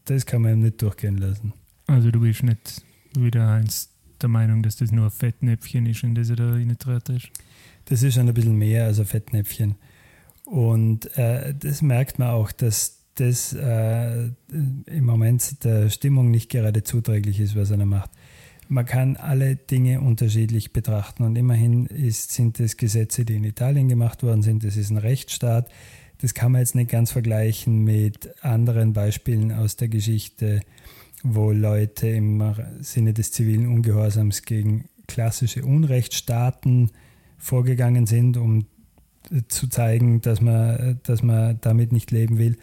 das 0.04 0.26
kann 0.26 0.42
man 0.42 0.52
eben 0.52 0.62
nicht 0.62 0.82
durchgehen 0.82 1.16
lassen. 1.16 1.52
Also 1.86 2.10
du 2.10 2.20
bist 2.20 2.42
nicht 2.42 2.82
wieder 3.16 3.48
eins 3.48 3.90
der 4.20 4.28
Meinung, 4.28 4.64
dass 4.64 4.76
das 4.76 4.90
nur 4.90 5.06
ein 5.06 5.10
Fettnäpfchen 5.12 5.86
ist, 5.86 6.02
in 6.02 6.16
das 6.16 6.28
er 6.28 6.36
da 6.36 6.50
reingetreten 6.50 7.16
ist. 7.16 7.28
Das 7.84 8.02
ist 8.02 8.14
schon 8.14 8.28
ein 8.28 8.34
bisschen 8.34 8.56
mehr 8.56 8.86
als 8.86 8.98
ein 8.98 9.06
Fettnäpfchen. 9.06 9.76
Und 10.44 11.16
äh, 11.16 11.54
das 11.54 11.82
merkt 11.82 12.18
man 12.18 12.30
auch, 12.30 12.50
dass 12.50 13.04
das 13.14 13.52
äh, 13.52 14.30
im 14.86 15.04
Moment 15.04 15.64
der 15.64 15.88
Stimmung 15.90 16.30
nicht 16.30 16.50
gerade 16.50 16.82
zuträglich 16.82 17.38
ist, 17.40 17.54
was 17.54 17.70
er 17.70 17.76
da 17.76 17.86
macht. 17.86 18.10
Man 18.70 18.84
kann 18.84 19.16
alle 19.16 19.56
Dinge 19.56 20.02
unterschiedlich 20.02 20.74
betrachten 20.74 21.22
und 21.22 21.36
immerhin 21.36 21.86
ist, 21.86 22.32
sind 22.32 22.60
es 22.60 22.76
Gesetze, 22.76 23.24
die 23.24 23.36
in 23.36 23.44
Italien 23.44 23.88
gemacht 23.88 24.22
worden 24.22 24.42
sind. 24.42 24.62
Das 24.62 24.76
ist 24.76 24.90
ein 24.90 24.98
Rechtsstaat. 24.98 25.70
Das 26.20 26.34
kann 26.34 26.52
man 26.52 26.60
jetzt 26.60 26.74
nicht 26.74 26.90
ganz 26.90 27.10
vergleichen 27.10 27.84
mit 27.84 28.28
anderen 28.42 28.92
Beispielen 28.92 29.52
aus 29.52 29.76
der 29.76 29.88
Geschichte, 29.88 30.60
wo 31.22 31.50
Leute 31.50 32.08
im 32.08 32.42
Sinne 32.80 33.14
des 33.14 33.32
zivilen 33.32 33.66
Ungehorsams 33.68 34.42
gegen 34.42 34.88
klassische 35.06 35.64
Unrechtsstaaten 35.64 36.90
vorgegangen 37.38 38.06
sind, 38.06 38.36
um 38.36 38.66
zu 39.48 39.68
zeigen, 39.68 40.20
dass 40.20 40.40
man, 40.40 41.00
dass 41.04 41.22
man 41.22 41.58
damit 41.62 41.92
nicht 41.92 42.10
leben 42.10 42.36
will. 42.36 42.56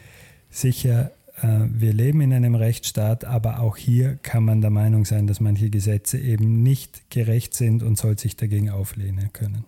Sicher, 0.49 1.11
wir 1.41 1.93
leben 1.93 2.21
in 2.21 2.31
einem 2.33 2.55
Rechtsstaat, 2.55 3.25
aber 3.25 3.59
auch 3.59 3.75
hier 3.75 4.15
kann 4.15 4.45
man 4.45 4.61
der 4.61 4.69
Meinung 4.69 5.05
sein, 5.05 5.27
dass 5.27 5.39
manche 5.39 5.69
Gesetze 5.69 6.17
eben 6.17 6.63
nicht 6.63 7.09
gerecht 7.09 7.53
sind 7.53 7.83
und 7.83 7.97
soll 7.97 8.17
sich 8.17 8.37
dagegen 8.37 8.69
auflehnen 8.69 9.33
können. 9.33 9.65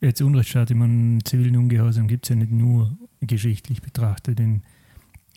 Jetzt 0.00 0.22
Unrechtsstaat, 0.22 0.70
ich 0.70 0.76
zivilen 1.24 1.56
Ungehorsam 1.56 2.06
gibt 2.06 2.24
es 2.24 2.30
ja 2.30 2.36
nicht 2.36 2.52
nur 2.52 2.96
geschichtlich 3.20 3.82
betrachtet 3.82 4.40
in 4.40 4.62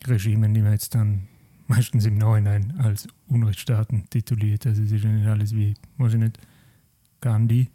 Regimen, 0.06 0.54
die 0.54 0.62
man 0.62 0.73
jetzt 0.73 0.95
dann 0.95 1.28
meistens 1.67 2.06
im 2.06 2.17
Nachhinein 2.17 2.73
als 2.78 3.08
Unrechtsstaaten 3.28 4.10
tituliert. 4.10 4.67
Also 4.67 4.84
es 4.84 4.91
ist 4.91 5.04
ja 5.04 5.12
nicht 5.12 5.28
alles 5.28 5.56
wie, 5.56 5.73
weiß 5.97 6.13
ich 6.13 6.19
nicht, 6.19 6.39
Gandhi. 7.19 7.69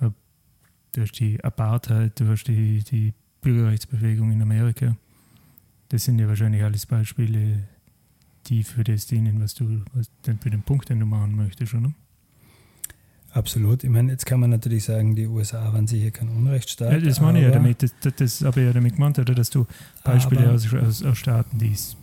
Du 0.00 1.02
hast 1.02 1.12
die 1.20 1.44
Apartheid, 1.44 2.18
du 2.18 2.26
hast 2.28 2.44
die, 2.44 2.82
die 2.82 3.12
Bürgerrechtsbewegung 3.42 4.32
in 4.32 4.40
Amerika. 4.40 4.96
Das 5.88 6.04
sind 6.04 6.18
ja 6.18 6.26
wahrscheinlich 6.28 6.62
alles 6.62 6.86
Beispiele, 6.86 7.64
die 8.46 8.64
für 8.64 8.84
das 8.84 9.06
dienen, 9.06 9.40
was 9.40 9.54
du, 9.54 9.82
was, 9.94 10.10
für 10.40 10.50
den 10.50 10.62
Punkt, 10.62 10.88
den 10.88 11.00
du 11.00 11.06
machen 11.06 11.36
möchtest, 11.36 11.74
oder? 11.74 11.92
Absolut. 13.32 13.84
Ich 13.84 13.90
meine, 13.90 14.12
jetzt 14.12 14.24
kann 14.24 14.40
man 14.40 14.48
natürlich 14.50 14.84
sagen, 14.84 15.14
die 15.14 15.26
USA 15.26 15.72
waren 15.72 15.86
sicher 15.86 16.10
kein 16.10 16.28
Unrechtsstaat. 16.28 16.92
Ja, 16.92 16.98
das 17.00 17.20
meine 17.20 17.38
ich 17.40 17.44
ja 17.44 17.50
damit. 17.50 17.82
Das, 17.82 17.92
das, 18.00 18.14
das 18.16 18.42
habe 18.42 18.60
ich 18.60 18.66
ja 18.66 18.72
damit 18.72 18.94
gemeint, 18.94 19.18
oder, 19.18 19.34
dass 19.34 19.50
du 19.50 19.66
Beispiele 20.04 20.44
Aber- 20.46 20.54
aus, 20.54 20.72
aus, 20.72 21.02
aus 21.04 21.18
Staaten, 21.18 21.58
es 21.70 21.96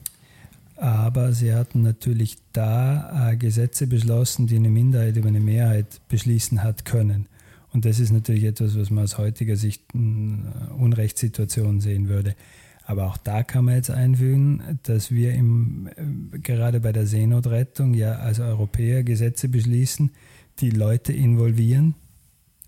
Aber 0.75 1.33
sie 1.33 1.53
hatten 1.53 1.81
natürlich 1.81 2.37
da 2.51 3.31
äh, 3.31 3.37
Gesetze 3.37 3.87
beschlossen, 3.87 4.45
die 4.45 4.57
eine 4.57 4.69
Minderheit 4.69 5.17
über 5.17 5.29
eine 5.29 5.39
Mehrheit 5.39 6.01
beschließen 6.07 6.61
hat 6.61 6.85
können. 6.85 7.25
Und 7.71 7.85
das 7.85 7.99
ist 7.99 8.11
natürlich 8.11 8.43
etwas, 8.43 8.77
was 8.77 8.91
man 8.91 9.03
aus 9.03 9.17
heutiger 9.17 9.55
Sicht 9.55 9.81
eine 9.95 10.69
Unrechtssituation 10.77 11.81
sehen 11.81 12.09
würde. 12.09 12.35
Aber 12.85 13.07
auch 13.07 13.17
da 13.17 13.43
kann 13.43 13.65
man 13.65 13.75
jetzt 13.75 13.91
einfügen, 13.91 14.79
dass 14.83 15.11
wir 15.11 15.33
im, 15.33 15.87
äh, 15.95 16.37
gerade 16.39 16.79
bei 16.79 16.91
der 16.91 17.07
Seenotrettung 17.07 17.93
ja 17.93 18.15
als 18.15 18.39
Europäer 18.39 19.03
Gesetze 19.03 19.47
beschließen, 19.47 20.11
die 20.59 20.69
Leute 20.69 21.13
involvieren, 21.13 21.95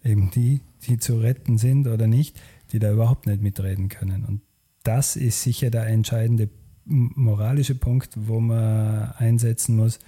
eben 0.03 0.31
die, 0.31 0.61
die 0.87 0.97
zu 0.97 1.19
retten 1.19 1.57
sind 1.57 1.87
oder 1.87 2.07
nicht, 2.07 2.39
die 2.71 2.79
da 2.79 2.91
überhaupt 2.91 3.27
nicht 3.27 3.41
mitreden 3.41 3.89
können. 3.89 4.23
Und 4.23 4.41
das 4.83 5.15
ist 5.15 5.41
sicher 5.41 5.69
der 5.69 5.87
entscheidende 5.87 6.49
moralische 6.85 7.75
Punkt, 7.75 8.11
wo 8.15 8.39
man 8.39 9.11
einsetzen 9.17 9.75
muss 9.75 9.99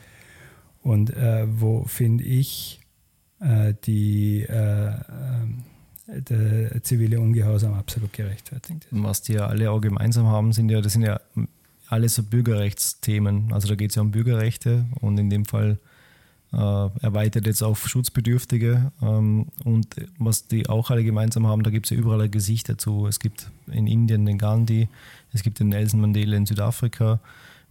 und 0.81 1.09
äh, 1.15 1.45
wo, 1.49 1.83
finde 1.85 2.23
ich, 2.23 2.79
äh, 3.39 3.73
die, 3.85 4.43
äh, 4.43 4.87
äh, 4.89 5.01
der 6.07 6.83
zivile 6.83 7.19
Ungehorsam 7.19 7.73
absolut 7.73 8.13
gerechtfertigt 8.13 8.87
ist. 8.89 9.03
Was 9.03 9.21
die 9.21 9.33
ja 9.33 9.47
alle 9.47 9.71
auch 9.71 9.81
gemeinsam 9.81 10.27
haben, 10.27 10.53
sind 10.53 10.69
ja, 10.69 10.81
das 10.81 10.93
sind 10.93 11.03
ja 11.03 11.19
alles 11.89 12.15
so 12.15 12.23
Bürgerrechtsthemen. 12.23 13.51
Also 13.53 13.67
da 13.67 13.75
geht 13.75 13.91
es 13.91 13.95
ja 13.95 14.01
um 14.01 14.11
Bürgerrechte 14.11 14.85
und 15.01 15.17
in 15.17 15.29
dem 15.29 15.45
Fall 15.45 15.77
äh, 16.53 16.57
erweitert 16.57 17.45
jetzt 17.45 17.61
auf 17.61 17.87
Schutzbedürftige. 17.87 18.91
Ähm, 19.01 19.47
und 19.63 19.95
was 20.17 20.47
die 20.47 20.69
auch 20.69 20.89
alle 20.91 21.03
gemeinsam 21.03 21.47
haben, 21.47 21.63
da 21.63 21.69
gibt 21.69 21.87
es 21.87 21.89
ja 21.89 21.97
überall 21.97 22.21
ein 22.21 22.31
Gesicht 22.31 22.69
dazu. 22.69 23.07
Es 23.07 23.19
gibt 23.19 23.51
in 23.67 23.87
Indien 23.87 24.25
den 24.25 24.37
Gandhi, 24.37 24.87
es 25.33 25.43
gibt 25.43 25.59
den 25.59 25.69
Nelson 25.69 26.01
Mandela 26.01 26.37
in 26.37 26.45
Südafrika, 26.45 27.19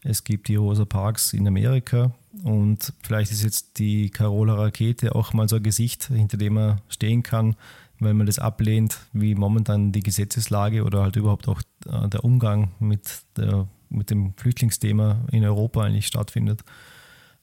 es 0.03 0.25
gibt 0.25 0.49
die 0.49 0.57
Rosa 0.57 0.85
Parks 0.85 1.33
in 1.33 1.49
Amerika 1.49 2.13
und 2.45 2.93
vielleicht 3.03 3.33
ist 3.33 3.43
jetzt 3.43 3.79
die 3.79 4.11
Carola 4.11 4.55
Rakete 4.55 5.15
auch 5.15 5.33
mal 5.33 5.49
so 5.49 5.57
ein 5.57 5.63
Gesicht, 5.63 6.05
hinter 6.09 6.37
dem 6.37 6.55
man 6.55 6.81
stehen 6.89 7.23
kann, 7.23 7.57
weil 7.99 8.15
man 8.15 8.27
das 8.27 8.39
ablehnt, 8.39 8.99
wie 9.13 9.35
momentan 9.35 9.93
die 9.93 10.03
Gesetzeslage 10.03 10.85
oder 10.85 11.03
halt 11.03 11.17
überhaupt 11.17 11.49
auch 11.49 11.61
äh, 11.87 12.09
der 12.09 12.25
Umgang 12.25 12.73
mit, 12.79 13.23
der, 13.37 13.69
mit 13.89 14.11
dem 14.11 14.35
Flüchtlingsthema 14.37 15.25
in 15.33 15.45
Europa 15.45 15.83
eigentlich 15.83 16.07
stattfindet. 16.07 16.63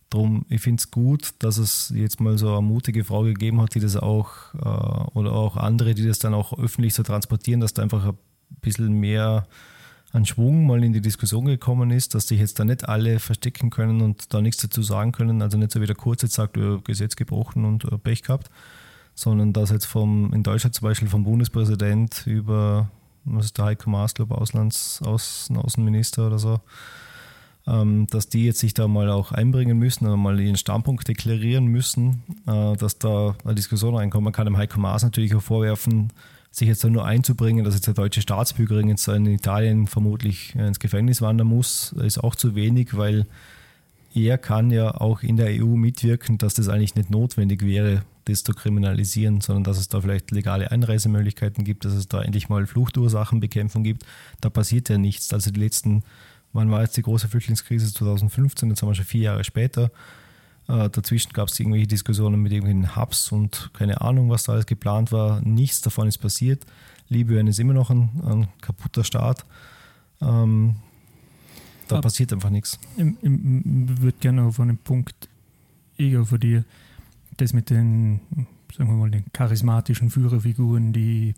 Drum, 0.10 0.46
ich 0.50 0.62
finde 0.62 0.80
es 0.80 0.92
gut, 0.92 1.34
dass 1.40 1.58
es 1.58 1.92
jetzt 1.96 2.22
mal 2.22 2.38
so 2.38 2.52
eine 2.52 2.62
mutige 2.62 3.04
Frau 3.04 3.24
gegeben 3.24 3.62
hat, 3.62 3.74
die 3.74 3.80
das 3.80 3.98
auch, 3.98 4.54
äh, 4.54 5.18
oder 5.18 5.32
auch 5.34 5.58
andere, 5.58 5.96
die 5.96 6.06
das 6.06 6.20
dann 6.20 6.36
auch 6.36 6.58
öffentlich 6.58 6.94
so 6.94 7.02
transportieren, 7.02 7.62
dass 7.62 7.74
da 7.74 7.82
einfach 7.82 8.06
ein 8.06 8.18
bisschen 8.62 8.94
mehr 8.94 9.48
an 10.12 10.28
Schwung 10.28 10.68
mal 10.68 10.84
in 10.84 10.94
die 10.94 11.02
Diskussion 11.02 11.46
gekommen 11.46 11.90
ist, 11.90 12.14
dass 12.14 12.28
sich 12.28 12.40
jetzt 12.40 12.60
da 12.60 12.66
nicht 12.66 12.88
alle 12.88 13.20
verstecken 13.20 13.72
können 13.72 14.02
und 14.02 14.32
da 14.32 14.42
nichts 14.42 14.62
dazu 14.62 14.84
sagen 14.84 15.12
können. 15.12 15.42
Also 15.42 15.58
nicht 15.58 15.72
so 15.72 15.82
wie 15.82 15.88
der 15.88 15.96
Kurz 15.96 16.22
jetzt 16.22 16.36
sagt, 16.36 16.58
äh, 16.58 16.78
Gesetz 16.84 17.16
gebrochen 17.16 17.66
und 17.66 18.04
Pech 18.04 18.22
gehabt, 18.22 18.52
sondern 19.16 19.54
dass 19.54 19.72
jetzt 19.72 19.86
vom, 19.86 20.34
in 20.34 20.44
Deutschland 20.44 20.76
zum 20.76 20.88
Beispiel 20.88 21.08
vom 21.08 21.24
Bundespräsident 21.24 22.24
über, 22.26 22.90
was 23.26 23.46
ist 23.46 23.58
der 23.58 23.66
Heiko 23.66 23.90
Maas, 23.90 24.14
glaube 24.14 24.38
Auslands, 24.38 25.02
Außen, 25.04 25.58
Außenminister 25.58 26.28
oder 26.28 26.40
so, 26.40 26.60
ähm, 27.68 28.08
dass 28.08 28.28
die 28.28 28.46
jetzt 28.46 28.60
sich 28.60 28.74
da 28.74 28.88
mal 28.88 29.10
auch 29.10 29.32
einbringen 29.32 29.78
müssen 29.78 30.06
oder 30.06 30.18
mal 30.18 30.40
ihren 30.40 30.58
Standpunkt 30.58 31.08
deklarieren 31.08 31.66
müssen, 31.66 32.24
äh, 32.48 32.76
dass 32.76 33.00
da 33.00 33.36
eine 33.44 33.56
Diskussion 33.56 33.96
reinkommt. 33.96 34.24
Man 34.24 34.34
kann 34.34 34.46
dem 34.46 34.58
Heiko 34.58 34.80
Maas 34.80 35.04
natürlich 35.04 35.36
auch 35.36 35.42
vorwerfen, 35.42 36.12
sich 36.52 36.68
jetzt 36.68 36.84
da 36.84 36.90
nur 36.90 37.06
einzubringen, 37.06 37.66
dass 37.66 37.74
jetzt 37.74 37.88
eine 37.88 37.96
deutsche 37.96 38.22
Staatsbürgerin 38.22 38.88
jetzt 38.88 39.08
in 39.08 39.26
Italien 39.26 39.88
vermutlich 39.88 40.54
ins 40.56 40.80
Gefängnis 40.80 41.22
wandern 41.22 41.48
muss, 41.48 41.94
ist 41.94 42.24
auch 42.24 42.36
zu 42.36 42.54
wenig, 42.54 42.96
weil 42.96 43.26
er 44.14 44.38
kann 44.38 44.72
ja 44.72 44.92
auch 44.96 45.24
in 45.24 45.38
der 45.38 45.48
EU 45.62 45.76
mitwirken, 45.76 46.38
dass 46.38 46.54
das 46.54 46.70
eigentlich 46.70 46.96
nicht 46.96 47.10
notwendig 47.10 47.64
wäre, 47.64 48.04
das 48.26 48.44
zu 48.44 48.54
kriminalisieren, 48.54 49.42
sondern 49.42 49.64
dass 49.64 49.78
es 49.78 49.90
da 49.90 50.02
vielleicht 50.02 50.32
legale 50.32 50.72
Einreisemöglichkeiten 50.72 51.64
gibt, 51.64 51.84
dass 51.86 51.94
es 51.94 52.08
da 52.08 52.22
endlich 52.22 52.48
mal 52.48 52.66
Fluchtursachenbekämpfung 52.66 53.84
gibt. 53.84 54.04
Da 54.40 54.50
passiert 54.50 54.90
ja 54.90 54.98
nichts. 54.98 55.34
Also 55.34 55.52
die 55.52 55.60
letzten 55.60 56.04
wann 56.54 56.72
war 56.72 56.82
jetzt 56.82 56.96
die 56.96 57.02
große 57.02 57.28
Flüchtlingskrise 57.28 57.94
2015, 57.94 58.70
jetzt 58.70 58.82
haben 58.82 58.90
wir 58.90 58.96
schon 58.96 59.06
vier 59.06 59.22
Jahre 59.24 59.44
später. 59.44 59.92
Äh, 60.68 60.90
dazwischen 60.90 61.34
gab 61.34 61.50
es 61.50 61.60
irgendwelche 61.60 61.88
Diskussionen 61.88 62.42
mit 62.42 62.54
irgendwelchen 62.54 62.96
Hubs 62.96 63.32
und 63.32 63.72
keine 63.74 64.00
Ahnung, 64.00 64.30
was 64.30 64.44
da 64.44 64.54
alles 64.54 64.66
geplant 64.66 65.12
war. 65.12 65.42
Nichts 65.42 65.82
davon 65.82 66.08
ist 66.08 66.20
passiert. 66.20 66.66
Libyen 67.10 67.48
ist 67.48 67.60
immer 67.60 67.74
noch 67.74 67.90
ein, 67.90 68.10
ein 68.24 68.48
kaputter 68.62 69.04
Staat. 69.04 69.46
Ähm, 70.22 70.76
da 71.94 71.98
Ab- 72.00 72.04
passiert 72.04 72.34
einfach 72.34 72.50
nichts. 72.50 72.80
Ich, 72.98 73.06
ich, 73.06 73.14
ich 73.24 74.02
würde 74.02 74.18
gerne 74.20 74.44
auf 74.44 74.60
einen 74.60 74.78
Punkt 74.78 75.30
eher 75.98 76.26
von 76.26 76.40
dir, 76.40 76.66
das 77.38 77.54
mit 77.54 77.70
den, 77.70 78.20
sagen 78.76 78.90
wir 78.90 78.98
mal, 78.98 79.10
den 79.12 79.26
charismatischen 79.34 80.10
Führerfiguren, 80.10 80.94
die 80.94 81.36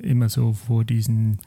immer 0.00 0.28
so 0.28 0.52
vor 0.52 0.84
diesen 0.84 1.38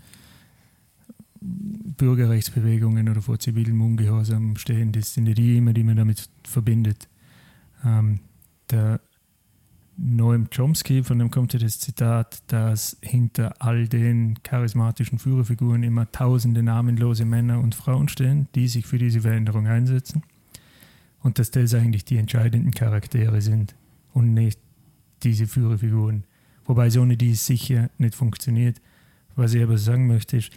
Bürgerrechtsbewegungen 1.41 3.07
oder 3.09 3.21
vor 3.21 3.39
zivilem 3.39 3.81
Ungehorsam 3.81 4.57
stehen, 4.57 4.91
das 4.91 5.13
sind 5.13 5.27
ja 5.27 5.33
die 5.33 5.57
immer, 5.57 5.73
die 5.73 5.83
man 5.83 5.95
damit 5.95 6.29
verbindet. 6.43 7.07
Ähm, 7.85 8.19
der 8.69 8.99
Noam 10.01 10.49
Chomsky, 10.49 11.03
von 11.03 11.19
dem 11.19 11.29
kommt 11.29 11.51
ja 11.51 11.59
das 11.59 11.79
Zitat, 11.79 12.41
dass 12.47 12.97
hinter 13.01 13.61
all 13.61 13.87
den 13.89 14.41
charismatischen 14.43 15.19
Führerfiguren 15.19 15.83
immer 15.83 16.09
tausende 16.09 16.63
namenlose 16.63 17.25
Männer 17.25 17.59
und 17.59 17.75
Frauen 17.75 18.07
stehen, 18.07 18.47
die 18.55 18.69
sich 18.69 18.85
für 18.85 18.97
diese 18.97 19.21
Veränderung 19.21 19.67
einsetzen. 19.67 20.23
Und 21.21 21.37
dass 21.37 21.51
das 21.51 21.73
eigentlich 21.73 22.05
die 22.05 22.15
entscheidenden 22.15 22.71
Charaktere 22.71 23.41
sind 23.41 23.75
und 24.13 24.33
nicht 24.33 24.59
diese 25.23 25.47
Führerfiguren. 25.47 26.23
Wobei 26.63 26.87
es 26.87 26.97
ohne 26.97 27.17
die 27.17 27.35
sicher 27.35 27.89
nicht 27.97 28.15
funktioniert. 28.15 28.79
Was 29.35 29.53
ich 29.53 29.61
aber 29.61 29.77
sagen 29.77 30.07
möchte, 30.07 30.37
ist, 30.37 30.51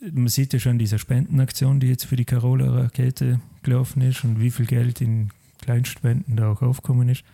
man 0.00 0.28
sieht 0.28 0.52
ja 0.52 0.60
schon 0.60 0.78
diese 0.78 1.00
Spendenaktion, 1.00 1.80
die 1.80 1.88
jetzt 1.88 2.04
für 2.04 2.16
die 2.16 2.24
Carola-Rakete 2.24 3.40
gelaufen 3.64 4.02
ist 4.02 4.22
und 4.22 4.40
wie 4.40 4.52
viel 4.52 4.66
Geld 4.66 5.00
in 5.00 5.30
Kleinspenden 5.62 6.36
da 6.36 6.52
auch 6.52 6.62
aufgekommen 6.62 7.08
ist, 7.08 7.24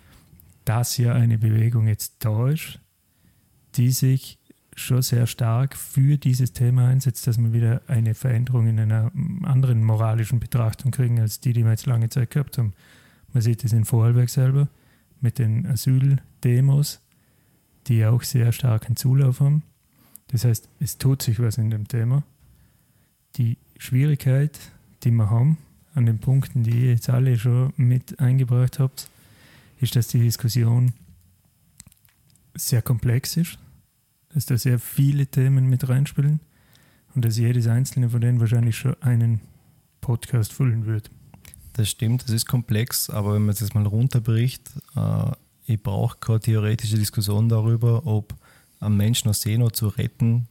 dass 0.67 0.99
ja 0.99 1.15
eine 1.15 1.39
Bewegung 1.39 1.87
jetzt 1.87 2.17
da 2.19 2.51
ist, 2.51 2.81
die 3.77 3.91
sich 3.91 4.39
schon 4.75 5.01
sehr 5.01 5.27
stark 5.27 5.77
für 5.77 6.19
dieses 6.19 6.53
Thema 6.53 6.89
einsetzt, 6.89 7.27
dass 7.27 7.39
wir 7.39 7.53
wieder 7.53 7.81
eine 7.87 8.15
Veränderung 8.15 8.67
in 8.67 8.79
einer 8.79 9.11
anderen 9.45 9.83
moralischen 9.83 10.39
Betrachtung 10.39 10.91
kriegen, 10.91 11.19
als 11.21 11.41
die, 11.41 11.55
die 11.55 11.65
wir 11.65 11.71
jetzt 11.71 11.87
lange 11.87 12.11
Zeit 12.11 12.31
gehabt 12.31 12.59
haben. 12.59 12.75
Man 13.33 13.43
sieht 13.43 13.65
es 13.65 13.73
in 13.73 13.85
Vorarlberg 13.85 14.29
selber 14.29 14.69
mit 15.21 15.39
den 15.39 15.67
Asyldemos, 15.67 17.01
die 17.87 18.05
auch 18.05 18.23
sehr 18.23 18.53
starken 18.53 18.97
Zulauf 18.97 19.41
haben. 19.41 19.63
Das 20.29 20.45
heißt, 20.45 20.69
es 20.81 20.99
tut 20.99 21.23
sich 21.23 21.41
was 21.41 21.59
in 21.59 21.71
dem 21.71 21.87
Thema. 21.89 22.25
Die 23.37 23.57
Schwierigkeit, 23.79 24.59
die 25.05 25.13
wir 25.13 25.31
haben, 25.31 25.59
an 25.95 26.07
den 26.07 26.19
Punkten, 26.19 26.65
die 26.65 26.87
ihr 26.87 26.91
jetzt 26.91 27.09
alle 27.09 27.39
schon 27.39 27.73
mit 27.77 28.19
eingebracht 28.19 28.81
habt, 28.81 29.09
ist, 29.81 29.97
dass 29.97 30.09
die 30.09 30.21
Diskussion 30.21 30.93
sehr 32.55 32.83
komplex 32.83 33.37
ist, 33.37 33.59
dass 34.33 34.47
da 34.47 34.57
sehr 34.57 34.79
viele 34.79 35.27
Themen 35.27 35.67
mit 35.67 35.89
reinspielen 35.89 36.41
und 37.15 37.25
dass 37.25 37.37
jedes 37.37 37.67
einzelne 37.67 38.11
von 38.11 38.21
denen 38.21 38.41
wahrscheinlich 38.41 38.77
schon 38.77 39.01
einen 39.03 39.41
Podcast 40.01 40.53
füllen 40.53 40.87
wird. 40.87 41.11
Das 41.75 41.91
stimmt, 41.91 42.25
es 42.25 42.31
ist 42.31 42.47
komplex, 42.47 43.11
aber 43.11 43.35
wenn 43.35 43.43
man 43.43 43.51
es 43.51 43.61
jetzt 43.61 43.75
mal 43.75 43.87
runterbricht, 43.87 44.71
äh, 44.97 45.33
ich 45.67 45.83
brauche 45.83 46.17
keine 46.19 46.41
theoretische 46.41 46.97
Diskussion 46.97 47.49
darüber, 47.49 48.07
ob 48.07 48.35
ein 48.81 48.97
Menschen 48.97 49.29
aus 49.29 49.43
Seenot 49.43 49.77
zu 49.77 49.89
retten 49.89 50.49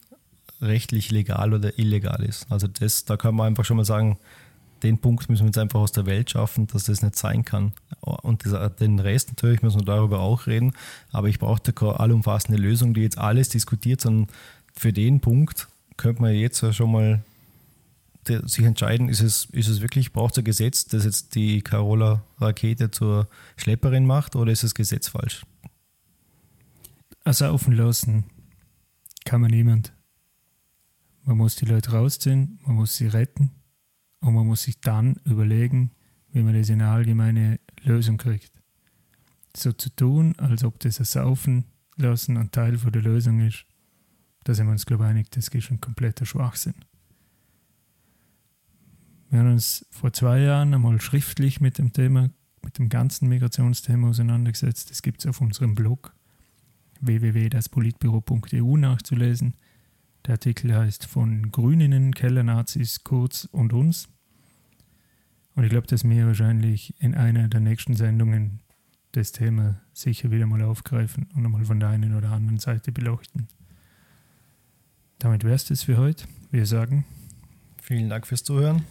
rechtlich 0.61 1.11
legal 1.11 1.53
oder 1.53 1.77
illegal 1.77 2.23
ist. 2.23 2.51
Also 2.51 2.67
das, 2.67 3.05
da 3.05 3.17
kann 3.17 3.35
man 3.35 3.47
einfach 3.47 3.65
schon 3.65 3.77
mal 3.77 3.85
sagen, 3.85 4.17
den 4.83 4.99
Punkt 4.99 5.29
müssen 5.29 5.43
wir 5.43 5.47
jetzt 5.47 5.57
einfach 5.57 5.79
aus 5.79 5.91
der 5.91 6.05
Welt 6.05 6.29
schaffen, 6.29 6.67
dass 6.67 6.85
das 6.85 7.01
nicht 7.01 7.15
sein 7.15 7.45
kann. 7.45 7.73
Und 8.01 8.43
den 8.79 8.99
Rest 8.99 9.29
natürlich 9.29 9.61
müssen 9.61 9.81
wir 9.81 9.85
darüber 9.85 10.19
auch 10.19 10.47
reden, 10.47 10.73
aber 11.11 11.27
ich 11.27 11.39
brauche 11.39 11.61
da 11.63 11.71
keine 11.71 11.99
allumfassende 11.99 12.61
Lösung, 12.61 12.93
die 12.93 13.01
jetzt 13.01 13.17
alles 13.17 13.49
diskutiert, 13.49 14.01
sondern 14.01 14.27
für 14.73 14.93
den 14.93 15.21
Punkt 15.21 15.67
könnte 15.97 16.21
man 16.21 16.33
jetzt 16.33 16.63
schon 16.73 16.91
mal 16.91 17.23
sich 18.27 18.65
entscheiden, 18.65 19.07
ist 19.07 19.21
es, 19.21 19.45
ist 19.51 19.67
es 19.67 19.81
wirklich, 19.81 20.11
braucht 20.11 20.33
es 20.33 20.39
ein 20.39 20.45
Gesetz, 20.45 20.85
das 20.85 21.05
jetzt 21.05 21.35
die 21.35 21.61
Carola-Rakete 21.61 22.89
zur 22.89 23.27
Schlepperin 23.55 24.05
macht 24.05 24.35
oder 24.35 24.51
ist 24.51 24.63
das 24.63 24.73
Gesetz 24.73 25.09
falsch? 25.09 25.45
Also 27.23 27.47
offen 27.49 27.73
lassen 27.73 28.25
kann 29.25 29.41
man 29.41 29.51
niemand. 29.51 29.93
Man 31.23 31.37
muss 31.37 31.55
die 31.55 31.65
Leute 31.65 31.91
rausziehen, 31.91 32.59
man 32.65 32.75
muss 32.75 32.95
sie 32.95 33.07
retten 33.07 33.51
und 34.21 34.33
man 34.33 34.47
muss 34.47 34.63
sich 34.63 34.79
dann 34.79 35.15
überlegen, 35.25 35.91
wie 36.31 36.43
man 36.43 36.53
das 36.53 36.69
in 36.69 36.81
eine 36.81 36.91
allgemeine 36.91 37.59
Lösung 37.83 38.17
kriegt. 38.17 38.51
So 39.55 39.71
zu 39.71 39.89
tun, 39.89 40.35
als 40.37 40.63
ob 40.63 40.79
das 40.79 40.97
Saufen 40.97 41.65
lassen 41.95 42.37
ein 42.37 42.51
Teil 42.51 42.77
von 42.77 42.91
der 42.91 43.01
Lösung 43.01 43.39
ist, 43.39 43.65
da 44.43 44.53
sind 44.53 44.67
wir 44.67 44.73
uns, 44.73 44.85
glaube 44.85 45.05
ich, 45.05 45.09
einig, 45.09 45.31
das 45.31 45.47
ist 45.47 45.71
ein 45.71 45.81
kompletter 45.81 46.25
Schwachsinn. 46.25 46.75
Wir 49.29 49.39
haben 49.39 49.51
uns 49.51 49.85
vor 49.89 50.13
zwei 50.13 50.39
Jahren 50.39 50.73
einmal 50.73 51.01
schriftlich 51.01 51.61
mit 51.61 51.77
dem 51.77 51.93
Thema, 51.93 52.29
mit 52.63 52.77
dem 52.77 52.89
ganzen 52.89 53.27
Migrationsthema 53.27 54.09
auseinandergesetzt. 54.09 54.91
Das 54.91 55.01
gibt 55.01 55.21
es 55.21 55.25
auf 55.25 55.41
unserem 55.41 55.73
Blog 55.75 56.13
www.daspolitbüro.eu 57.01 58.77
nachzulesen. 58.77 59.55
Der 60.25 60.33
Artikel 60.33 60.75
heißt 60.75 61.05
von 61.05 61.51
Grüninnen, 61.51 62.13
Kellernazis, 62.13 63.03
Kurz 63.03 63.47
und 63.51 63.73
uns. 63.73 64.07
Und 65.55 65.63
ich 65.63 65.69
glaube, 65.69 65.87
dass 65.87 66.03
wir 66.03 66.25
wahrscheinlich 66.25 66.99
in 66.99 67.15
einer 67.15 67.47
der 67.47 67.59
nächsten 67.59 67.95
Sendungen 67.95 68.61
das 69.11 69.31
Thema 69.31 69.81
sicher 69.93 70.31
wieder 70.31 70.45
mal 70.47 70.61
aufgreifen 70.63 71.29
und 71.35 71.45
einmal 71.45 71.63
von 71.63 71.79
der 71.79 71.89
einen 71.89 72.15
oder 72.15 72.31
anderen 72.31 72.59
Seite 72.59 72.91
beleuchten. 72.91 73.47
Damit 75.19 75.43
wäre 75.43 75.55
es 75.55 75.65
das 75.65 75.83
für 75.83 75.97
heute. 75.97 76.25
Wir 76.51 76.65
sagen 76.65 77.05
Vielen 77.81 78.09
Dank 78.09 78.25
fürs 78.25 78.43
Zuhören. 78.43 78.83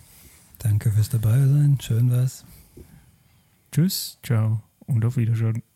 Danke 0.58 0.92
fürs 0.92 1.08
Dabeisein. 1.08 1.78
Schön 1.80 2.10
war's. 2.10 2.44
Tschüss, 3.72 4.18
ciao 4.22 4.62
und 4.86 5.04
auf 5.04 5.16
Wiedersehen. 5.16 5.73